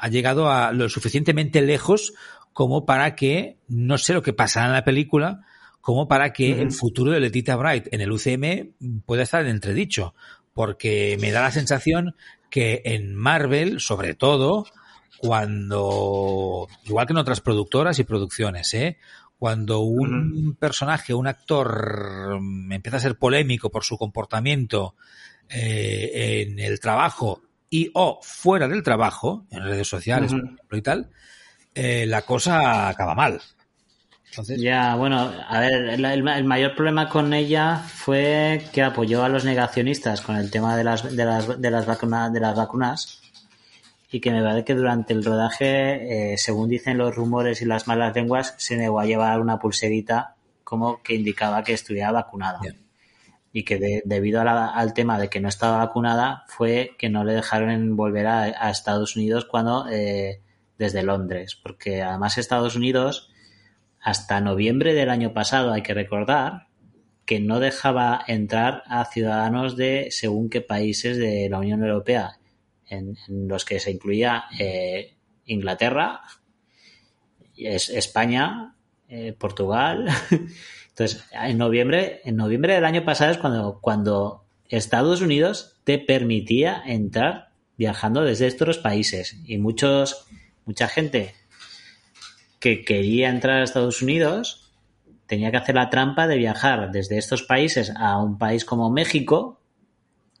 ha 0.00 0.08
llegado 0.08 0.50
a 0.50 0.72
lo 0.72 0.88
suficientemente 0.88 1.62
lejos 1.62 2.14
como 2.52 2.86
para 2.86 3.14
que, 3.16 3.58
no 3.68 3.98
sé 3.98 4.12
lo 4.14 4.22
que 4.22 4.32
pasará 4.32 4.66
en 4.66 4.72
la 4.72 4.84
película, 4.84 5.44
como 5.84 6.08
para 6.08 6.32
que 6.32 6.62
el 6.62 6.72
futuro 6.72 7.10
de 7.10 7.20
Letita 7.20 7.56
Bright 7.56 7.92
en 7.92 8.00
el 8.00 8.10
UCM 8.10 9.02
pueda 9.04 9.22
estar 9.22 9.42
en 9.42 9.48
entredicho. 9.48 10.14
Porque 10.54 11.18
me 11.20 11.30
da 11.30 11.42
la 11.42 11.50
sensación 11.50 12.16
que 12.48 12.80
en 12.86 13.14
Marvel, 13.14 13.80
sobre 13.80 14.14
todo, 14.14 14.64
cuando, 15.18 16.68
igual 16.86 17.06
que 17.06 17.12
en 17.12 17.18
otras 17.18 17.42
productoras 17.42 17.98
y 17.98 18.04
producciones, 18.04 18.72
¿eh? 18.72 18.96
cuando 19.38 19.80
un 19.80 20.56
personaje, 20.58 21.12
un 21.12 21.26
actor 21.26 22.40
mm, 22.40 22.72
empieza 22.72 22.96
a 22.96 23.00
ser 23.00 23.18
polémico 23.18 23.68
por 23.68 23.84
su 23.84 23.98
comportamiento 23.98 24.94
eh, 25.50 26.46
en 26.48 26.60
el 26.60 26.80
trabajo 26.80 27.42
y 27.68 27.90
o 27.92 28.20
fuera 28.22 28.68
del 28.68 28.82
trabajo, 28.82 29.44
en 29.50 29.64
redes 29.64 29.86
sociales, 29.86 30.32
por 30.32 30.44
ejemplo, 30.44 30.78
y 30.78 30.82
tal, 30.82 31.10
eh, 31.74 32.06
la 32.06 32.22
cosa 32.22 32.88
acaba 32.88 33.14
mal. 33.14 33.42
Entonces, 34.34 34.60
Ya, 34.60 34.96
bueno, 34.96 35.30
a 35.48 35.60
ver, 35.60 35.72
el, 35.90 36.44
mayor 36.44 36.74
problema 36.74 37.08
con 37.08 37.32
ella 37.32 37.76
fue 37.76 38.64
que 38.72 38.82
apoyó 38.82 39.22
a 39.22 39.28
los 39.28 39.44
negacionistas 39.44 40.20
con 40.22 40.36
el 40.36 40.50
tema 40.50 40.76
de 40.76 40.82
las, 40.84 41.14
de 41.16 41.24
las, 41.24 41.60
de 41.60 41.70
las, 41.70 41.86
vacuna- 41.86 42.30
de 42.30 42.40
las 42.40 42.56
vacunas 42.56 43.20
y 44.10 44.20
que 44.20 44.32
me 44.32 44.42
parece 44.42 44.64
que 44.64 44.74
durante 44.74 45.12
el 45.12 45.24
rodaje, 45.24 46.32
eh, 46.34 46.38
según 46.38 46.68
dicen 46.68 46.98
los 46.98 47.14
rumores 47.14 47.62
y 47.62 47.64
las 47.64 47.86
malas 47.86 48.14
lenguas, 48.14 48.54
se 48.58 48.76
negó 48.76 48.98
a 49.00 49.06
llevar 49.06 49.40
una 49.40 49.58
pulserita 49.58 50.34
como 50.64 51.00
que 51.02 51.14
indicaba 51.14 51.62
que 51.62 51.72
estuviera 51.72 52.10
vacunada. 52.10 52.58
Bien. 52.60 52.80
Y 53.52 53.64
que 53.64 53.78
de- 53.78 54.02
debido 54.04 54.40
a 54.40 54.44
la- 54.44 54.66
al 54.68 54.94
tema 54.94 55.16
de 55.18 55.28
que 55.28 55.40
no 55.40 55.48
estaba 55.48 55.78
vacunada 55.78 56.44
fue 56.48 56.96
que 56.98 57.08
no 57.08 57.22
le 57.22 57.34
dejaron 57.34 57.94
volver 57.96 58.26
a, 58.26 58.42
a 58.42 58.70
Estados 58.70 59.14
Unidos 59.14 59.44
cuando 59.44 59.86
eh, 59.88 60.40
desde 60.76 61.04
Londres, 61.04 61.56
porque 61.62 62.02
además 62.02 62.36
Estados 62.36 62.74
Unidos 62.74 63.30
hasta 64.04 64.42
noviembre 64.42 64.92
del 64.92 65.08
año 65.08 65.32
pasado, 65.32 65.72
hay 65.72 65.80
que 65.82 65.94
recordar, 65.94 66.66
que 67.24 67.40
no 67.40 67.58
dejaba 67.58 68.22
entrar 68.28 68.82
a 68.86 69.06
ciudadanos 69.06 69.78
de 69.78 70.08
según 70.10 70.50
qué 70.50 70.60
países 70.60 71.16
de 71.16 71.48
la 71.48 71.58
Unión 71.58 71.82
Europea, 71.82 72.38
en, 72.86 73.16
los 73.28 73.64
que 73.64 73.80
se 73.80 73.90
incluía 73.90 74.44
eh, 74.60 75.14
Inglaterra, 75.46 76.20
es 77.56 77.88
España, 77.88 78.76
eh, 79.08 79.32
Portugal. 79.32 80.06
Entonces, 80.90 81.24
en 81.32 81.56
noviembre, 81.56 82.20
en 82.26 82.36
noviembre 82.36 82.74
del 82.74 82.84
año 82.84 83.06
pasado 83.06 83.32
es 83.32 83.38
cuando, 83.38 83.78
cuando 83.80 84.44
Estados 84.68 85.22
Unidos 85.22 85.76
te 85.84 85.98
permitía 85.98 86.82
entrar 86.84 87.48
viajando 87.78 88.22
desde 88.22 88.48
estos 88.48 88.76
países. 88.76 89.38
Y 89.46 89.56
muchos, 89.56 90.26
mucha 90.66 90.88
gente 90.88 91.34
que 92.64 92.82
quería 92.82 93.28
entrar 93.28 93.60
a 93.60 93.64
Estados 93.64 94.00
Unidos 94.00 94.72
tenía 95.26 95.50
que 95.50 95.58
hacer 95.58 95.74
la 95.74 95.90
trampa 95.90 96.26
de 96.26 96.38
viajar 96.38 96.90
desde 96.90 97.18
estos 97.18 97.42
países 97.42 97.92
a 97.94 98.16
un 98.16 98.38
país 98.38 98.64
como 98.64 98.88
México, 98.88 99.60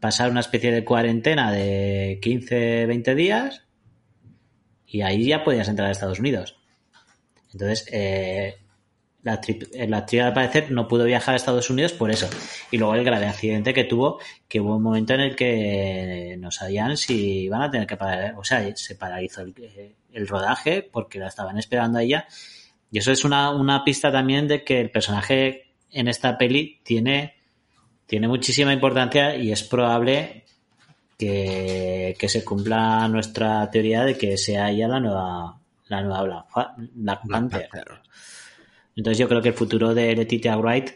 pasar 0.00 0.30
una 0.30 0.40
especie 0.40 0.72
de 0.72 0.86
cuarentena 0.86 1.52
de 1.52 2.18
15, 2.22 2.86
20 2.86 3.14
días 3.14 3.64
y 4.86 5.02
ahí 5.02 5.26
ya 5.26 5.44
podías 5.44 5.68
entrar 5.68 5.88
a 5.88 5.92
Estados 5.92 6.18
Unidos. 6.18 6.56
Entonces, 7.52 7.86
eh, 7.92 8.56
la, 9.24 9.40
la 9.88 9.96
actriz 9.98 10.22
al 10.22 10.34
parecer 10.34 10.70
no 10.70 10.86
pudo 10.86 11.04
viajar 11.04 11.32
a 11.32 11.36
Estados 11.36 11.70
Unidos 11.70 11.92
por 11.94 12.10
eso. 12.10 12.28
Y 12.70 12.76
luego 12.76 12.94
el 12.94 13.04
grave 13.04 13.26
accidente 13.26 13.72
que 13.72 13.84
tuvo, 13.84 14.20
que 14.46 14.60
hubo 14.60 14.76
un 14.76 14.82
momento 14.82 15.14
en 15.14 15.20
el 15.20 15.34
que 15.34 16.36
no 16.38 16.50
sabían 16.50 16.96
si 16.96 17.44
iban 17.44 17.62
a 17.62 17.70
tener 17.70 17.86
que 17.86 17.96
parar, 17.96 18.34
o 18.36 18.44
sea, 18.44 18.64
se 18.76 18.94
paralizó 18.94 19.40
el, 19.40 19.54
el 20.12 20.28
rodaje 20.28 20.82
porque 20.82 21.18
la 21.18 21.28
estaban 21.28 21.58
esperando 21.58 21.98
a 21.98 22.02
ella. 22.02 22.26
Y 22.90 22.98
eso 22.98 23.10
es 23.10 23.24
una, 23.24 23.50
una 23.50 23.82
pista 23.82 24.12
también 24.12 24.46
de 24.46 24.62
que 24.62 24.80
el 24.80 24.90
personaje 24.90 25.72
en 25.90 26.06
esta 26.06 26.36
peli 26.36 26.80
tiene, 26.84 27.34
tiene 28.06 28.28
muchísima 28.28 28.74
importancia 28.74 29.34
y 29.36 29.50
es 29.50 29.62
probable 29.62 30.44
que, 31.18 32.14
que 32.18 32.28
se 32.28 32.44
cumpla 32.44 33.08
nuestra 33.08 33.70
teoría 33.70 34.04
de 34.04 34.18
que 34.18 34.36
sea 34.36 34.70
ella 34.70 34.86
la 34.86 35.00
nueva, 35.00 35.60
la 35.86 36.02
nueva 36.02 36.22
Black, 36.54 36.74
Black 36.76 37.20
Panther. 37.26 37.68
Entonces 38.96 39.18
yo 39.18 39.28
creo 39.28 39.42
que 39.42 39.48
el 39.48 39.54
futuro 39.54 39.94
de 39.94 40.14
Letitia 40.14 40.56
Wright, 40.56 40.90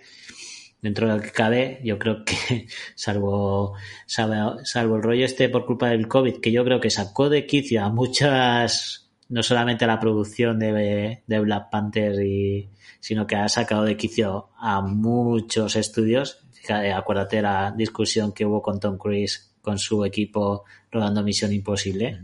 dentro 0.80 1.09
de 1.09 1.16
lo 1.16 1.22
que 1.22 1.30
cabe, 1.30 1.80
yo 1.84 1.99
creo 1.99 2.24
que 2.24 2.66
salvo, 2.94 3.74
salvo, 4.07 4.64
salvo 4.64 4.96
el 4.96 5.03
rollo 5.03 5.24
este 5.24 5.49
por 5.49 5.66
culpa 5.66 5.88
del 5.88 6.09
COVID, 6.09 6.40
que 6.40 6.53
yo 6.53 6.64
creo 6.64 6.80
que 6.80 6.90
sacó 6.90 7.28
de 7.28 7.46
quicio 7.46 7.84
a 7.84 7.88
muchas, 7.88 9.11
no 9.28 9.42
solamente 9.42 9.84
a 9.84 9.88
la 9.88 10.01
producción 10.01 10.59
de, 10.59 11.22
de 11.26 11.40
Black 11.40 11.70
Panther, 11.70 12.22
y, 12.24 12.68
sino 13.01 13.26
que 13.26 13.36
ha 13.36 13.49
sacado 13.49 13.84
de 13.84 13.96
quicio 13.96 14.51
a 14.59 14.80
muchos 14.80 15.76
estudios. 15.76 16.44
Fíjate, 16.53 16.92
acuérdate 16.92 17.36
de 17.36 17.42
la 17.42 17.74
discusión 17.76 18.32
que 18.32 18.44
hubo 18.44 18.62
con 18.62 18.80
Tom 18.80 18.99
Cruise 18.99 19.49
con 19.62 19.78
su 19.78 20.05
equipo 20.05 20.64
rodando 20.90 21.22
Misión 21.22 21.53
Imposible, 21.53 22.20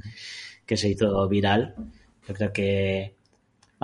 que 0.65 0.77
se 0.77 0.89
hizo 0.89 1.29
viral. 1.29 1.75
Yo 2.27 2.35
creo 2.35 2.53
que 2.53 3.17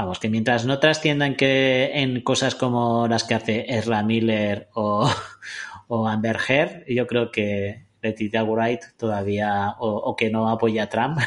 Vamos, 0.00 0.18
que 0.18 0.30
mientras 0.30 0.64
no 0.64 0.78
trasciendan 0.78 1.36
que 1.36 1.90
en 1.92 2.22
cosas 2.22 2.54
como 2.54 3.06
las 3.06 3.24
que 3.24 3.34
hace 3.34 3.66
Ezra 3.68 4.02
Miller 4.02 4.70
o, 4.72 5.12
o 5.88 6.08
Amber 6.08 6.38
Heard, 6.48 6.86
yo 6.88 7.06
creo 7.06 7.30
que 7.30 7.84
Letitia 8.00 8.42
Wright 8.42 8.80
todavía, 8.96 9.74
o, 9.78 10.16
que 10.16 10.30
no 10.30 10.48
apoya 10.48 10.84
a 10.84 10.88
Trump, 10.88 11.18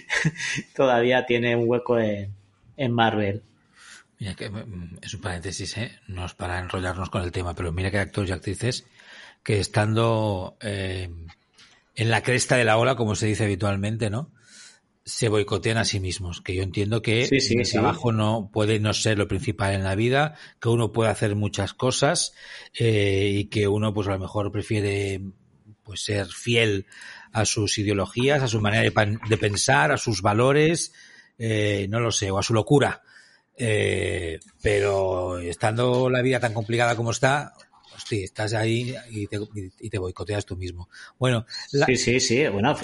todavía 0.74 1.26
tiene 1.26 1.54
un 1.54 1.68
hueco 1.68 1.98
en, 1.98 2.32
en 2.78 2.90
Marvel. 2.90 3.42
Mira 4.18 4.34
que 4.34 4.50
es 5.02 5.12
un 5.12 5.20
paréntesis, 5.20 5.76
¿eh? 5.76 5.92
no 6.08 6.24
es 6.24 6.32
para 6.32 6.58
enrollarnos 6.58 7.10
con 7.10 7.20
el 7.22 7.32
tema, 7.32 7.54
pero 7.54 7.70
mira 7.70 7.90
que 7.90 7.98
actores 7.98 8.30
y 8.30 8.32
actrices 8.32 8.86
que 9.42 9.60
estando 9.60 10.56
eh, 10.62 11.10
en 11.96 12.10
la 12.10 12.22
cresta 12.22 12.56
de 12.56 12.64
la 12.64 12.78
ola, 12.78 12.96
como 12.96 13.14
se 13.14 13.26
dice 13.26 13.44
habitualmente, 13.44 14.08
¿no? 14.08 14.30
Se 15.10 15.28
boicotean 15.28 15.76
a 15.76 15.84
sí 15.84 15.98
mismos, 15.98 16.40
que 16.40 16.54
yo 16.54 16.62
entiendo 16.62 17.02
que 17.02 17.26
sí, 17.26 17.40
sí, 17.40 17.54
el 17.58 17.66
sí. 17.66 17.72
trabajo 17.72 18.12
no 18.12 18.50
puede 18.52 18.78
no 18.78 18.94
ser 18.94 19.18
lo 19.18 19.26
principal 19.26 19.74
en 19.74 19.82
la 19.82 19.96
vida, 19.96 20.36
que 20.60 20.68
uno 20.68 20.92
puede 20.92 21.10
hacer 21.10 21.34
muchas 21.34 21.74
cosas 21.74 22.32
eh, 22.78 23.30
y 23.32 23.44
que 23.46 23.66
uno 23.66 23.92
pues 23.92 24.06
a 24.08 24.12
lo 24.12 24.20
mejor 24.20 24.52
prefiere 24.52 25.20
pues 25.82 26.04
ser 26.04 26.26
fiel 26.26 26.86
a 27.32 27.44
sus 27.44 27.78
ideologías, 27.78 28.42
a 28.42 28.48
su 28.48 28.60
manera 28.60 28.82
de, 28.82 29.18
de 29.28 29.36
pensar, 29.36 29.90
a 29.90 29.96
sus 29.96 30.22
valores, 30.22 30.92
eh, 31.38 31.86
no 31.90 31.98
lo 31.98 32.12
sé, 32.12 32.30
o 32.30 32.38
a 32.38 32.42
su 32.42 32.54
locura. 32.54 33.02
Eh, 33.56 34.38
pero 34.62 35.38
estando 35.38 36.08
la 36.08 36.22
vida 36.22 36.40
tan 36.40 36.54
complicada 36.54 36.96
como 36.96 37.10
está, 37.10 37.52
hostia, 38.00 38.24
estás 38.24 38.54
ahí 38.54 38.94
y 39.10 39.26
te, 39.26 39.38
y 39.80 39.90
te, 39.90 39.98
boicoteas 39.98 40.46
tú 40.46 40.56
mismo. 40.56 40.88
Bueno, 41.18 41.44
la... 41.72 41.86
sí, 41.86 41.96
sí, 41.96 42.20
sí. 42.20 42.46
Bueno, 42.48 42.74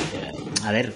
a 0.65 0.73
ver, 0.73 0.95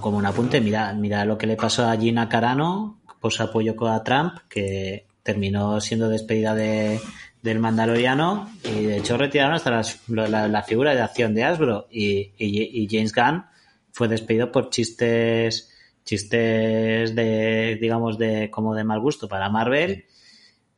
como 0.00 0.18
un 0.18 0.26
apunte, 0.26 0.60
mira, 0.60 0.92
mira 0.92 1.24
lo 1.24 1.38
que 1.38 1.46
le 1.46 1.56
pasó 1.56 1.86
a 1.86 1.96
Gina 1.96 2.28
Carano 2.28 3.00
por 3.20 3.32
su 3.32 3.42
apoyo 3.42 3.74
a 3.88 4.02
Trump, 4.02 4.38
que 4.48 5.06
terminó 5.22 5.80
siendo 5.80 6.08
despedida 6.08 6.54
de, 6.54 7.00
del 7.42 7.58
Mandaloriano 7.58 8.50
y 8.64 8.84
de 8.84 8.98
hecho 8.98 9.16
retiraron 9.16 9.54
hasta 9.54 9.70
las, 9.70 10.00
la, 10.08 10.48
la, 10.48 10.62
figura 10.62 10.94
de 10.94 11.02
acción 11.02 11.34
de 11.34 11.44
Hasbro 11.44 11.86
y, 11.90 12.32
y, 12.38 12.82
y, 12.82 12.88
James 12.90 13.14
Gunn 13.14 13.44
fue 13.92 14.08
despedido 14.08 14.50
por 14.50 14.70
chistes 14.70 15.70
chistes 16.04 17.14
de 17.14 17.78
digamos 17.80 18.18
de 18.18 18.50
como 18.50 18.74
de 18.74 18.84
mal 18.84 19.00
gusto 19.00 19.28
para 19.28 19.50
Marvel 19.50 20.06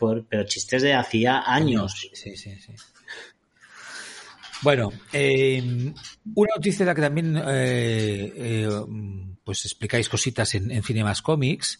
por, 0.02 0.24
pero 0.26 0.42
chistes 0.44 0.82
de 0.82 0.94
hacía 0.94 1.44
años. 1.46 2.10
Sí, 2.12 2.36
sí, 2.36 2.56
sí. 2.58 2.72
Bueno, 4.62 4.92
eh, 5.12 5.62
una 6.34 6.50
noticia 6.56 6.80
de 6.80 6.90
la 6.90 6.94
que 6.94 7.02
también 7.02 7.36
eh, 7.36 8.32
eh, 8.36 8.68
pues 9.44 9.64
explicáis 9.64 10.08
cositas 10.08 10.56
en, 10.56 10.72
en 10.72 10.82
Cinemas 10.82 11.22
Comics, 11.22 11.78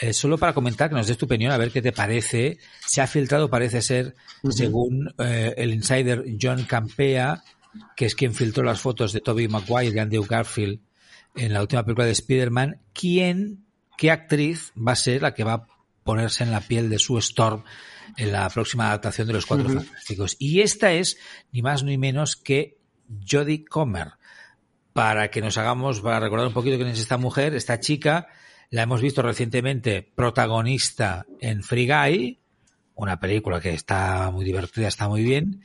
eh, 0.00 0.12
solo 0.12 0.36
para 0.36 0.52
comentar 0.52 0.88
que 0.88 0.96
nos 0.96 1.06
des 1.06 1.16
tu 1.16 1.26
opinión, 1.26 1.52
a 1.52 1.58
ver 1.58 1.70
qué 1.70 1.80
te 1.80 1.92
parece. 1.92 2.58
Se 2.84 3.00
ha 3.00 3.06
filtrado, 3.06 3.48
parece 3.48 3.82
ser, 3.82 4.16
uh 4.42 4.48
-huh. 4.48 4.52
según 4.52 5.14
el 5.18 5.72
insider 5.72 6.24
John 6.40 6.64
Campea, 6.64 7.44
que 7.96 8.06
es 8.06 8.16
quien 8.16 8.34
filtró 8.34 8.64
las 8.64 8.80
fotos 8.80 9.12
de 9.12 9.20
Tobey 9.20 9.46
Maguire 9.46 9.94
y 9.94 9.98
Andrew 10.00 10.24
Garfield 10.24 10.80
en 11.36 11.52
la 11.52 11.62
última 11.62 11.84
película 11.84 12.06
de 12.06 12.12
Spider-Man, 12.12 12.80
quién, 12.92 13.64
qué 13.96 14.10
actriz 14.10 14.72
va 14.76 14.92
a 14.92 14.96
ser 14.96 15.22
la 15.22 15.34
que 15.34 15.44
va 15.44 15.54
a 15.54 15.66
ponerse 16.10 16.42
en 16.42 16.50
la 16.50 16.60
piel 16.60 16.90
de 16.90 16.98
su 16.98 17.18
Storm 17.18 17.62
en 18.16 18.32
la 18.32 18.50
próxima 18.50 18.88
adaptación 18.88 19.28
de 19.28 19.34
los 19.34 19.46
Cuatro 19.46 19.68
uh 19.68 19.70
-huh. 19.70 19.84
Fantásticos. 19.84 20.36
Y 20.40 20.60
esta 20.60 20.92
es 20.92 21.18
ni 21.52 21.62
más 21.62 21.84
ni 21.84 21.98
menos 21.98 22.34
que 22.34 22.78
Jodie 23.30 23.64
Comer. 23.64 24.08
Para 24.92 25.30
que 25.30 25.40
nos 25.40 25.56
hagamos, 25.56 26.00
para 26.00 26.18
recordar 26.18 26.48
un 26.48 26.52
poquito 26.52 26.76
quién 26.76 26.88
es 26.88 26.98
esta 26.98 27.16
mujer, 27.16 27.54
esta 27.54 27.78
chica, 27.78 28.26
la 28.70 28.82
hemos 28.82 29.00
visto 29.00 29.22
recientemente 29.22 30.02
protagonista 30.02 31.26
en 31.40 31.62
Free 31.62 31.86
Guy, 31.86 32.40
una 32.96 33.20
película 33.20 33.60
que 33.60 33.72
está 33.72 34.32
muy 34.32 34.44
divertida, 34.44 34.88
está 34.88 35.08
muy 35.08 35.22
bien, 35.22 35.62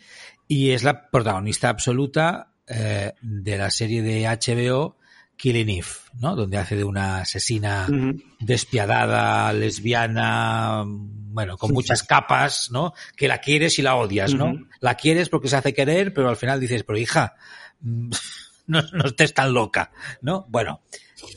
y 0.48 0.72
es 0.72 0.84
la 0.84 1.10
protagonista 1.10 1.70
absoluta 1.70 2.52
eh, 2.68 3.14
de 3.20 3.58
la 3.58 3.72
serie 3.72 4.04
de 4.04 4.28
HBO 4.28 4.98
Killing 5.38 5.70
Eve, 5.70 5.88
¿no? 6.20 6.36
Donde 6.36 6.58
hace 6.58 6.76
de 6.76 6.84
una 6.84 7.20
asesina 7.20 7.88
uh 7.90 7.94
-huh. 7.94 8.24
despiadada, 8.40 9.52
lesbiana, 9.54 10.84
bueno, 10.86 11.58
con 11.58 11.74
muchas 11.74 12.04
capas, 12.04 12.70
¿no? 12.72 12.94
Que 13.16 13.28
la 13.28 13.40
quieres 13.40 13.78
y 13.80 13.82
la 13.82 13.96
odias, 13.96 14.34
¿no? 14.34 14.46
Uh 14.46 14.54
-huh. 14.54 14.68
La 14.80 14.96
quieres 14.96 15.30
porque 15.30 15.50
se 15.50 15.58
hace 15.58 15.74
querer, 15.74 16.14
pero 16.14 16.30
al 16.30 16.38
final 16.38 16.60
dices, 16.60 16.84
pero 16.84 16.98
hija, 16.98 17.36
no, 17.82 18.82
no 18.94 19.06
estés 19.06 19.34
tan 19.34 19.54
loca, 19.54 19.92
¿no? 20.22 20.46
Bueno, 20.50 20.82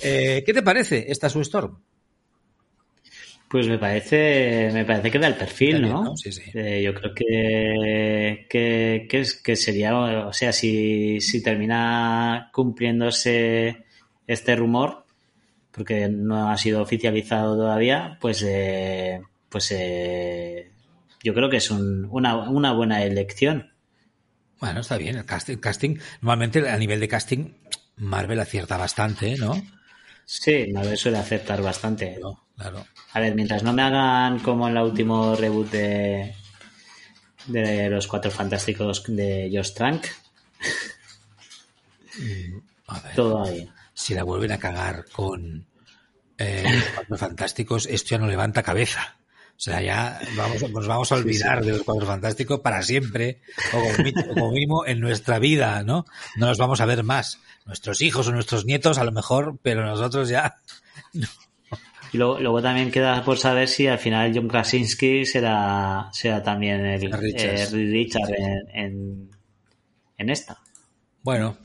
eh, 0.02 0.42
¿qué 0.46 0.52
te 0.52 0.62
parece 0.62 1.06
esta 1.08 1.28
su 1.28 1.40
Storm? 1.40 1.78
Pues 3.48 3.66
me 3.66 3.78
parece, 3.78 4.70
me 4.74 4.84
parece 4.84 5.10
que 5.10 5.18
da 5.18 5.26
el 5.26 5.34
perfil, 5.34 5.80
¿no? 5.80 6.04
¿no? 6.04 6.16
Sí, 6.16 6.30
sí. 6.30 6.42
Eh, 6.52 6.82
yo 6.82 6.92
creo 6.92 7.14
que, 7.14 8.46
que, 8.48 9.06
que, 9.08 9.20
es, 9.20 9.34
que 9.42 9.56
sería, 9.56 9.96
o 9.96 10.32
sea, 10.34 10.52
si, 10.52 11.18
si 11.22 11.42
termina 11.42 12.50
cumpliéndose 12.52 13.86
este 14.28 14.54
rumor, 14.54 15.06
porque 15.72 16.08
no 16.08 16.50
ha 16.50 16.56
sido 16.56 16.82
oficializado 16.82 17.56
todavía, 17.56 18.18
pues, 18.20 18.44
eh, 18.46 19.20
pues 19.48 19.72
eh, 19.72 20.70
yo 21.24 21.34
creo 21.34 21.50
que 21.50 21.56
es 21.56 21.70
un, 21.70 22.06
una, 22.10 22.36
una 22.48 22.72
buena 22.72 23.02
elección. 23.02 23.72
Bueno, 24.60 24.80
está 24.80 24.98
bien, 24.98 25.16
el 25.16 25.24
casting, 25.24 25.56
casting, 25.56 25.98
normalmente 26.20 26.68
a 26.68 26.76
nivel 26.76 27.00
de 27.00 27.08
casting, 27.08 27.54
Marvel 27.96 28.38
acierta 28.38 28.76
bastante, 28.76 29.36
¿no? 29.36 29.60
Sí, 30.24 30.66
Marvel 30.72 30.98
suele 30.98 31.18
acertar 31.18 31.62
bastante. 31.62 32.14
Claro, 32.14 32.38
claro. 32.56 32.86
A 33.12 33.20
ver, 33.20 33.34
mientras 33.34 33.62
no 33.62 33.72
me 33.72 33.82
hagan 33.82 34.40
como 34.40 34.68
en 34.68 34.76
el 34.76 34.82
último 34.82 35.34
reboot 35.36 35.70
de, 35.70 36.34
de 37.46 37.88
los 37.88 38.06
Cuatro 38.06 38.30
Fantásticos 38.30 39.04
de 39.06 39.50
Josh 39.50 39.72
Trank. 39.72 40.06
A 42.88 43.00
ver. 43.00 43.14
Todo 43.14 43.44
ahí 43.44 43.70
si 43.98 44.14
la 44.14 44.22
vuelven 44.22 44.52
a 44.52 44.58
cagar 44.58 45.06
con 45.10 45.66
eh, 46.38 46.62
los 46.72 46.84
cuatro 46.94 47.18
fantásticos, 47.18 47.86
esto 47.86 48.10
ya 48.10 48.18
no 48.18 48.28
levanta 48.28 48.62
cabeza. 48.62 49.16
O 49.50 49.60
sea, 49.60 49.82
ya 49.82 50.20
vamos, 50.36 50.70
nos 50.70 50.86
vamos 50.86 51.10
a 51.10 51.16
olvidar 51.16 51.58
sí, 51.58 51.64
sí. 51.64 51.70
de 51.70 51.76
los 51.78 51.84
cuatro 51.84 52.06
fantásticos 52.06 52.60
para 52.60 52.80
siempre, 52.82 53.40
o 53.72 53.80
como, 53.80 54.26
como 54.28 54.52
mínimo 54.52 54.86
en 54.86 55.00
nuestra 55.00 55.40
vida, 55.40 55.82
¿no? 55.82 56.06
No 56.36 56.46
los 56.46 56.58
vamos 56.58 56.80
a 56.80 56.86
ver 56.86 57.02
más. 57.02 57.40
Nuestros 57.66 58.00
hijos 58.00 58.28
o 58.28 58.32
nuestros 58.32 58.66
nietos 58.66 58.98
a 58.98 59.04
lo 59.04 59.10
mejor, 59.10 59.58
pero 59.62 59.84
nosotros 59.84 60.28
ya 60.28 60.54
no, 61.12 61.26
Y 62.12 62.18
luego, 62.18 62.38
luego 62.38 62.62
también 62.62 62.92
queda 62.92 63.24
por 63.24 63.36
saber 63.36 63.66
si 63.66 63.88
al 63.88 63.98
final 63.98 64.30
John 64.32 64.46
Krasinski 64.46 65.26
será, 65.26 66.08
será 66.12 66.40
también 66.40 66.86
el 66.86 67.12
Richards. 67.12 67.72
eh, 67.72 67.76
Richard 67.76 68.30
en, 68.30 68.84
en, 68.84 69.30
en 70.18 70.30
esta. 70.30 70.58
Bueno, 71.22 71.58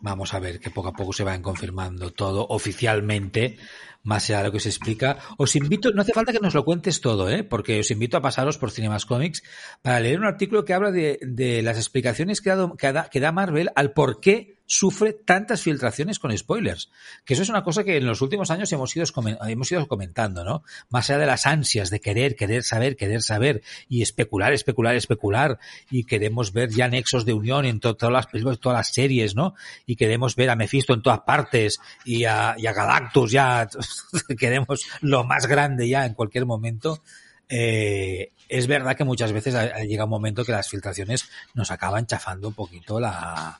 vamos 0.00 0.34
a 0.34 0.40
ver 0.40 0.60
que 0.60 0.70
poco 0.70 0.88
a 0.88 0.92
poco 0.92 1.12
se 1.12 1.24
van 1.24 1.42
confirmando 1.42 2.12
todo 2.12 2.46
oficialmente, 2.48 3.58
más 4.02 4.28
allá 4.28 4.38
de 4.38 4.44
lo 4.44 4.52
que 4.52 4.60
se 4.60 4.68
explica. 4.68 5.18
Os 5.38 5.54
invito, 5.56 5.90
no 5.92 6.02
hace 6.02 6.12
falta 6.12 6.32
que 6.32 6.40
nos 6.40 6.54
lo 6.54 6.64
cuentes 6.64 7.00
todo, 7.00 7.30
¿eh? 7.30 7.44
porque 7.44 7.80
os 7.80 7.90
invito 7.90 8.16
a 8.16 8.22
pasaros 8.22 8.58
por 8.58 8.70
Cinemas 8.70 9.06
Comics 9.06 9.42
para 9.82 10.00
leer 10.00 10.18
un 10.18 10.26
artículo 10.26 10.64
que 10.64 10.74
habla 10.74 10.90
de, 10.90 11.60
las 11.62 11.76
explicaciones 11.76 12.40
que, 12.40 12.50
ha 12.50 12.72
que 12.76 12.92
da, 12.92 13.08
que 13.08 13.20
da 13.20 13.32
Marvel 13.32 13.70
al 13.74 13.92
por 13.92 14.20
qué 14.20 14.61
sufre 14.74 15.12
tantas 15.12 15.60
filtraciones 15.60 16.18
con 16.18 16.36
spoilers. 16.36 16.90
Que 17.26 17.34
eso 17.34 17.42
es 17.42 17.50
una 17.50 17.62
cosa 17.62 17.84
que 17.84 17.98
en 17.98 18.06
los 18.06 18.22
últimos 18.22 18.50
años 18.50 18.72
hemos 18.72 18.96
ido, 18.96 19.04
hemos 19.46 19.70
ido 19.70 19.86
comentando, 19.86 20.44
¿no? 20.44 20.64
Más 20.88 21.10
allá 21.10 21.18
de 21.18 21.26
las 21.26 21.44
ansias 21.44 21.90
de 21.90 22.00
querer, 22.00 22.36
querer 22.36 22.62
saber, 22.62 22.96
querer 22.96 23.20
saber 23.20 23.62
y 23.90 24.00
especular, 24.00 24.54
especular, 24.54 24.96
especular 24.96 25.58
y 25.90 26.04
queremos 26.04 26.54
ver 26.54 26.70
ya 26.70 26.88
nexos 26.88 27.26
de 27.26 27.34
unión 27.34 27.66
en 27.66 27.80
to- 27.80 27.96
todas 27.96 28.14
las 28.14 28.26
películas, 28.28 28.60
todas 28.60 28.78
las 28.78 28.94
series, 28.94 29.34
¿no? 29.34 29.54
Y 29.84 29.96
queremos 29.96 30.36
ver 30.36 30.48
a 30.48 30.56
Mephisto 30.56 30.94
en 30.94 31.02
todas 31.02 31.20
partes 31.20 31.78
y 32.06 32.24
a, 32.24 32.54
y 32.56 32.66
a 32.66 32.72
Galactus 32.72 33.30
ya 33.30 33.68
queremos 34.38 34.86
lo 35.02 35.22
más 35.24 35.46
grande 35.46 35.86
ya 35.86 36.06
en 36.06 36.14
cualquier 36.14 36.46
momento. 36.46 37.02
Eh, 37.46 38.32
es 38.48 38.66
verdad 38.66 38.96
que 38.96 39.04
muchas 39.04 39.32
veces 39.32 39.54
llega 39.86 40.04
un 40.04 40.10
momento 40.10 40.46
que 40.46 40.52
las 40.52 40.70
filtraciones 40.70 41.28
nos 41.52 41.70
acaban 41.70 42.06
chafando 42.06 42.48
un 42.48 42.54
poquito 42.54 42.98
la, 42.98 43.58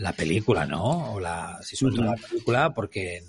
la 0.00 0.12
película, 0.12 0.66
¿no? 0.66 1.12
O 1.14 1.20
la, 1.20 1.58
si 1.62 1.76
suelto 1.76 2.00
Ujú. 2.02 2.10
la 2.10 2.16
película 2.16 2.74
porque 2.74 3.22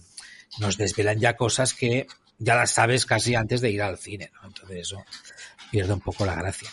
nos 0.60 0.78
desvelan 0.78 1.20
ya 1.20 1.36
cosas 1.36 1.74
que 1.74 2.08
ya 2.40 2.56
las 2.56 2.72
sabes 2.72 3.06
casi 3.06 3.36
antes 3.36 3.62
de 3.62 3.72
ir 3.72 3.82
al 3.82 3.98
cine, 3.98 4.32
¿no? 4.42 4.48
Entonces 4.48 4.78
eso 4.80 5.04
pierde 5.72 5.94
un 5.94 6.02
poco 6.02 6.26
la 6.26 6.36
gracia. 6.36 6.70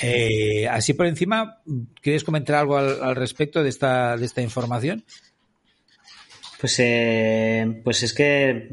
Eh, 0.00 0.68
así 0.68 0.94
por 0.94 1.06
encima, 1.06 1.60
¿quieres 2.00 2.24
comentar 2.24 2.56
algo 2.56 2.76
al, 2.78 3.02
al 3.02 3.16
respecto 3.16 3.62
de 3.62 3.68
esta, 3.68 4.16
de 4.16 4.26
esta 4.26 4.42
información? 4.42 5.04
Pues, 6.60 6.76
eh, 6.78 7.80
pues 7.84 8.02
es 8.02 8.12
que 8.14 8.68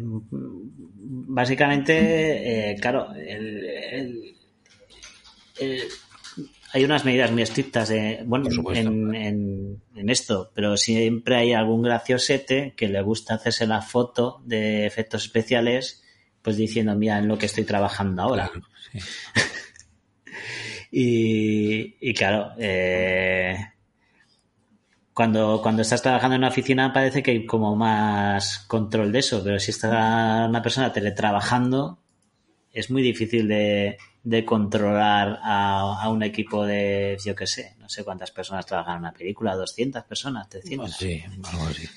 básicamente, 1.07 2.71
eh, 2.71 2.75
claro, 2.79 3.13
el- 3.13 3.65
el- 3.65 4.35
el- 5.59 5.83
hay 6.75 6.83
unas 6.83 7.05
medidas 7.05 7.31
muy 7.31 7.41
estrictas 7.41 7.87
de, 7.87 8.21
bueno, 8.25 8.43
Por 8.45 8.53
supuesto. 8.53 8.89
en, 8.89 9.15
en- 9.15 9.81
en 9.95 10.09
esto, 10.09 10.51
pero 10.53 10.75
siempre 10.75 11.37
hay 11.37 11.53
algún 11.53 11.81
graciosete 11.81 12.73
que 12.75 12.89
le 12.89 13.01
gusta 13.01 13.35
hacerse 13.35 13.65
la 13.65 13.81
foto 13.81 14.41
de 14.43 14.85
efectos 14.85 15.23
especiales, 15.23 16.03
pues 16.41 16.57
diciendo, 16.57 16.93
mira, 16.95 17.17
en 17.17 17.29
lo 17.29 17.37
que 17.37 17.45
estoy 17.45 17.63
trabajando 17.63 18.21
ahora. 18.23 18.49
Claro, 18.49 18.67
sí. 18.91 18.99
Y, 20.91 21.95
y 21.99 22.13
claro, 22.13 22.51
eh, 22.57 23.57
cuando, 25.13 25.61
cuando 25.61 25.81
estás 25.81 26.01
trabajando 26.01 26.35
en 26.35 26.41
una 26.41 26.49
oficina 26.49 26.91
parece 26.93 27.23
que 27.23 27.31
hay 27.31 27.45
como 27.45 27.75
más 27.75 28.59
control 28.67 29.11
de 29.11 29.19
eso, 29.19 29.41
pero 29.43 29.59
si 29.59 29.71
está 29.71 30.45
una 30.47 30.61
persona 30.61 30.91
teletrabajando, 30.93 31.99
es 32.71 32.89
muy 32.91 33.01
difícil 33.01 33.47
de, 33.47 33.97
de 34.25 34.43
controlar 34.43 35.39
a, 35.43 36.01
a 36.01 36.09
un 36.09 36.23
equipo 36.23 36.65
de, 36.65 37.15
yo 37.23 37.35
qué 37.35 37.45
sé, 37.45 37.75
no 37.79 37.87
sé 37.87 38.03
cuántas 38.03 38.31
personas 38.31 38.65
trabajan 38.65 38.95
en 38.95 38.99
una 39.01 39.13
película, 39.13 39.55
200 39.55 40.03
personas, 40.03 40.49
300. 40.49 40.91
Sí, 40.91 41.23
algo 41.43 41.65
así. 41.67 41.87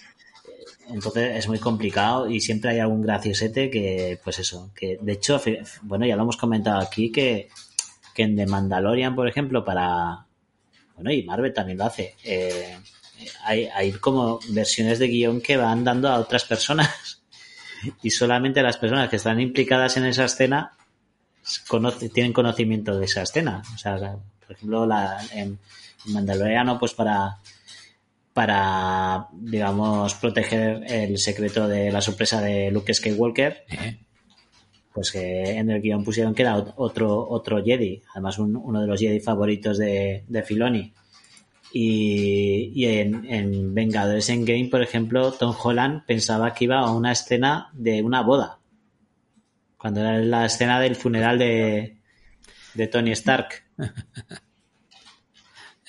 Entonces 0.90 1.38
es 1.38 1.48
muy 1.48 1.58
complicado 1.58 2.28
y 2.30 2.40
siempre 2.40 2.70
hay 2.70 2.80
algún 2.80 3.00
graciosete 3.00 3.70
que, 3.70 4.20
pues 4.22 4.38
eso, 4.38 4.70
que 4.74 4.98
de 5.00 5.12
hecho, 5.12 5.40
bueno, 5.82 6.04
ya 6.04 6.16
lo 6.16 6.22
hemos 6.22 6.36
comentado 6.36 6.80
aquí 6.80 7.10
que, 7.10 7.48
que 8.14 8.24
en 8.24 8.36
The 8.36 8.46
Mandalorian, 8.46 9.14
por 9.14 9.26
ejemplo, 9.26 9.64
para, 9.64 10.26
bueno, 10.96 11.10
y 11.10 11.22
Marvel 11.22 11.54
también 11.54 11.78
lo 11.78 11.86
hace, 11.86 12.14
eh, 12.24 12.78
hay, 13.44 13.66
hay 13.74 13.92
como 13.92 14.38
versiones 14.50 14.98
de 14.98 15.08
guion 15.08 15.40
que 15.40 15.56
van 15.56 15.82
dando 15.82 16.10
a 16.10 16.18
otras 16.18 16.44
personas 16.44 17.22
y 18.02 18.10
solamente 18.10 18.62
las 18.62 18.76
personas 18.76 19.08
que 19.08 19.16
están 19.16 19.40
implicadas 19.40 19.96
en 19.96 20.04
esa 20.04 20.26
escena 20.26 20.77
conoce- 21.68 22.08
tienen 22.12 22.32
conocimiento 22.32 22.98
de 22.98 23.04
esa 23.06 23.22
escena. 23.22 23.62
O 23.74 23.78
sea, 23.78 23.96
por 24.46 24.56
ejemplo, 24.56 24.86
la, 24.86 25.18
en 25.34 25.58
Mandaloriano, 26.06 26.78
pues 26.78 26.94
para 26.94 27.38
para, 28.32 29.26
digamos, 29.32 30.14
proteger 30.14 30.84
el 30.88 31.18
secreto 31.18 31.66
de 31.66 31.90
la 31.90 32.00
sorpresa 32.00 32.40
de 32.40 32.70
Luke 32.70 32.94
Skywalker, 32.94 33.64
¿eh? 33.68 33.98
pues 34.92 35.10
que 35.10 35.50
en 35.58 35.70
el 35.70 35.82
guion 35.82 36.04
pusieron 36.04 36.34
que 36.36 36.42
era 36.42 36.56
ot- 36.56 36.72
otro, 36.76 37.28
otro 37.28 37.64
Jedi, 37.64 38.00
además 38.12 38.38
un- 38.38 38.54
uno 38.54 38.80
de 38.80 38.86
los 38.86 39.00
Jedi 39.00 39.18
favoritos 39.18 39.76
de, 39.78 40.22
de 40.28 40.42
Filoni. 40.44 40.92
Y, 41.72 42.72
y 42.74 42.86
en, 42.86 43.26
en 43.28 43.74
Vengadores 43.74 44.28
Endgame, 44.30 44.68
por 44.70 44.82
ejemplo, 44.82 45.32
Tom 45.32 45.54
Holland 45.60 46.04
pensaba 46.06 46.54
que 46.54 46.64
iba 46.64 46.78
a 46.78 46.92
una 46.92 47.10
escena 47.12 47.70
de 47.72 48.02
una 48.02 48.22
boda. 48.22 48.57
Cuando 49.78 50.00
era 50.00 50.18
la 50.18 50.44
escena 50.46 50.80
del 50.80 50.96
funeral 50.96 51.38
de, 51.38 51.98
de 52.74 52.86
Tony 52.88 53.12
Stark. 53.12 53.64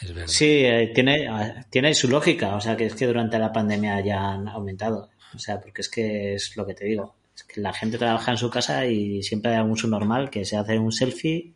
Es 0.02 0.14
verdad. 0.14 0.28
Sí, 0.28 0.64
eh, 0.64 0.94
tiene, 0.96 1.28
tiene 1.70 1.94
su 1.94 2.08
lógica. 2.08 2.56
O 2.56 2.62
sea, 2.62 2.78
que 2.78 2.86
es 2.86 2.96
que 2.96 3.06
durante 3.06 3.38
la 3.38 3.52
pandemia 3.52 4.00
ya 4.00 4.32
han 4.32 4.48
aumentado. 4.48 5.10
O 5.36 5.40
sea, 5.40 5.60
porque 5.60 5.82
es 5.82 5.90
que 5.90 6.36
es 6.36 6.56
lo 6.56 6.66
que 6.66 6.74
te 6.74 6.86
digo. 6.86 7.18
Es 7.36 7.44
que 7.44 7.60
la 7.60 7.74
gente 7.74 7.98
trabaja 7.98 8.32
en 8.32 8.38
su 8.38 8.50
casa 8.50 8.86
y 8.86 9.22
siempre 9.24 9.52
hay 9.52 9.58
algún 9.58 9.76
subnormal 9.76 10.30
que 10.30 10.46
se 10.46 10.56
hace 10.56 10.80
un 10.80 10.94
selfie 10.94 11.54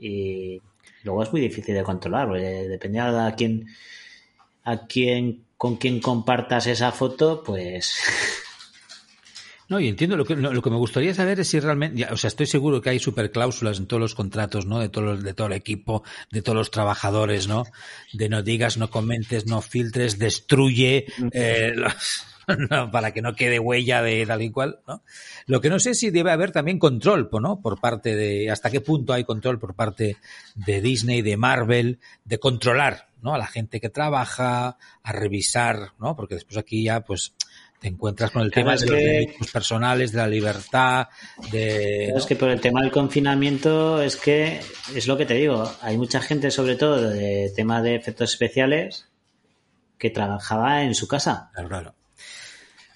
y 0.00 0.60
luego 1.04 1.22
es 1.22 1.30
muy 1.30 1.40
difícil 1.40 1.74
de 1.74 1.82
controlar. 1.82 2.26
porque 2.26 2.68
depende 2.68 3.00
a 3.00 3.34
quién, 3.36 3.66
a 4.64 4.86
quién, 4.86 5.44
con 5.56 5.76
quién 5.76 6.00
compartas 6.00 6.66
esa 6.66 6.90
foto, 6.90 7.42
pues 7.44 8.00
No, 9.70 9.78
y 9.78 9.86
entiendo 9.86 10.16
lo 10.16 10.24
que, 10.24 10.34
lo, 10.34 10.60
que 10.60 10.68
me 10.70 10.76
gustaría 10.76 11.14
saber 11.14 11.38
es 11.38 11.48
si 11.48 11.60
realmente, 11.60 12.00
ya, 12.00 12.08
o 12.12 12.16
sea, 12.16 12.26
estoy 12.28 12.46
seguro 12.46 12.80
que 12.82 12.90
hay 12.90 12.98
supercláusulas 12.98 13.78
en 13.78 13.86
todos 13.86 14.00
los 14.00 14.16
contratos, 14.16 14.66
¿no? 14.66 14.80
De 14.80 14.88
todos 14.88 15.06
los, 15.06 15.22
de 15.22 15.32
todo 15.32 15.46
el 15.46 15.52
equipo, 15.52 16.02
de 16.32 16.42
todos 16.42 16.56
los 16.58 16.72
trabajadores, 16.72 17.46
¿no? 17.46 17.64
De 18.12 18.28
no 18.28 18.42
digas, 18.42 18.78
no 18.78 18.90
comentes, 18.90 19.46
no 19.46 19.62
filtres, 19.62 20.18
destruye, 20.18 21.06
eh, 21.32 21.72
los- 21.76 22.24
no, 22.70 22.90
para 22.90 23.12
que 23.12 23.22
no 23.22 23.36
quede 23.36 23.60
huella 23.60 24.02
de 24.02 24.26
tal 24.26 24.42
y 24.42 24.50
cual, 24.50 24.80
¿no? 24.88 25.04
Lo 25.46 25.60
que 25.60 25.70
no 25.70 25.78
sé 25.78 25.90
es 25.90 26.00
si 26.00 26.10
debe 26.10 26.32
haber 26.32 26.50
también 26.50 26.80
control, 26.80 27.28
¿no? 27.40 27.60
Por 27.60 27.80
parte 27.80 28.16
de, 28.16 28.50
hasta 28.50 28.70
qué 28.70 28.80
punto 28.80 29.12
hay 29.12 29.22
control 29.22 29.60
por 29.60 29.74
parte 29.76 30.16
de 30.56 30.80
Disney, 30.80 31.22
de 31.22 31.36
Marvel, 31.36 32.00
de 32.24 32.38
controlar, 32.40 33.08
¿no? 33.22 33.34
A 33.34 33.38
la 33.38 33.46
gente 33.46 33.80
que 33.80 33.88
trabaja, 33.88 34.78
a 35.04 35.12
revisar, 35.12 35.92
¿no? 36.00 36.16
Porque 36.16 36.34
después 36.34 36.56
aquí 36.58 36.82
ya, 36.82 37.02
pues, 37.02 37.34
te 37.80 37.88
encuentras 37.88 38.30
con 38.30 38.42
el 38.42 38.50
Claro, 38.50 38.68
tema 38.68 38.76
de 38.78 38.86
los 38.86 38.90
que- 38.94 39.04
derechos 39.06 39.50
personales, 39.50 40.12
de 40.12 40.18
la 40.18 40.28
libertad, 40.28 41.08
de... 41.50 42.08
Es 42.08 42.26
que 42.26 42.36
por 42.36 42.50
el 42.50 42.60
tema 42.60 42.82
del 42.82 42.90
confinamiento 42.90 44.02
es 44.02 44.16
que 44.16 44.60
es 44.94 45.06
lo 45.06 45.16
que 45.16 45.24
te 45.26 45.34
digo. 45.34 45.70
Hay 45.80 45.96
mucha 45.96 46.20
gente, 46.20 46.50
sobre 46.50 46.76
todo 46.76 47.00
de 47.10 47.50
tema 47.56 47.80
de 47.82 47.94
efectos 47.96 48.32
especiales, 48.32 49.06
que 49.98 50.10
trabajaba 50.10 50.82
en 50.82 50.94
su 50.94 51.08
casa. 51.08 51.50
Claro, 51.54 51.68
claro. 51.68 51.94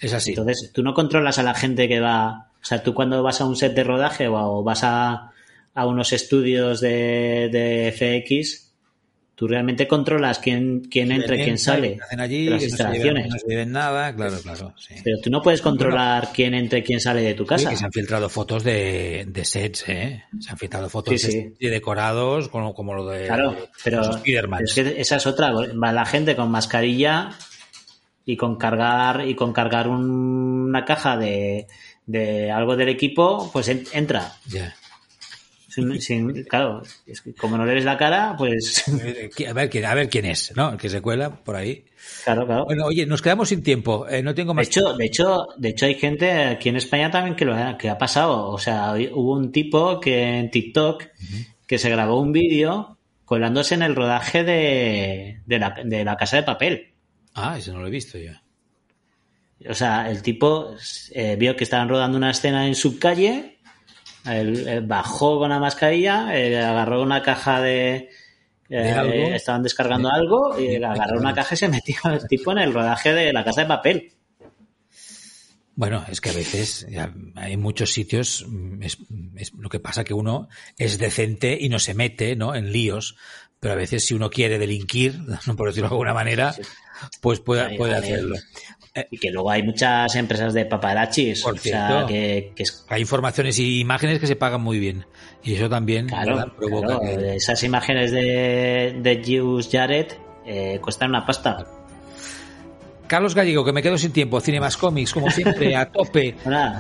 Es 0.01 0.13
así. 0.13 0.31
Entonces, 0.31 0.71
tú 0.73 0.83
no 0.83 0.93
controlas 0.93 1.39
a 1.39 1.43
la 1.43 1.55
gente 1.55 1.89
que 1.89 2.01
va. 2.01 2.51
O 2.61 2.65
sea, 2.65 2.83
tú 2.83 2.93
cuando 2.95 3.23
vas 3.23 3.41
a 3.41 3.47
un 3.47 3.57
set 3.57 3.75
de 3.75 3.85
rodaje 3.85 4.29
o 4.29 4.63
vas 4.63 4.85
a, 4.85 5.31
a 5.75 5.87
unos 5.87 6.13
estudios 6.13 6.81
de, 6.81 7.49
de 7.51 8.23
FX, 8.27 8.64
tú 9.35 9.49
realmente 9.49 9.89
controlas 9.89 10.39
quién, 10.39 10.83
quién 10.91 11.11
entra 11.11 11.35
y 11.37 11.45
quién 11.45 11.59
sale. 11.59 11.97
Que 11.97 12.03
hacen 12.03 12.21
allí, 12.21 12.45
de 12.45 12.51
las 12.53 12.63
que 12.63 12.69
no 12.71 12.77
se, 12.77 12.83
lleven, 12.83 12.93
instalaciones. 12.95 13.29
no 13.33 13.39
se 13.39 13.47
lleven 13.49 13.73
nada, 13.73 14.15
claro, 14.15 14.37
claro. 14.43 14.75
Sí. 14.79 14.95
Pero 15.03 15.19
tú 15.23 15.31
no 15.31 15.43
puedes 15.43 15.61
controlar 15.61 16.29
quién 16.33 16.55
entra 16.55 16.79
y 16.79 16.83
quién 16.83 17.01
sale 17.01 17.23
de 17.23 17.35
tu 17.35 17.43
Sí, 17.45 17.49
casa. 17.49 17.71
que 17.71 17.77
se 17.77 17.85
han 17.85 17.93
filtrado 17.93 18.29
fotos 18.29 18.63
de, 18.63 19.25
de 19.29 19.45
sets, 19.45 19.89
¿eh? 19.89 20.23
Se 20.41 20.51
han 20.51 20.57
filtrado 20.59 20.89
fotos 20.89 21.21
Sí, 21.21 21.27
de, 21.27 21.55
sí. 21.59 21.67
decorados 21.69 22.49
como, 22.49 22.75
como 22.75 22.95
lo 22.95 23.09
de 23.09 23.27
Claro, 23.27 23.57
pero 23.83 24.03
es 24.65 24.73
que 24.75 24.95
esa 25.01 25.17
es 25.17 25.27
otra. 25.27 25.53
Va 25.53 25.93
la 25.93 26.07
gente 26.07 26.37
con 26.37 26.51
mascarilla 26.51 27.31
y 28.25 28.37
con 28.37 28.57
cargar 28.57 29.27
y 29.29 29.35
con 29.35 29.53
cargar 29.53 29.89
un- 29.89 30.69
una 30.69 30.85
caja 30.85 31.17
de, 31.17 31.67
de 32.07 32.51
algo 32.51 32.77
del 32.77 32.89
equipo, 32.89 33.51
pues 33.53 33.69
en- 33.69 33.85
entra. 33.93 34.33
Ya. 34.49 34.75
Sin- 35.75 36.01
sin- 36.01 36.45
claro, 36.45 36.83
es 37.07 37.21
que 37.21 37.35
como 37.35 37.57
no 37.57 37.67
le 37.67 37.75
ves 37.75 37.85
la 37.85 37.97
cara, 37.99 38.35
pues 38.39 38.85
A 38.89 39.53
ver, 39.53 39.69
quién- 39.71 39.85
a 39.87 39.95
ver 39.95 40.09
quién 40.09 40.25
es, 40.27 40.53
¿no? 40.57 40.73
El 40.73 40.79
que 40.79 40.89
se 40.89 41.01
cuela 41.01 41.43
por 41.43 41.57
ahí. 41.57 41.85
claro, 42.25 42.47
claro. 42.47 42.65
Bueno, 42.67 42.85
oye, 42.87 43.07
nos 43.07 43.21
quedamos 43.23 43.49
sin 43.49 43.63
tiempo. 43.63 44.07
Eh, 44.09 44.23
no 44.23 44.35
tengo 44.35 44.53
De 44.53 44.57
más 44.57 44.67
hecho, 44.69 44.93
de 44.95 45.05
hecho, 45.07 45.49
de 45.57 45.69
hecho 45.71 45.87
hay 45.87 45.95
gente 45.97 46.31
aquí 46.33 46.69
en 46.69 46.77
España 46.77 47.11
también 47.11 47.35
que 47.35 47.45
lo 47.45 47.55
ha, 47.55 47.77
que 47.77 47.89
ha 47.91 47.99
pasado. 47.99 48.49
O 48.49 48.59
sea, 48.59 48.93
hubo 49.13 49.33
un 49.37 49.51
tipo 49.51 49.99
que 50.01 50.39
en 50.39 50.51
TikTok 50.51 51.05
que 51.67 51.79
se 51.79 51.91
grabó 51.91 52.21
un 52.21 52.33
vídeo 52.33 52.97
colándose 53.25 53.75
en 53.75 53.83
el 53.83 53.97
rodaje 53.97 54.45
de, 54.45 55.41
de, 55.47 55.59
la, 55.59 55.75
de 55.85 56.05
la 56.05 56.17
casa 56.17 56.37
de 56.37 56.43
papel. 56.45 56.93
Ah, 57.35 57.57
eso 57.59 57.73
no 57.73 57.81
lo 57.81 57.89
he 57.89 57.91
visto 57.91 58.17
yo. 58.19 58.33
O 59.69 59.75
sea, 59.75 60.11
el 60.11 60.21
tipo 60.23 60.75
eh, 61.13 61.37
vio 61.39 61.57
que 61.57 61.65
estaban 61.65 61.89
rodando 61.89 62.19
una 62.19 62.31
escena 62.31 62.67
en 62.67 62.75
su 62.75 62.99
calle, 62.99 63.54
él, 64.27 64.67
él 64.69 64.81
bajó 64.83 65.39
con 65.39 65.51
la 65.51 65.59
mascarilla, 65.59 66.29
agarró 66.29 67.03
una 67.03 67.23
caja 67.23 67.61
de... 67.61 68.11
¿De 68.69 68.89
eh, 68.89 68.93
algo? 68.93 69.35
estaban 69.35 69.63
descargando 69.63 70.09
algo 70.11 70.59
y 70.59 70.77
agarró 70.77 71.21
una 71.21 71.35
caja 71.35 71.55
y 71.55 71.59
se 71.59 71.69
metió 71.69 71.97
el 72.05 72.27
tipo 72.27 72.51
en 72.53 72.59
el 72.59 72.73
rodaje 72.73 73.13
de 73.13 73.33
la 73.33 73.45
casa 73.45 73.61
de 73.61 73.67
papel. 73.67 74.13
Bueno, 75.77 76.05
es 76.09 76.21
que 76.21 76.31
a 76.31 76.33
veces 76.33 76.87
hay 77.35 77.57
muchos 77.57 77.93
sitios, 77.93 78.47
mm, 78.49 78.83
es, 78.83 78.99
es 79.37 79.53
lo 79.55 79.69
que 79.69 79.81
pasa 79.81 80.05
que 80.05 80.15
uno 80.15 80.49
es 80.79 80.99
decente 80.99 81.59
y 81.61 81.69
no 81.69 81.79
se 81.79 81.95
mete 81.95 82.37
¿no? 82.37 82.55
en 82.55 82.73
líos, 82.73 83.17
pero 83.61 83.75
a 83.75 83.77
veces 83.77 84.05
si 84.05 84.15
uno 84.15 84.31
quiere 84.31 84.59
delinquir, 84.59 85.19
por 85.57 85.69
decirlo 85.69 85.89
de 85.89 85.95
alguna 85.95 86.15
manera, 86.15 86.55
pues 87.21 87.41
puede, 87.41 87.77
puede 87.77 87.95
hacerlo. 87.95 88.37
Y 89.11 89.19
que 89.19 89.31
luego 89.33 89.51
hay 89.51 89.63
muchas 89.65 90.15
empresas 90.15 90.55
de 90.55 90.67
paparachis, 90.67 91.43
Por 91.43 91.55
o 91.55 91.59
sea, 91.59 91.89
cierto. 91.89 92.07
que, 92.07 92.53
que 92.55 92.63
es 92.63 92.85
Hay 92.89 93.01
informaciones 93.01 93.59
y 93.59 93.81
imágenes 93.81 94.21
que 94.21 94.27
se 94.29 94.37
pagan 94.37 94.61
muy 94.63 94.79
bien 94.79 95.05
y 95.43 95.55
eso 95.55 95.69
también 95.69 96.07
Claro, 96.07 96.55
provoca 96.57 96.99
claro, 97.01 97.01
que... 97.19 97.35
esas 97.37 97.63
imágenes 97.65 98.13
de, 98.13 98.97
de 99.03 99.23
Jules 99.27 99.69
Jared 99.73 100.07
eh, 100.47 100.79
cuestan 100.81 101.11
una 101.11 101.27
pasta. 101.27 101.67
Carlos 103.07 103.35
Gallego, 103.35 103.65
que 103.67 103.73
me 103.73 103.83
quedo 103.83 103.99
sin 103.99 104.13
tiempo, 104.13 104.41
Cine 104.41 104.61
Más 104.61 104.79
Cómics, 104.79 105.13
como 105.13 105.31
siempre, 105.31 105.77
a 105.77 105.91
tope. 105.93 106.35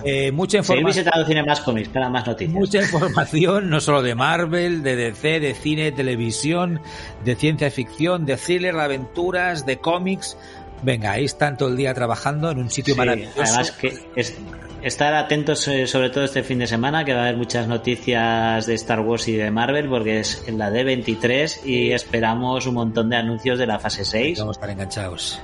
Eh, 0.04 0.32
mucha 0.32 0.62
Seguir 0.62 0.80
información. 0.80 0.86
visitando 0.86 1.26
Cine 1.26 1.42
Más 1.44 1.60
Comics 1.60 1.88
para 1.90 2.08
más 2.08 2.26
noticias. 2.26 2.54
Mucha 2.54 2.80
información, 2.80 3.68
no 3.68 3.78
solo 3.80 4.00
de 4.02 4.14
Marvel, 4.14 4.82
de 4.82 4.96
DC, 4.96 5.40
de 5.40 5.54
cine, 5.54 5.92
televisión, 5.92 6.80
de 7.24 7.34
ciencia 7.34 7.70
ficción, 7.70 8.24
de 8.24 8.36
thriller, 8.38 8.74
de 8.74 8.82
aventuras, 8.82 9.66
de 9.66 9.76
cómics. 9.78 10.38
Venga, 10.84 11.12
ahí 11.12 11.24
están 11.24 11.56
todo 11.56 11.68
el 11.70 11.76
día 11.76 11.94
trabajando 11.94 12.50
en 12.50 12.58
un 12.58 12.70
sitio 12.70 12.94
Sí, 12.94 12.98
maravilloso. 12.98 13.40
además 13.42 13.70
que 13.72 13.94
es- 14.16 14.36
estar 14.82 15.14
atentos 15.14 15.66
eh, 15.68 15.86
sobre 15.86 16.10
todo 16.10 16.24
este 16.24 16.42
fin 16.42 16.58
de 16.58 16.66
semana 16.66 17.04
que 17.06 17.14
va 17.14 17.20
a 17.20 17.22
haber 17.24 17.36
muchas 17.38 17.66
noticias 17.66 18.66
de 18.66 18.74
Star 18.74 19.00
Wars 19.00 19.26
y 19.28 19.32
de 19.32 19.50
Marvel 19.50 19.88
porque 19.88 20.20
es 20.20 20.44
en 20.46 20.58
la 20.58 20.70
D23 20.70 21.64
y 21.64 21.92
esperamos 21.92 22.66
un 22.66 22.74
montón 22.74 23.08
de 23.08 23.16
anuncios 23.16 23.58
de 23.58 23.66
la 23.66 23.78
fase 23.78 24.04
6. 24.04 24.38
Vamos 24.40 24.56
a 24.56 24.60
estar 24.60 24.70
enganchados. 24.70 25.40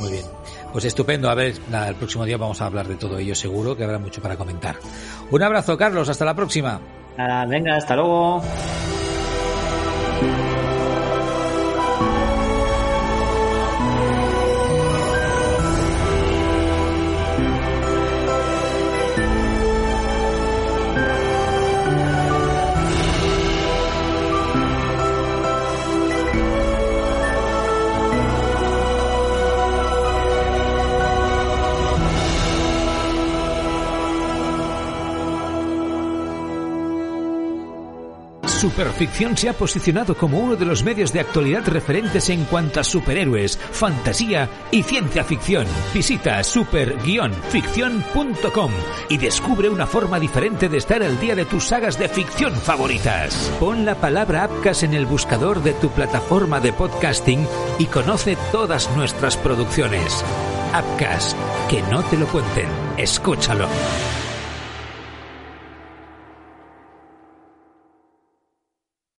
Muy 0.00 0.12
bien. 0.12 0.24
Pues 0.72 0.84
estupendo. 0.86 1.28
A 1.28 1.34
ver, 1.34 1.54
nada, 1.70 1.88
el 1.88 1.94
próximo 1.96 2.24
día 2.24 2.36
vamos 2.38 2.60
a 2.62 2.66
hablar 2.66 2.88
de 2.88 2.94
todo 2.96 3.18
ello 3.18 3.34
seguro, 3.34 3.76
que 3.76 3.84
habrá 3.84 3.98
mucho 3.98 4.22
para 4.22 4.36
comentar. 4.36 4.76
Un 5.30 5.42
abrazo, 5.42 5.76
Carlos. 5.76 6.08
Hasta 6.08 6.24
la 6.24 6.34
próxima. 6.34 6.80
Nada, 7.18 7.44
venga, 7.46 7.76
hasta 7.76 7.96
luego. 7.96 8.42
Superficción 38.58 39.36
se 39.36 39.48
ha 39.48 39.52
posicionado 39.52 40.16
como 40.16 40.40
uno 40.40 40.56
de 40.56 40.64
los 40.64 40.82
medios 40.82 41.12
de 41.12 41.20
actualidad 41.20 41.62
referentes 41.68 42.28
en 42.28 42.44
cuanto 42.44 42.80
a 42.80 42.84
superhéroes, 42.84 43.56
fantasía 43.56 44.48
y 44.72 44.82
ciencia 44.82 45.22
ficción. 45.22 45.64
Visita 45.94 46.42
super-ficción.com 46.42 48.72
y 49.10 49.16
descubre 49.16 49.68
una 49.68 49.86
forma 49.86 50.18
diferente 50.18 50.68
de 50.68 50.78
estar 50.78 51.04
al 51.04 51.20
día 51.20 51.36
de 51.36 51.44
tus 51.44 51.66
sagas 51.66 52.00
de 52.00 52.08
ficción 52.08 52.52
favoritas. 52.52 53.48
Pon 53.60 53.84
la 53.84 53.94
palabra 53.94 54.42
Apcas 54.42 54.82
en 54.82 54.94
el 54.94 55.06
buscador 55.06 55.62
de 55.62 55.74
tu 55.74 55.90
plataforma 55.90 56.58
de 56.58 56.72
podcasting 56.72 57.46
y 57.78 57.86
conoce 57.86 58.36
todas 58.50 58.90
nuestras 58.96 59.36
producciones. 59.36 60.24
Apcas, 60.72 61.36
que 61.70 61.80
no 61.82 62.02
te 62.02 62.16
lo 62.16 62.26
cuenten, 62.26 62.66
escúchalo. 62.96 63.68